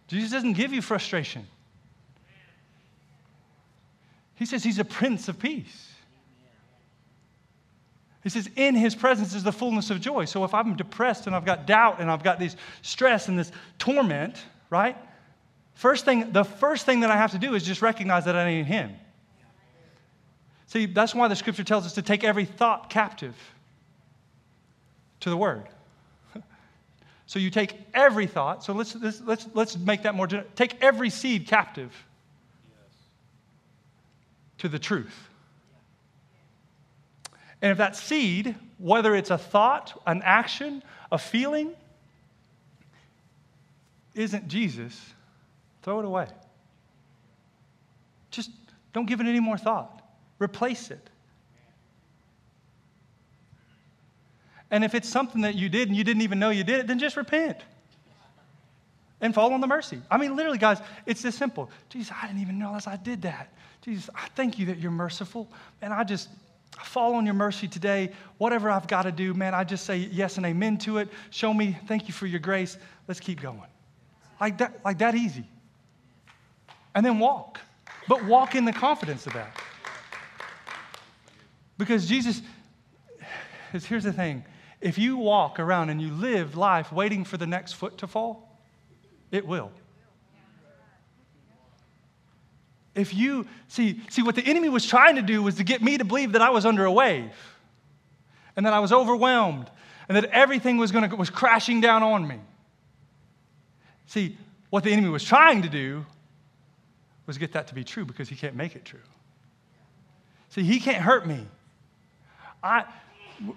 Jesus 0.07 0.31
doesn't 0.31 0.53
give 0.53 0.73
you 0.73 0.81
frustration. 0.81 1.47
He 4.35 4.45
says 4.45 4.63
he's 4.63 4.79
a 4.79 4.85
prince 4.85 5.27
of 5.27 5.39
peace. 5.39 5.91
He 8.23 8.29
says, 8.29 8.49
in 8.55 8.73
his 8.73 8.95
presence 8.95 9.35
is 9.35 9.43
the 9.43 9.51
fullness 9.51 9.91
of 9.91 10.01
joy. 10.01 10.25
So 10.25 10.43
if 10.43 10.53
I'm 10.53 10.75
depressed 10.75 11.27
and 11.27 11.35
I've 11.35 11.45
got 11.45 11.67
doubt 11.67 11.99
and 11.99 12.09
I've 12.09 12.23
got 12.23 12.39
this 12.39 12.55
stress 12.81 13.27
and 13.27 13.37
this 13.37 13.51
torment, 13.77 14.43
right? 14.71 14.97
First 15.75 16.05
thing, 16.05 16.31
the 16.31 16.43
first 16.43 16.87
thing 16.87 17.01
that 17.01 17.11
I 17.11 17.17
have 17.17 17.31
to 17.31 17.37
do 17.37 17.53
is 17.53 17.63
just 17.63 17.83
recognize 17.83 18.25
that 18.25 18.35
I 18.35 18.49
need 18.49 18.65
Him. 18.65 18.95
See, 20.67 20.87
that's 20.87 21.13
why 21.13 21.27
the 21.27 21.35
scripture 21.35 21.63
tells 21.63 21.85
us 21.85 21.93
to 21.93 22.01
take 22.01 22.23
every 22.23 22.45
thought 22.45 22.89
captive 22.89 23.35
to 25.19 25.29
the 25.29 25.37
Word. 25.37 25.67
So 27.27 27.39
you 27.39 27.49
take 27.49 27.75
every 27.93 28.27
thought. 28.27 28.63
So 28.63 28.73
let's, 28.73 28.95
let's, 28.95 29.21
let's, 29.21 29.47
let's 29.53 29.77
make 29.77 30.03
that 30.03 30.15
more 30.15 30.27
general. 30.27 30.49
Take 30.55 30.81
every 30.81 31.09
seed 31.09 31.47
captive 31.47 31.91
to 34.59 34.69
the 34.69 34.79
truth. 34.79 35.29
And 37.61 37.71
if 37.71 37.77
that 37.79 37.95
seed, 37.95 38.55
whether 38.77 39.15
it's 39.15 39.31
a 39.31 39.37
thought, 39.37 39.99
an 40.05 40.21
action, 40.23 40.83
a 41.11 41.17
feeling, 41.17 41.71
isn't 44.13 44.47
Jesus, 44.47 44.99
throw 45.81 45.99
it 45.99 46.05
away. 46.05 46.27
Just 48.29 48.51
don't 48.93 49.05
give 49.07 49.19
it 49.19 49.27
any 49.27 49.39
more 49.39 49.57
thought. 49.57 50.01
Replace 50.39 50.91
it. 50.91 51.09
And 54.75 54.83
if 54.83 54.93
it's 54.93 55.07
something 55.07 55.43
that 55.43 55.55
you 55.55 55.69
did 55.69 55.87
and 55.87 55.95
you 55.95 56.03
didn't 56.03 56.23
even 56.23 56.37
know 56.37 56.49
you 56.49 56.65
did 56.65 56.81
it, 56.81 56.87
then 56.87 56.99
just 56.99 57.15
repent 57.15 57.59
and 59.21 59.33
fall 59.33 59.53
on 59.53 59.61
the 59.61 59.67
mercy. 59.67 60.01
I 60.11 60.17
mean, 60.17 60.35
literally, 60.35 60.57
guys, 60.57 60.81
it's 61.05 61.21
this 61.21 61.33
simple. 61.33 61.71
Jesus, 61.87 62.13
I 62.21 62.27
didn't 62.27 62.41
even 62.41 62.59
realize 62.59 62.85
I 62.85 62.97
did 62.97 63.21
that. 63.21 63.53
Jesus, 63.79 64.09
I 64.13 64.27
thank 64.35 64.59
you 64.59 64.65
that 64.65 64.77
you're 64.79 64.91
merciful. 64.91 65.49
And 65.81 65.93
I 65.93 66.03
just 66.03 66.27
fall 66.77 67.15
on 67.15 67.23
your 67.23 67.35
mercy 67.35 67.69
today. 67.69 68.11
Whatever 68.37 68.69
I've 68.69 68.85
got 68.85 69.03
to 69.03 69.13
do, 69.13 69.33
man, 69.33 69.53
I 69.53 69.63
just 69.63 69.85
say 69.85 69.95
yes 69.95 70.35
and 70.35 70.45
amen 70.45 70.77
to 70.79 70.97
it. 70.97 71.07
Show 71.29 71.53
me, 71.53 71.79
thank 71.87 72.09
you 72.09 72.13
for 72.13 72.27
your 72.27 72.41
grace. 72.41 72.77
Let's 73.07 73.21
keep 73.21 73.39
going. 73.39 73.61
Like 74.41 74.57
that, 74.57 74.83
like 74.83 74.97
that 74.97 75.15
easy. 75.15 75.45
And 76.93 77.05
then 77.05 77.19
walk. 77.19 77.61
But 78.09 78.25
walk 78.25 78.55
in 78.55 78.65
the 78.65 78.73
confidence 78.73 79.25
of 79.25 79.31
that. 79.31 79.57
Because 81.77 82.05
Jesus, 82.05 82.41
here's 83.71 84.03
the 84.03 84.11
thing 84.11 84.43
if 84.85 84.99
you 84.99 85.17
walk 85.17 85.59
around 85.59 85.89
and 85.89 85.99
you 85.99 86.13
live 86.13 86.55
life 86.55 86.91
waiting 86.91 87.23
for 87.23 87.37
the 87.37 87.47
next 87.47 87.73
foot 87.73 87.97
to 87.97 88.07
fall, 88.07 88.61
it 89.31 89.47
will. 89.47 89.71
If 92.93 93.11
you 93.11 93.47
see, 93.67 93.99
see 94.11 94.21
what 94.21 94.35
the 94.35 94.43
enemy 94.45 94.69
was 94.69 94.85
trying 94.85 95.15
to 95.15 95.23
do 95.23 95.41
was 95.41 95.55
to 95.55 95.63
get 95.63 95.81
me 95.81 95.97
to 95.97 96.05
believe 96.05 96.33
that 96.33 96.43
I 96.43 96.51
was 96.51 96.67
under 96.67 96.85
a 96.85 96.91
wave 96.91 97.33
and 98.55 98.63
that 98.67 98.73
I 98.73 98.79
was 98.79 98.91
overwhelmed 98.91 99.71
and 100.07 100.15
that 100.15 100.25
everything 100.25 100.77
was 100.77 100.91
going 100.91 101.09
to 101.09 101.15
was 101.15 101.31
crashing 101.31 101.81
down 101.81 102.03
on 102.03 102.27
me. 102.27 102.39
See, 104.05 104.37
what 104.69 104.83
the 104.83 104.91
enemy 104.91 105.09
was 105.09 105.23
trying 105.23 105.63
to 105.63 105.69
do 105.69 106.05
was 107.25 107.39
get 107.39 107.53
that 107.53 107.65
to 107.69 107.73
be 107.73 107.83
true 107.83 108.05
because 108.05 108.29
he 108.29 108.35
can't 108.35 108.55
make 108.55 108.75
it 108.75 108.85
true. 108.85 108.99
See, 110.49 110.61
he 110.61 110.79
can't 110.79 111.01
hurt 111.01 111.25
me. 111.25 111.47
I, 112.63 112.85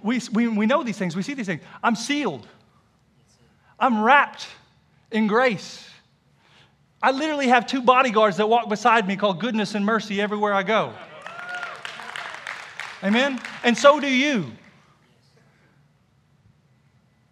we, 0.02 0.20
we, 0.32 0.48
we 0.48 0.66
know 0.66 0.82
these 0.82 0.98
things, 0.98 1.14
we 1.16 1.22
see 1.22 1.34
these 1.34 1.46
things. 1.46 1.62
I'm 1.82 1.94
sealed, 1.94 2.46
I'm 3.78 4.02
wrapped 4.02 4.46
in 5.10 5.26
grace. 5.26 5.88
I 7.00 7.12
literally 7.12 7.48
have 7.48 7.66
two 7.66 7.80
bodyguards 7.80 8.38
that 8.38 8.48
walk 8.48 8.68
beside 8.68 9.06
me 9.06 9.14
called 9.16 9.40
goodness 9.40 9.74
and 9.76 9.86
mercy 9.86 10.20
everywhere 10.20 10.52
I 10.52 10.64
go. 10.64 10.92
Amen? 13.04 13.40
And 13.62 13.78
so 13.78 14.00
do 14.00 14.08
you. 14.08 14.50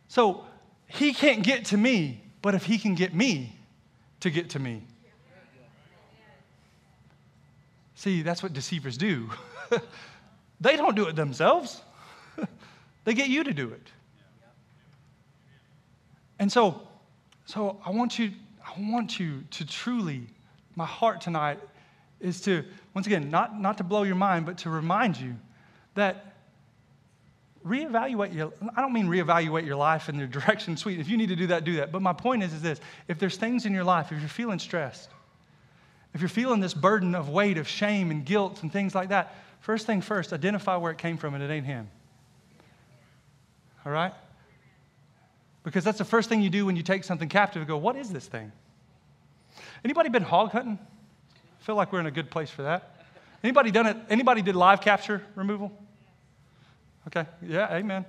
So 0.07 0.45
he 0.87 1.13
can't 1.13 1.43
get 1.43 1.67
to 1.67 1.77
me, 1.77 2.23
but 2.43 2.55
if 2.55 2.65
he 2.65 2.79
can 2.79 2.95
get 2.95 3.13
me 3.13 3.57
to 4.21 4.31
get 4.31 4.51
to 4.51 4.59
me. 4.59 4.83
See, 7.97 8.23
that's 8.23 8.43
what 8.43 8.53
deceivers 8.53 8.97
do. 8.97 9.31
they 10.61 10.77
don't 10.77 10.95
do 10.95 11.09
it 11.09 11.17
themselves, 11.17 11.81
they 13.07 13.15
get 13.15 13.29
you 13.29 13.45
to 13.45 13.55
do 13.55 13.71
it. 13.71 13.89
And 16.39 16.53
so, 16.53 16.83
so 17.47 17.81
I 17.87 17.91
want 17.91 18.19
you 18.19 18.33
I 18.67 18.91
want 18.91 19.19
you 19.19 19.45
to 19.53 19.65
truly, 19.65 20.27
my 20.75 20.85
heart 20.85 21.21
tonight 21.21 21.61
is 22.21 22.41
to, 22.43 22.65
once 22.95 23.07
again, 23.07 23.31
not, 23.31 23.59
not 23.59 23.79
to 23.79 23.85
blow 23.85 24.03
your 24.03 24.17
mind, 24.17 24.45
but 24.45 24.59
to 24.59 24.71
remind 24.71 25.17
you 25.17 25.37
that 25.95 26.35
reevaluate 27.65 28.33
your 28.33 28.53
i 28.77 28.81
don't 28.81 28.93
mean 28.93 29.09
reevaluate 29.09 29.67
your 29.67 29.75
life 29.75 30.09
in 30.09 30.17
the 30.17 30.27
direction 30.39 30.77
sweet 30.77 31.01
if 31.01 31.09
you 31.09 31.17
need 31.17 31.31
to 31.31 31.35
do 31.35 31.49
that 31.49 31.65
do 31.65 31.75
that 31.75 31.91
but 31.91 32.01
my 32.01 32.13
point 32.13 32.41
is 32.41 32.53
is 32.53 32.63
this 32.63 32.81
if 33.09 33.19
there's 33.19 33.37
things 33.37 33.67
in 33.67 33.75
your 33.75 33.83
life 33.83 34.13
if 34.13 34.21
you're 34.21 34.29
feeling 34.29 34.61
stressed 34.61 35.11
if 36.15 36.21
you're 36.21 36.29
feeling 36.29 36.61
this 36.61 36.75
burden 36.75 37.13
of 37.17 37.29
weight 37.29 37.59
of 37.59 37.67
shame 37.67 38.13
and 38.13 38.25
guilt 38.25 38.63
and 38.63 38.73
things 38.73 38.95
like 38.95 39.09
that 39.09 39.35
first 39.59 39.85
thing 39.85 40.01
first 40.01 40.33
identify 40.33 40.77
where 40.77 40.93
it 40.93 40.99
came 40.99 41.17
from 41.17 41.35
and 41.35 41.43
it 41.43 41.51
ain't 41.51 41.67
him 41.67 41.89
all 43.87 43.93
right 43.93 44.13
because 45.63 45.85
that's 45.85 45.99
the 45.99 46.05
first 46.05 46.29
thing 46.29 46.43
you 46.43 46.51
do 46.51 46.67
when 46.67 46.77
you 46.77 46.83
take 46.83 47.05
something 47.05 47.29
captive 47.29 47.63
and 47.63 47.69
go 47.69 47.79
what 47.79 47.97
is 47.97 48.11
this 48.11 48.27
thing 48.27 48.53
Anybody 49.85 50.09
been 50.09 50.23
hog 50.23 50.51
hunting? 50.51 50.79
I 50.81 51.63
feel 51.65 51.75
like 51.75 51.93
we're 51.93 52.01
in 52.01 52.07
a 52.07 52.11
good 52.11 52.31
place 52.31 52.51
for 52.51 52.63
that. 52.63 52.97
Anybody 53.43 53.71
done 53.71 53.87
it? 53.87 53.97
Anybody 54.11 54.43
did 54.43 54.57
live 54.57 54.81
capture 54.81 55.23
removal? 55.35 55.73
Okay, 57.09 57.25
yeah, 57.43 57.73
amen. 57.73 58.05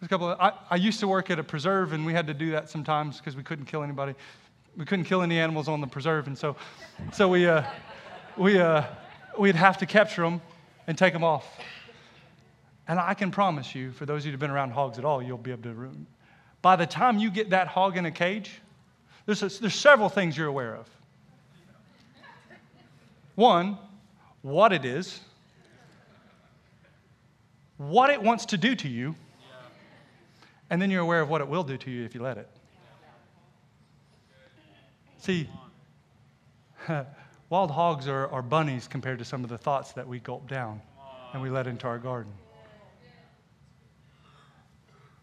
There's 0.00 0.06
a 0.06 0.08
couple. 0.08 0.28
Of, 0.30 0.40
I, 0.40 0.52
I 0.70 0.76
used 0.76 1.00
to 1.00 1.08
work 1.08 1.30
at 1.30 1.38
a 1.38 1.44
preserve, 1.44 1.92
and 1.92 2.04
we 2.04 2.12
had 2.12 2.26
to 2.26 2.34
do 2.34 2.50
that 2.50 2.68
sometimes 2.68 3.18
because 3.18 3.36
we 3.36 3.42
couldn't 3.42 3.64
kill 3.66 3.82
anybody. 3.82 4.14
We 4.76 4.84
couldn't 4.84 5.06
kill 5.06 5.22
any 5.22 5.38
animals 5.38 5.68
on 5.68 5.80
the 5.80 5.86
preserve, 5.86 6.26
and 6.26 6.36
so, 6.36 6.56
so 7.12 7.28
we, 7.28 7.46
uh, 7.46 7.62
we, 8.36 8.58
uh, 8.58 8.84
we'd 9.38 9.54
have 9.54 9.78
to 9.78 9.86
capture 9.86 10.22
them 10.22 10.42
and 10.86 10.98
take 10.98 11.12
them 11.12 11.24
off. 11.24 11.58
And 12.86 12.98
I 12.98 13.14
can 13.14 13.30
promise 13.30 13.74
you, 13.74 13.92
for 13.92 14.04
those 14.04 14.22
of 14.22 14.26
you 14.26 14.32
who've 14.32 14.40
been 14.40 14.50
around 14.50 14.72
hogs 14.72 14.98
at 14.98 15.04
all, 15.04 15.22
you'll 15.22 15.38
be 15.38 15.52
able 15.52 15.62
to. 15.62 15.90
By 16.60 16.76
the 16.76 16.86
time 16.86 17.18
you 17.18 17.30
get 17.30 17.50
that 17.50 17.68
hog 17.68 17.96
in 17.96 18.04
a 18.06 18.10
cage, 18.10 18.60
there's, 19.26 19.42
a, 19.42 19.48
there's 19.60 19.74
several 19.74 20.08
things 20.08 20.36
you're 20.36 20.48
aware 20.48 20.74
of. 20.74 20.88
One, 23.34 23.78
what 24.42 24.72
it 24.72 24.84
is, 24.84 25.20
what 27.78 28.10
it 28.10 28.22
wants 28.22 28.46
to 28.46 28.58
do 28.58 28.74
to 28.76 28.88
you, 28.88 29.14
and 30.70 30.80
then 30.80 30.90
you're 30.90 31.02
aware 31.02 31.20
of 31.20 31.28
what 31.28 31.40
it 31.40 31.48
will 31.48 31.64
do 31.64 31.76
to 31.76 31.90
you 31.90 32.04
if 32.04 32.14
you 32.14 32.22
let 32.22 32.38
it. 32.38 32.48
See, 35.18 35.48
wild 37.48 37.70
hogs 37.70 38.08
are, 38.08 38.28
are 38.28 38.42
bunnies 38.42 38.86
compared 38.86 39.18
to 39.18 39.24
some 39.24 39.42
of 39.42 39.50
the 39.50 39.58
thoughts 39.58 39.92
that 39.92 40.06
we 40.06 40.20
gulp 40.20 40.48
down 40.48 40.80
and 41.32 41.42
we 41.42 41.48
let 41.48 41.66
into 41.66 41.86
our 41.86 41.98
garden. 41.98 42.32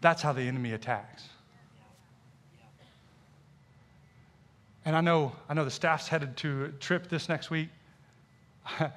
That's 0.01 0.21
how 0.21 0.33
the 0.33 0.41
enemy 0.41 0.73
attacks. 0.73 1.23
And 4.83 4.95
I 4.95 5.01
know, 5.01 5.31
I 5.47 5.53
know 5.53 5.63
the 5.63 5.71
staff's 5.71 6.07
headed 6.07 6.35
to 6.37 6.65
a 6.65 6.69
trip 6.69 7.07
this 7.07 7.29
next 7.29 7.51
week. 7.51 7.69
the 8.79 8.91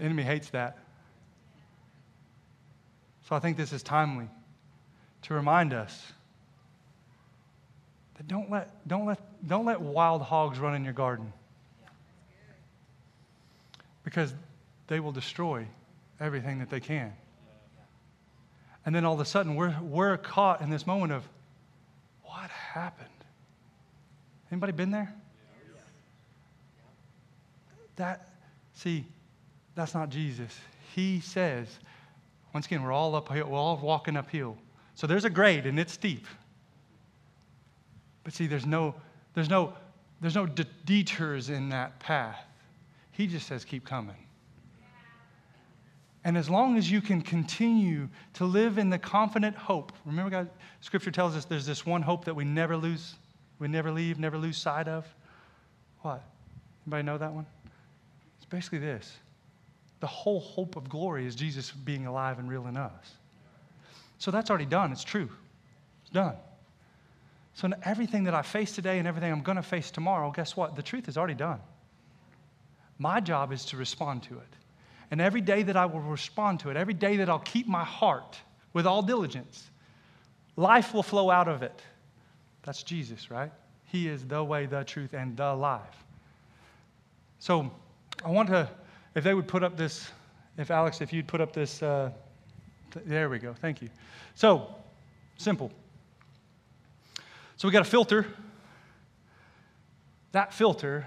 enemy 0.00 0.22
hates 0.22 0.48
that. 0.50 0.78
So 3.28 3.36
I 3.36 3.38
think 3.38 3.56
this 3.56 3.72
is 3.72 3.82
timely 3.82 4.28
to 5.22 5.34
remind 5.34 5.74
us 5.74 6.12
that 8.14 8.26
don't 8.26 8.50
let, 8.50 8.70
don't 8.88 9.04
let, 9.04 9.20
don't 9.46 9.66
let 9.66 9.80
wild 9.80 10.22
hogs 10.22 10.58
run 10.58 10.74
in 10.74 10.84
your 10.84 10.94
garden 10.94 11.32
because 14.04 14.32
they 14.86 15.00
will 15.00 15.12
destroy 15.12 15.66
everything 16.20 16.60
that 16.60 16.70
they 16.70 16.80
can. 16.80 17.12
And 18.86 18.94
then 18.94 19.04
all 19.04 19.14
of 19.14 19.20
a 19.20 19.24
sudden, 19.24 19.56
we're, 19.56 19.76
we're 19.82 20.16
caught 20.16 20.62
in 20.62 20.70
this 20.70 20.86
moment 20.86 21.12
of 21.12 21.24
what 22.22 22.48
happened? 22.50 23.08
Anybody 24.50 24.72
been 24.72 24.90
there? 24.90 25.12
That, 27.96 28.28
See, 28.76 29.06
that's 29.74 29.94
not 29.94 30.10
Jesus. 30.10 30.54
He 30.94 31.20
says, 31.20 31.66
once 32.52 32.66
again, 32.66 32.82
we're 32.82 32.92
all 32.92 33.14
uphill, 33.14 33.48
we're 33.48 33.58
all 33.58 33.78
walking 33.78 34.16
uphill. 34.16 34.56
So 34.94 35.06
there's 35.06 35.24
a 35.24 35.30
grade 35.30 35.66
and 35.66 35.80
it's 35.80 35.94
steep. 35.94 36.26
But 38.22 38.34
see, 38.34 38.46
there's 38.46 38.66
no, 38.66 38.94
there's 39.34 39.48
no, 39.48 39.72
there's 40.20 40.34
no 40.34 40.46
de- 40.46 40.66
detours 40.84 41.48
in 41.48 41.70
that 41.70 41.98
path. 42.00 42.38
He 43.12 43.26
just 43.26 43.46
says, 43.46 43.64
keep 43.64 43.86
coming. 43.86 44.16
And 46.26 46.36
as 46.36 46.50
long 46.50 46.76
as 46.76 46.90
you 46.90 47.00
can 47.00 47.22
continue 47.22 48.08
to 48.34 48.46
live 48.46 48.78
in 48.78 48.90
the 48.90 48.98
confident 48.98 49.54
hope, 49.54 49.92
remember, 50.04 50.28
God, 50.28 50.50
Scripture 50.80 51.12
tells 51.12 51.36
us 51.36 51.44
there's 51.44 51.66
this 51.66 51.86
one 51.86 52.02
hope 52.02 52.24
that 52.24 52.34
we 52.34 52.42
never 52.42 52.76
lose, 52.76 53.14
we 53.60 53.68
never 53.68 53.92
leave, 53.92 54.18
never 54.18 54.36
lose 54.36 54.58
sight 54.58 54.88
of. 54.88 55.06
What? 56.02 56.24
Anybody 56.84 57.04
know 57.04 57.16
that 57.16 57.32
one? 57.32 57.46
It's 58.38 58.44
basically 58.44 58.80
this 58.80 59.18
the 60.00 60.08
whole 60.08 60.40
hope 60.40 60.74
of 60.74 60.88
glory 60.88 61.26
is 61.26 61.36
Jesus 61.36 61.70
being 61.70 62.06
alive 62.06 62.40
and 62.40 62.50
real 62.50 62.66
in 62.66 62.76
us. 62.76 63.14
So 64.18 64.32
that's 64.32 64.50
already 64.50 64.66
done. 64.66 64.90
It's 64.90 65.04
true. 65.04 65.28
It's 66.02 66.10
done. 66.10 66.34
So 67.54 67.70
everything 67.84 68.24
that 68.24 68.34
I 68.34 68.42
face 68.42 68.74
today 68.74 68.98
and 68.98 69.06
everything 69.06 69.30
I'm 69.30 69.42
going 69.42 69.56
to 69.56 69.62
face 69.62 69.92
tomorrow, 69.92 70.32
guess 70.32 70.56
what? 70.56 70.74
The 70.74 70.82
truth 70.82 71.06
is 71.06 71.16
already 71.16 71.34
done. 71.34 71.60
My 72.98 73.20
job 73.20 73.52
is 73.52 73.64
to 73.66 73.76
respond 73.76 74.24
to 74.24 74.34
it. 74.34 74.56
And 75.10 75.20
every 75.20 75.40
day 75.40 75.62
that 75.62 75.76
I 75.76 75.86
will 75.86 76.00
respond 76.00 76.60
to 76.60 76.70
it, 76.70 76.76
every 76.76 76.94
day 76.94 77.16
that 77.18 77.28
I'll 77.28 77.38
keep 77.38 77.68
my 77.68 77.84
heart 77.84 78.38
with 78.72 78.86
all 78.86 79.02
diligence, 79.02 79.70
life 80.56 80.92
will 80.92 81.02
flow 81.02 81.30
out 81.30 81.48
of 81.48 81.62
it. 81.62 81.80
That's 82.62 82.82
Jesus, 82.82 83.30
right? 83.30 83.52
He 83.84 84.08
is 84.08 84.26
the 84.26 84.42
way, 84.42 84.66
the 84.66 84.82
truth, 84.82 85.14
and 85.14 85.36
the 85.36 85.54
life. 85.54 86.04
So, 87.38 87.70
I 88.24 88.30
want 88.30 88.48
to, 88.48 88.68
if 89.14 89.22
they 89.22 89.34
would 89.34 89.46
put 89.46 89.62
up 89.62 89.76
this, 89.76 90.10
if 90.58 90.70
Alex, 90.70 91.00
if 91.00 91.12
you'd 91.12 91.28
put 91.28 91.40
up 91.40 91.52
this, 91.52 91.82
uh, 91.82 92.10
th- 92.92 93.04
there 93.06 93.28
we 93.28 93.38
go, 93.38 93.54
thank 93.54 93.80
you. 93.80 93.88
So, 94.34 94.74
simple. 95.36 95.70
So 97.56 97.68
we 97.68 97.72
got 97.72 97.82
a 97.82 97.90
filter. 97.90 98.26
That 100.32 100.52
filter 100.52 101.06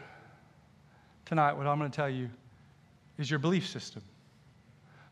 tonight, 1.26 1.54
what 1.54 1.68
I'm 1.68 1.78
going 1.78 1.91
to 1.91 1.95
tell 1.95 2.10
you 2.10 2.30
is 3.20 3.30
your 3.30 3.38
belief 3.38 3.67
system. 3.67 4.01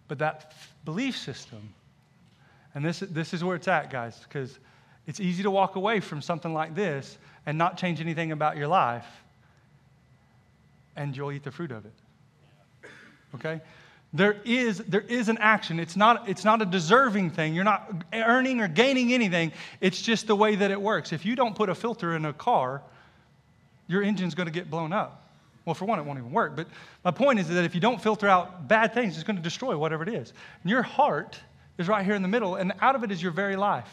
But 0.08 0.18
that 0.20 0.53
belief 0.86 1.18
system, 1.18 1.74
and 2.74 2.84
this, 2.84 2.99
this 2.99 3.34
is 3.34 3.43
where 3.43 3.55
it's 3.55 3.68
at, 3.68 3.91
guys, 3.91 4.18
because 4.24 4.58
it's 5.05 5.20
easy 5.20 5.43
to 5.43 5.51
walk 5.51 5.76
away 5.76 5.99
from 5.99 6.22
something 6.22 6.53
like 6.53 6.74
this 6.74 7.18
and 7.45 7.58
not 7.58 7.78
change 7.78 8.01
anything 8.01 8.32
about 8.32 8.58
your 8.58 8.68
life, 8.68 9.05
and 10.95 11.16
you'll 11.16 11.32
eat 11.32 11.43
the 11.43 11.51
fruit 11.51 11.72
of 11.72 11.86
it. 11.86 12.89
Okay? 13.36 13.62
There 14.14 14.38
is, 14.45 14.80
there 14.80 15.01
is 15.01 15.28
an 15.28 15.38
action. 15.39 15.80
It's 15.80 15.97
not, 15.97 16.30
it's 16.30 16.45
not 16.45 16.62
a 16.62 16.66
deserving 16.66 17.32
thing. 17.32 17.53
You're 17.53 17.66
not 17.66 18.05
earning 18.14 18.62
or 18.62 18.70
gaining 18.70 19.14
anything. 19.14 19.51
It's 19.82 20.01
just 20.01 20.28
the 20.28 20.36
way 20.36 20.55
that 20.55 20.72
it 20.72 20.82
works. 20.82 21.12
If 21.12 21.26
you 21.26 21.36
don't 21.36 21.55
put 21.55 21.70
a 21.70 21.76
filter 21.76 22.16
in 22.16 22.24
a 22.24 22.34
car, 22.34 22.82
your 23.88 24.03
engine's 24.03 24.34
going 24.34 24.47
to 24.47 24.53
get 24.53 24.70
blown 24.70 24.93
up. 24.93 25.27
Well, 25.68 25.74
for 25.74 25.84
one, 25.84 25.99
it 25.99 26.05
won't 26.05 26.18
even 26.18 26.32
work. 26.32 26.55
But 26.55 26.70
my 27.03 27.11
point 27.11 27.39
is 27.39 27.49
that 27.49 27.65
if 27.65 27.76
you 27.76 27.82
don't 27.82 28.01
filter 28.01 28.26
out 28.26 28.70
bad 28.70 28.93
things, 28.93 29.15
it's 29.15 29.26
going 29.26 29.36
to 29.36 29.41
destroy 29.41 29.78
whatever 29.78 30.01
it 30.01 30.07
is. 30.07 30.32
And 30.63 30.70
your 30.72 30.82
heart 30.82 31.38
is 31.78 31.89
right 31.89 32.05
here 32.05 32.15
in 32.15 32.22
the 32.22 32.30
middle, 32.30 32.55
and 32.55 32.72
out 32.80 32.95
of 32.95 33.03
it 33.03 33.11
is 33.11 33.22
your 33.22 33.34
very 33.34 33.57
life. 33.57 33.89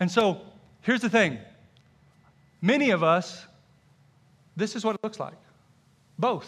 And 0.00 0.10
so 0.10 0.42
here's 0.82 1.00
the 1.00 1.08
thing 1.08 1.38
many 2.60 2.90
of 2.90 3.02
us, 3.02 3.46
this 4.54 4.76
is 4.76 4.84
what 4.84 4.94
it 4.94 5.02
looks 5.02 5.18
like 5.18 5.38
both. 6.18 6.46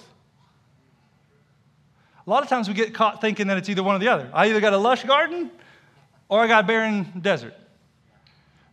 A 2.26 2.28
lot 2.28 2.42
of 2.42 2.50
times 2.50 2.68
we 2.68 2.74
get 2.74 2.92
caught 2.92 3.22
thinking 3.22 3.46
that 3.46 3.56
it's 3.56 3.70
either 3.70 3.82
one 3.82 3.96
or 3.96 3.98
the 3.98 4.08
other. 4.08 4.30
I 4.34 4.50
either 4.50 4.60
got 4.60 4.74
a 4.74 4.78
lush 4.78 5.04
garden 5.04 5.50
or 6.28 6.40
I 6.40 6.46
got 6.48 6.64
a 6.64 6.66
barren 6.66 7.20
desert. 7.22 7.54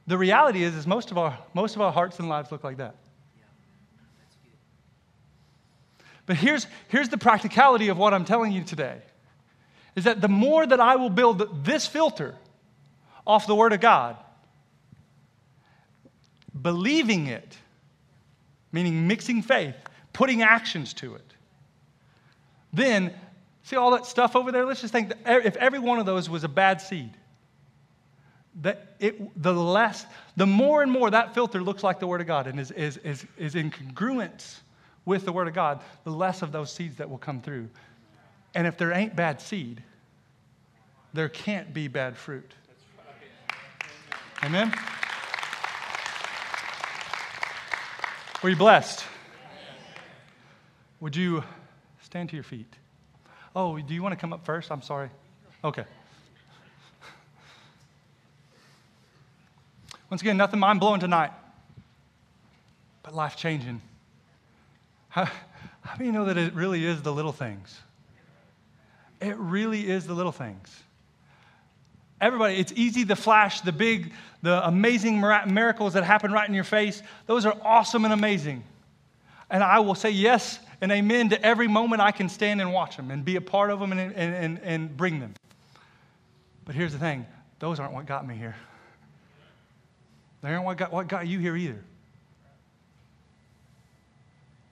The 0.06 0.18
reality 0.18 0.64
is, 0.64 0.76
is 0.76 0.86
most 0.86 1.12
of 1.12 1.18
our, 1.18 1.38
most 1.54 1.78
of 1.78 1.82
our 1.82 1.94
hearts 1.94 2.20
and 2.20 2.28
lives 2.28 2.52
look 2.52 2.66
like 2.66 2.76
that. 2.78 2.96
But 6.28 6.36
here's, 6.36 6.68
here's 6.90 7.10
the 7.10 7.18
practicality 7.18 7.88
of 7.88 7.98
what 7.98 8.14
I'm 8.14 8.26
telling 8.26 8.52
you 8.52 8.64
today 8.64 9.02
is 9.96 10.04
that 10.04 10.22
the 10.22 10.28
more 10.28 10.68
that 10.68 10.80
I 10.80 10.98
will 10.98 11.10
build 11.10 11.66
this 11.66 11.88
filter 11.88 12.36
off 13.26 13.48
the 13.48 13.56
Word 13.56 13.74
of 13.74 13.80
God, 13.80 14.16
believing 16.62 17.28
it, 17.28 17.58
meaning 18.72 19.08
mixing 19.08 19.42
faith, 19.42 19.76
putting 20.14 20.44
actions 20.44 20.94
to 20.96 21.16
it, 21.16 21.34
then 22.72 23.14
see 23.64 23.78
all 23.78 23.92
that 23.92 24.06
stuff 24.06 24.36
over 24.36 24.52
there? 24.52 24.66
Let's 24.66 24.82
just 24.82 24.94
think 24.94 25.10
that 25.10 25.46
if 25.46 25.56
every 25.56 25.80
one 25.80 25.98
of 25.98 26.06
those 26.06 26.30
was 26.30 26.44
a 26.44 26.50
bad 26.50 26.82
seed, 26.82 27.14
that 28.62 28.96
it, 29.00 29.42
the 29.42 29.54
less, 29.54 30.06
the 30.36 30.46
more 30.46 30.84
and 30.84 30.92
more 30.92 31.10
that 31.10 31.34
filter 31.34 31.62
looks 31.62 31.84
like 31.84 32.00
the 32.00 32.08
Word 32.08 32.22
of 32.22 32.28
God 32.28 32.48
and 32.48 32.60
is, 32.60 32.72
is, 32.72 32.98
is, 32.98 33.26
is 33.38 33.56
in 33.56 33.72
congruence 33.72 34.58
with 35.08 35.24
the 35.24 35.32
Word 35.32 35.48
of 35.48 35.54
God, 35.54 35.80
the 36.04 36.12
less 36.12 36.42
of 36.42 36.52
those 36.52 36.70
seeds 36.70 36.98
that 36.98 37.10
will 37.10 37.18
come 37.18 37.42
through. 37.42 37.70
And 38.54 38.68
if 38.68 38.78
there 38.78 38.92
ain't 38.92 39.16
bad 39.16 39.40
seed, 39.40 39.82
there 41.14 41.30
can't 41.30 41.74
be 41.74 41.88
bad 41.88 42.18
fruit. 42.18 42.52
Amen? 44.44 44.72
Were 48.44 48.50
you 48.50 48.58
blessed? 48.58 49.06
Would 51.00 51.16
you 51.16 51.42
stand 52.02 52.30
to 52.30 52.36
your 52.36 52.44
feet? 52.44 52.72
Oh, 53.56 53.80
do 53.80 53.94
you 53.94 54.04
want 54.04 54.12
to 54.12 54.20
come 54.20 54.34
up 54.34 54.46
first? 54.46 54.72
I'm 54.72 54.82
sorry. 54.82 55.10
Okay. 55.64 55.86
Once 60.10 60.22
again, 60.22 60.36
nothing 60.36 60.60
mind 60.60 60.82
blowing 60.82 61.00
tonight, 61.00 61.32
but 63.04 63.16
life 63.16 63.38
changing. 63.38 63.82
How, 65.10 65.26
how 65.82 65.96
do 65.98 66.06
you 66.06 66.12
know 66.12 66.26
that 66.26 66.38
it 66.38 66.54
really 66.54 66.86
is 66.86 67.02
the 67.02 67.12
little 67.14 67.32
things? 67.32 67.80
It 69.20 69.36
really 69.38 69.90
is 69.90 70.06
the 70.06 70.14
little 70.14 70.32
things. 70.32 70.84
Everybody, 72.20 72.56
it's 72.56 72.74
easy 72.76 73.06
to 73.06 73.16
flash 73.16 73.62
the 73.62 73.72
big, 73.72 74.14
the 74.42 74.66
amazing 74.68 75.20
miracles 75.20 75.94
that 75.94 76.04
happen 76.04 76.32
right 76.32 76.48
in 76.48 76.56
your 76.56 76.64
face. 76.64 77.02
Those 77.28 77.46
are 77.46 77.56
awesome 77.62 78.06
and 78.06 78.14
amazing. 78.14 78.64
And 79.50 79.64
I 79.64 79.80
will 79.80 79.96
say 79.96 80.10
yes 80.10 80.60
and 80.82 80.92
amen 80.92 81.30
to 81.30 81.46
every 81.46 81.68
moment 81.68 82.02
I 82.02 82.12
can 82.12 82.28
stand 82.28 82.60
and 82.60 82.74
watch 82.74 82.98
them 82.98 83.12
and 83.12 83.24
be 83.24 83.36
a 83.36 83.42
part 83.42 83.70
of 83.70 83.80
them 83.80 83.92
and, 83.92 84.00
and, 84.00 84.36
and, 84.36 84.60
and 84.60 84.98
bring 84.98 85.20
them. 85.20 85.34
But 86.66 86.76
here's 86.76 86.92
the 86.92 87.00
thing 87.00 87.26
those 87.60 87.80
aren't 87.80 87.94
what 87.94 88.06
got 88.06 88.28
me 88.28 88.36
here. 88.36 88.56
They 90.42 90.50
aren't 90.50 90.66
what 90.66 90.78
got, 90.78 90.92
what 90.92 91.08
got 91.08 91.28
you 91.28 91.40
here 91.40 91.56
either. 91.56 91.84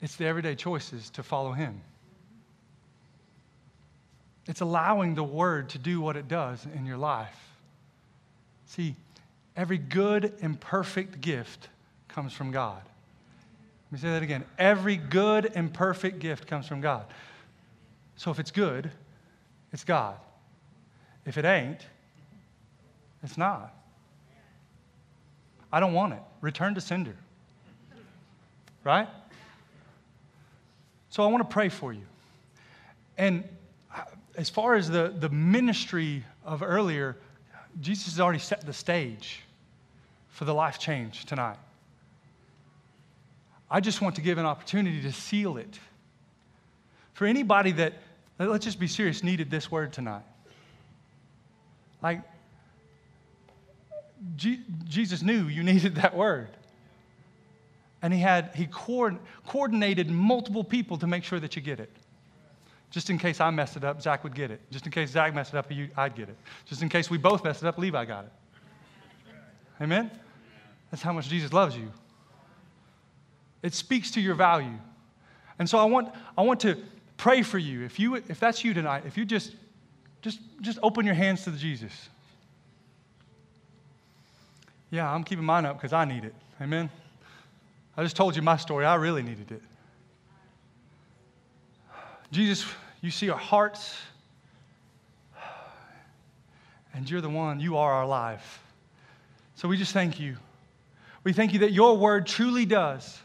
It's 0.02 0.16
the 0.16 0.26
everyday 0.26 0.56
choices 0.56 1.10
to 1.12 1.24
follow 1.24 1.52
Him. 1.52 1.82
It's 4.48 4.62
allowing 4.62 5.16
the 5.16 5.24
Word 5.24 5.70
to 5.70 5.78
do 5.78 6.02
what 6.02 6.16
it 6.16 6.28
does 6.28 6.66
in 6.76 6.86
your 6.86 6.98
life. 6.98 7.36
See, 8.68 8.96
every 9.56 9.78
good 9.78 10.34
and 10.42 10.60
perfect 10.60 11.22
gift 11.22 11.70
comes 12.08 12.34
from 12.34 12.52
God. 12.52 12.82
Let 13.86 13.92
me 13.92 14.00
say 14.00 14.10
that 14.10 14.24
again. 14.24 14.44
Every 14.58 14.98
good 14.98 15.52
and 15.56 15.74
perfect 15.74 16.20
gift 16.20 16.48
comes 16.48 16.68
from 16.68 16.82
God. 16.82 17.06
So 18.18 18.32
if 18.32 18.40
it's 18.40 18.52
good, 18.52 18.92
it's 19.72 19.84
God. 19.84 20.18
If 21.26 21.38
it 21.38 21.46
ain't, 21.46 21.86
it's 23.24 23.38
not. 23.38 23.74
I 25.72 25.80
don't 25.80 25.94
want 25.94 26.14
it. 26.14 26.20
Return 26.42 26.76
to 26.76 26.82
sender. 26.82 27.16
Right? 28.84 29.08
So 31.16 31.24
I 31.24 31.28
want 31.28 31.50
to 31.50 31.54
pray 31.54 31.70
for 31.70 31.94
you. 31.94 32.02
And 33.18 33.46
uh, 33.96 34.02
as 34.36 34.50
far 34.50 34.76
as 34.76 34.90
the, 34.90 35.14
the 35.18 35.30
ministry 35.30 36.26
of 36.44 36.62
earlier, 36.62 37.16
Jesus 37.80 38.08
has 38.08 38.20
already 38.20 38.40
set 38.40 38.66
the 38.66 38.74
stage 38.74 39.40
for 40.28 40.44
the 40.44 40.54
life 40.54 40.78
change 40.78 41.24
tonight. 41.24 41.56
I 43.72 43.80
just 43.80 44.02
want 44.02 44.16
to 44.16 44.22
give 44.22 44.38
an 44.38 44.46
opportunity 44.46 45.02
to 45.04 45.12
seal 45.14 45.56
it. 45.56 45.80
For 47.14 47.26
anybody 47.26 47.72
that, 47.72 47.94
let's 48.38 48.66
just 48.66 48.78
be 48.78 48.88
serious, 48.88 49.24
needed 49.24 49.50
this 49.50 49.72
word 49.72 49.94
tonight. 49.94 50.26
Like, 52.04 52.24
G- 54.36 54.66
Jesus 54.84 55.22
knew 55.22 55.48
you 55.48 55.64
needed 55.74 55.96
that 55.96 56.14
word 56.14 56.50
and 58.06 58.14
he 58.14 58.20
had 58.20 58.52
he 58.54 58.68
coordinated 58.68 60.12
multiple 60.12 60.64
people 60.64 60.96
to 60.96 61.08
make 61.08 61.24
sure 61.24 61.40
that 61.40 61.56
you 61.56 61.62
get 61.64 61.80
it. 61.80 61.90
Just 62.92 63.10
in 63.10 63.18
case 63.18 63.42
i 63.42 63.50
messed 63.50 63.78
it 63.78 63.84
up 63.84 64.00
zach 64.00 64.24
would 64.24 64.36
get 64.36 64.52
it. 64.52 64.62
Just 64.70 64.86
in 64.86 64.92
case 64.92 65.10
zach 65.10 65.34
messed 65.34 65.56
it 65.56 65.58
up 65.58 65.72
i'd 65.98 66.16
get 66.16 66.30
it. 66.30 66.38
Just 66.66 66.84
in 66.84 66.88
case 66.88 67.10
we 67.10 67.18
both 67.18 67.44
messed 67.44 67.64
it 67.64 67.66
up 67.66 67.80
levi 67.80 68.06
got 68.06 68.26
it. 68.26 68.32
Amen? 69.82 70.12
That's 70.92 71.02
how 71.02 71.14
much 71.14 71.30
jesus 71.30 71.52
loves 71.52 71.76
you. 71.76 71.92
It 73.64 73.74
speaks 73.74 74.12
to 74.12 74.22
your 74.22 74.36
value. 74.36 74.78
And 75.58 75.68
so 75.68 75.80
i 75.80 75.86
want 75.86 76.14
i 76.38 76.44
want 76.44 76.60
to 76.60 76.78
pray 77.18 77.42
for 77.42 77.58
you. 77.58 77.84
If 77.86 78.00
you 78.00 78.14
if 78.14 78.40
that's 78.40 78.64
you 78.64 78.76
tonight 78.76 79.06
if 79.08 79.18
you 79.18 79.26
just 79.26 79.56
just 80.22 80.42
just 80.62 80.78
open 80.84 81.08
your 81.08 81.16
hands 81.16 81.44
to 81.46 81.52
jesus. 81.54 82.10
Yeah 84.92 85.12
i'm 85.12 85.24
keeping 85.24 85.44
mine 85.44 85.66
up 85.66 85.78
because 85.78 85.92
i 85.92 86.06
need 86.06 86.24
it. 86.24 86.36
Amen 86.62 86.92
I 87.98 88.04
just 88.04 88.16
told 88.16 88.36
you 88.36 88.42
my 88.42 88.58
story. 88.58 88.86
I 88.86 88.96
really 88.96 89.24
needed 89.24 89.52
it. 89.52 89.62
Jesus, 92.32 92.66
you 93.02 93.12
see 93.12 93.30
our 93.30 93.38
hearts, 93.38 93.96
and 96.94 97.10
you're 97.10 97.22
the 97.22 97.30
one, 97.30 97.60
you 97.60 97.78
are 97.78 97.94
our 97.94 98.08
life. 98.08 98.62
So 99.56 99.68
we 99.68 99.78
just 99.78 99.94
thank 99.94 100.20
you. 100.20 100.36
We 101.24 101.32
thank 101.34 101.54
you 101.54 101.60
that 101.60 101.72
your 101.72 101.98
word 101.98 102.28
truly 102.28 102.66
does 102.66 103.18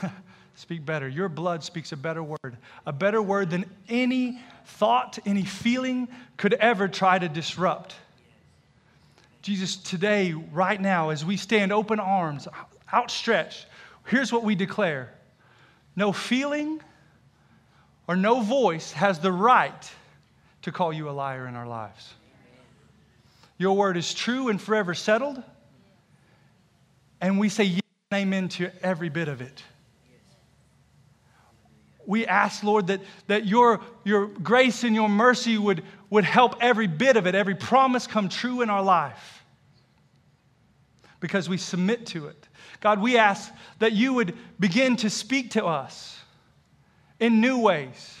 speak 0.54 0.84
better. 0.86 1.06
Your 1.06 1.28
blood 1.28 1.62
speaks 1.62 1.92
a 1.92 1.96
better 1.96 2.22
word, 2.22 2.56
a 2.86 2.92
better 2.92 3.20
word 3.20 3.50
than 3.50 3.66
any 3.88 4.40
thought, 4.64 5.18
any 5.26 5.44
feeling 5.44 6.08
could 6.36 6.54
ever 6.54 6.88
try 6.88 7.18
to 7.18 7.28
disrupt. 7.28 7.94
Jesus, 9.42 9.76
today, 9.76 10.32
right 10.32 10.80
now, 10.80 11.10
as 11.10 11.24
we 11.24 11.36
stand 11.36 11.72
open 11.72 12.00
arms, 12.00 12.48
outstretched, 12.92 13.66
here's 14.06 14.32
what 14.32 14.44
we 14.44 14.54
declare 14.54 15.12
no 15.96 16.12
feeling 16.12 16.80
or 18.06 18.16
no 18.16 18.40
voice 18.40 18.92
has 18.92 19.18
the 19.18 19.32
right 19.32 19.92
to 20.62 20.72
call 20.72 20.92
you 20.92 21.08
a 21.08 21.12
liar 21.12 21.46
in 21.46 21.56
our 21.56 21.66
lives. 21.66 22.14
Your 23.58 23.76
word 23.76 23.96
is 23.96 24.14
true 24.14 24.48
and 24.48 24.60
forever 24.60 24.94
settled. 24.94 25.42
And 27.20 27.38
we 27.38 27.48
say 27.48 27.64
yes 27.64 27.82
and 28.10 28.20
amen 28.20 28.48
to 28.50 28.70
every 28.82 29.08
bit 29.08 29.28
of 29.28 29.40
it. 29.40 29.62
We 32.06 32.26
ask, 32.26 32.62
Lord, 32.62 32.86
that, 32.86 33.00
that 33.26 33.44
your, 33.46 33.80
your 34.04 34.28
grace 34.28 34.84
and 34.84 34.94
your 34.94 35.08
mercy 35.08 35.58
would, 35.58 35.82
would 36.08 36.24
help 36.24 36.56
every 36.60 36.86
bit 36.86 37.16
of 37.16 37.26
it, 37.26 37.34
every 37.34 37.54
promise 37.54 38.06
come 38.06 38.28
true 38.28 38.62
in 38.62 38.70
our 38.70 38.82
life. 38.82 39.37
Because 41.20 41.48
we 41.48 41.56
submit 41.56 42.06
to 42.06 42.26
it. 42.28 42.48
God, 42.80 43.00
we 43.00 43.18
ask 43.18 43.52
that 43.78 43.92
you 43.92 44.14
would 44.14 44.36
begin 44.60 44.96
to 44.96 45.10
speak 45.10 45.50
to 45.52 45.64
us 45.66 46.18
in 47.18 47.40
new 47.40 47.58
ways, 47.58 48.16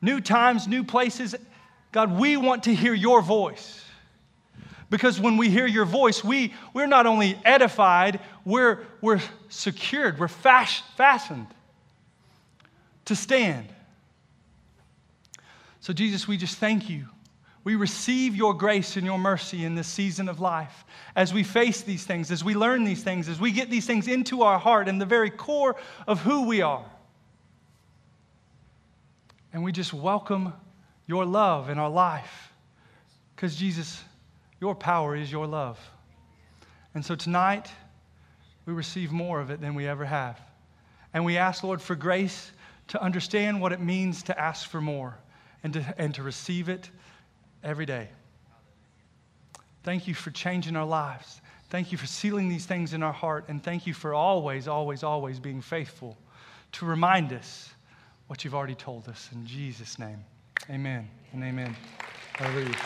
new 0.00 0.20
times, 0.20 0.68
new 0.68 0.84
places. 0.84 1.34
God, 1.92 2.18
we 2.18 2.36
want 2.36 2.64
to 2.64 2.74
hear 2.74 2.94
your 2.94 3.22
voice. 3.22 3.82
Because 4.88 5.20
when 5.20 5.36
we 5.36 5.50
hear 5.50 5.66
your 5.66 5.84
voice, 5.84 6.22
we, 6.22 6.54
we're 6.72 6.86
not 6.86 7.06
only 7.06 7.36
edified, 7.44 8.20
we're, 8.44 8.84
we're 9.00 9.20
secured, 9.48 10.18
we're 10.20 10.28
fas- 10.28 10.82
fastened 10.96 11.48
to 13.06 13.16
stand. 13.16 13.66
So, 15.80 15.92
Jesus, 15.92 16.28
we 16.28 16.36
just 16.36 16.58
thank 16.58 16.88
you. 16.88 17.06
We 17.66 17.74
receive 17.74 18.36
your 18.36 18.54
grace 18.54 18.96
and 18.96 19.04
your 19.04 19.18
mercy 19.18 19.64
in 19.64 19.74
this 19.74 19.88
season 19.88 20.28
of 20.28 20.38
life 20.38 20.84
as 21.16 21.34
we 21.34 21.42
face 21.42 21.80
these 21.80 22.04
things, 22.04 22.30
as 22.30 22.44
we 22.44 22.54
learn 22.54 22.84
these 22.84 23.02
things, 23.02 23.28
as 23.28 23.40
we 23.40 23.50
get 23.50 23.70
these 23.70 23.84
things 23.84 24.06
into 24.06 24.42
our 24.42 24.56
heart 24.56 24.86
and 24.86 25.00
the 25.00 25.04
very 25.04 25.30
core 25.30 25.74
of 26.06 26.20
who 26.20 26.46
we 26.46 26.62
are. 26.62 26.84
And 29.52 29.64
we 29.64 29.72
just 29.72 29.92
welcome 29.92 30.52
your 31.08 31.24
love 31.24 31.68
in 31.68 31.76
our 31.80 31.90
life 31.90 32.52
because, 33.34 33.56
Jesus, 33.56 34.00
your 34.60 34.76
power 34.76 35.16
is 35.16 35.32
your 35.32 35.48
love. 35.48 35.76
And 36.94 37.04
so 37.04 37.16
tonight, 37.16 37.68
we 38.64 38.74
receive 38.74 39.10
more 39.10 39.40
of 39.40 39.50
it 39.50 39.60
than 39.60 39.74
we 39.74 39.88
ever 39.88 40.04
have. 40.04 40.40
And 41.12 41.24
we 41.24 41.36
ask, 41.36 41.64
Lord, 41.64 41.82
for 41.82 41.96
grace 41.96 42.52
to 42.86 43.02
understand 43.02 43.60
what 43.60 43.72
it 43.72 43.80
means 43.80 44.22
to 44.22 44.40
ask 44.40 44.68
for 44.68 44.80
more 44.80 45.18
and 45.64 45.72
to, 45.72 45.94
and 45.98 46.14
to 46.14 46.22
receive 46.22 46.68
it 46.68 46.90
every 47.66 47.84
day. 47.84 48.08
Thank 49.82 50.08
you 50.08 50.14
for 50.14 50.30
changing 50.30 50.76
our 50.76 50.86
lives. 50.86 51.40
Thank 51.68 51.92
you 51.92 51.98
for 51.98 52.06
sealing 52.06 52.48
these 52.48 52.64
things 52.64 52.94
in 52.94 53.02
our 53.02 53.12
heart. 53.12 53.44
And 53.48 53.62
thank 53.62 53.86
you 53.86 53.92
for 53.92 54.14
always, 54.14 54.68
always, 54.68 55.02
always 55.02 55.38
being 55.40 55.60
faithful 55.60 56.16
to 56.72 56.86
remind 56.86 57.32
us 57.32 57.70
what 58.28 58.44
you've 58.44 58.54
already 58.54 58.74
told 58.74 59.08
us. 59.08 59.28
In 59.32 59.46
Jesus' 59.46 59.98
name, 59.98 60.24
amen 60.70 61.08
and 61.32 61.42
amen. 61.42 61.76
Hallelujah. 62.34 62.76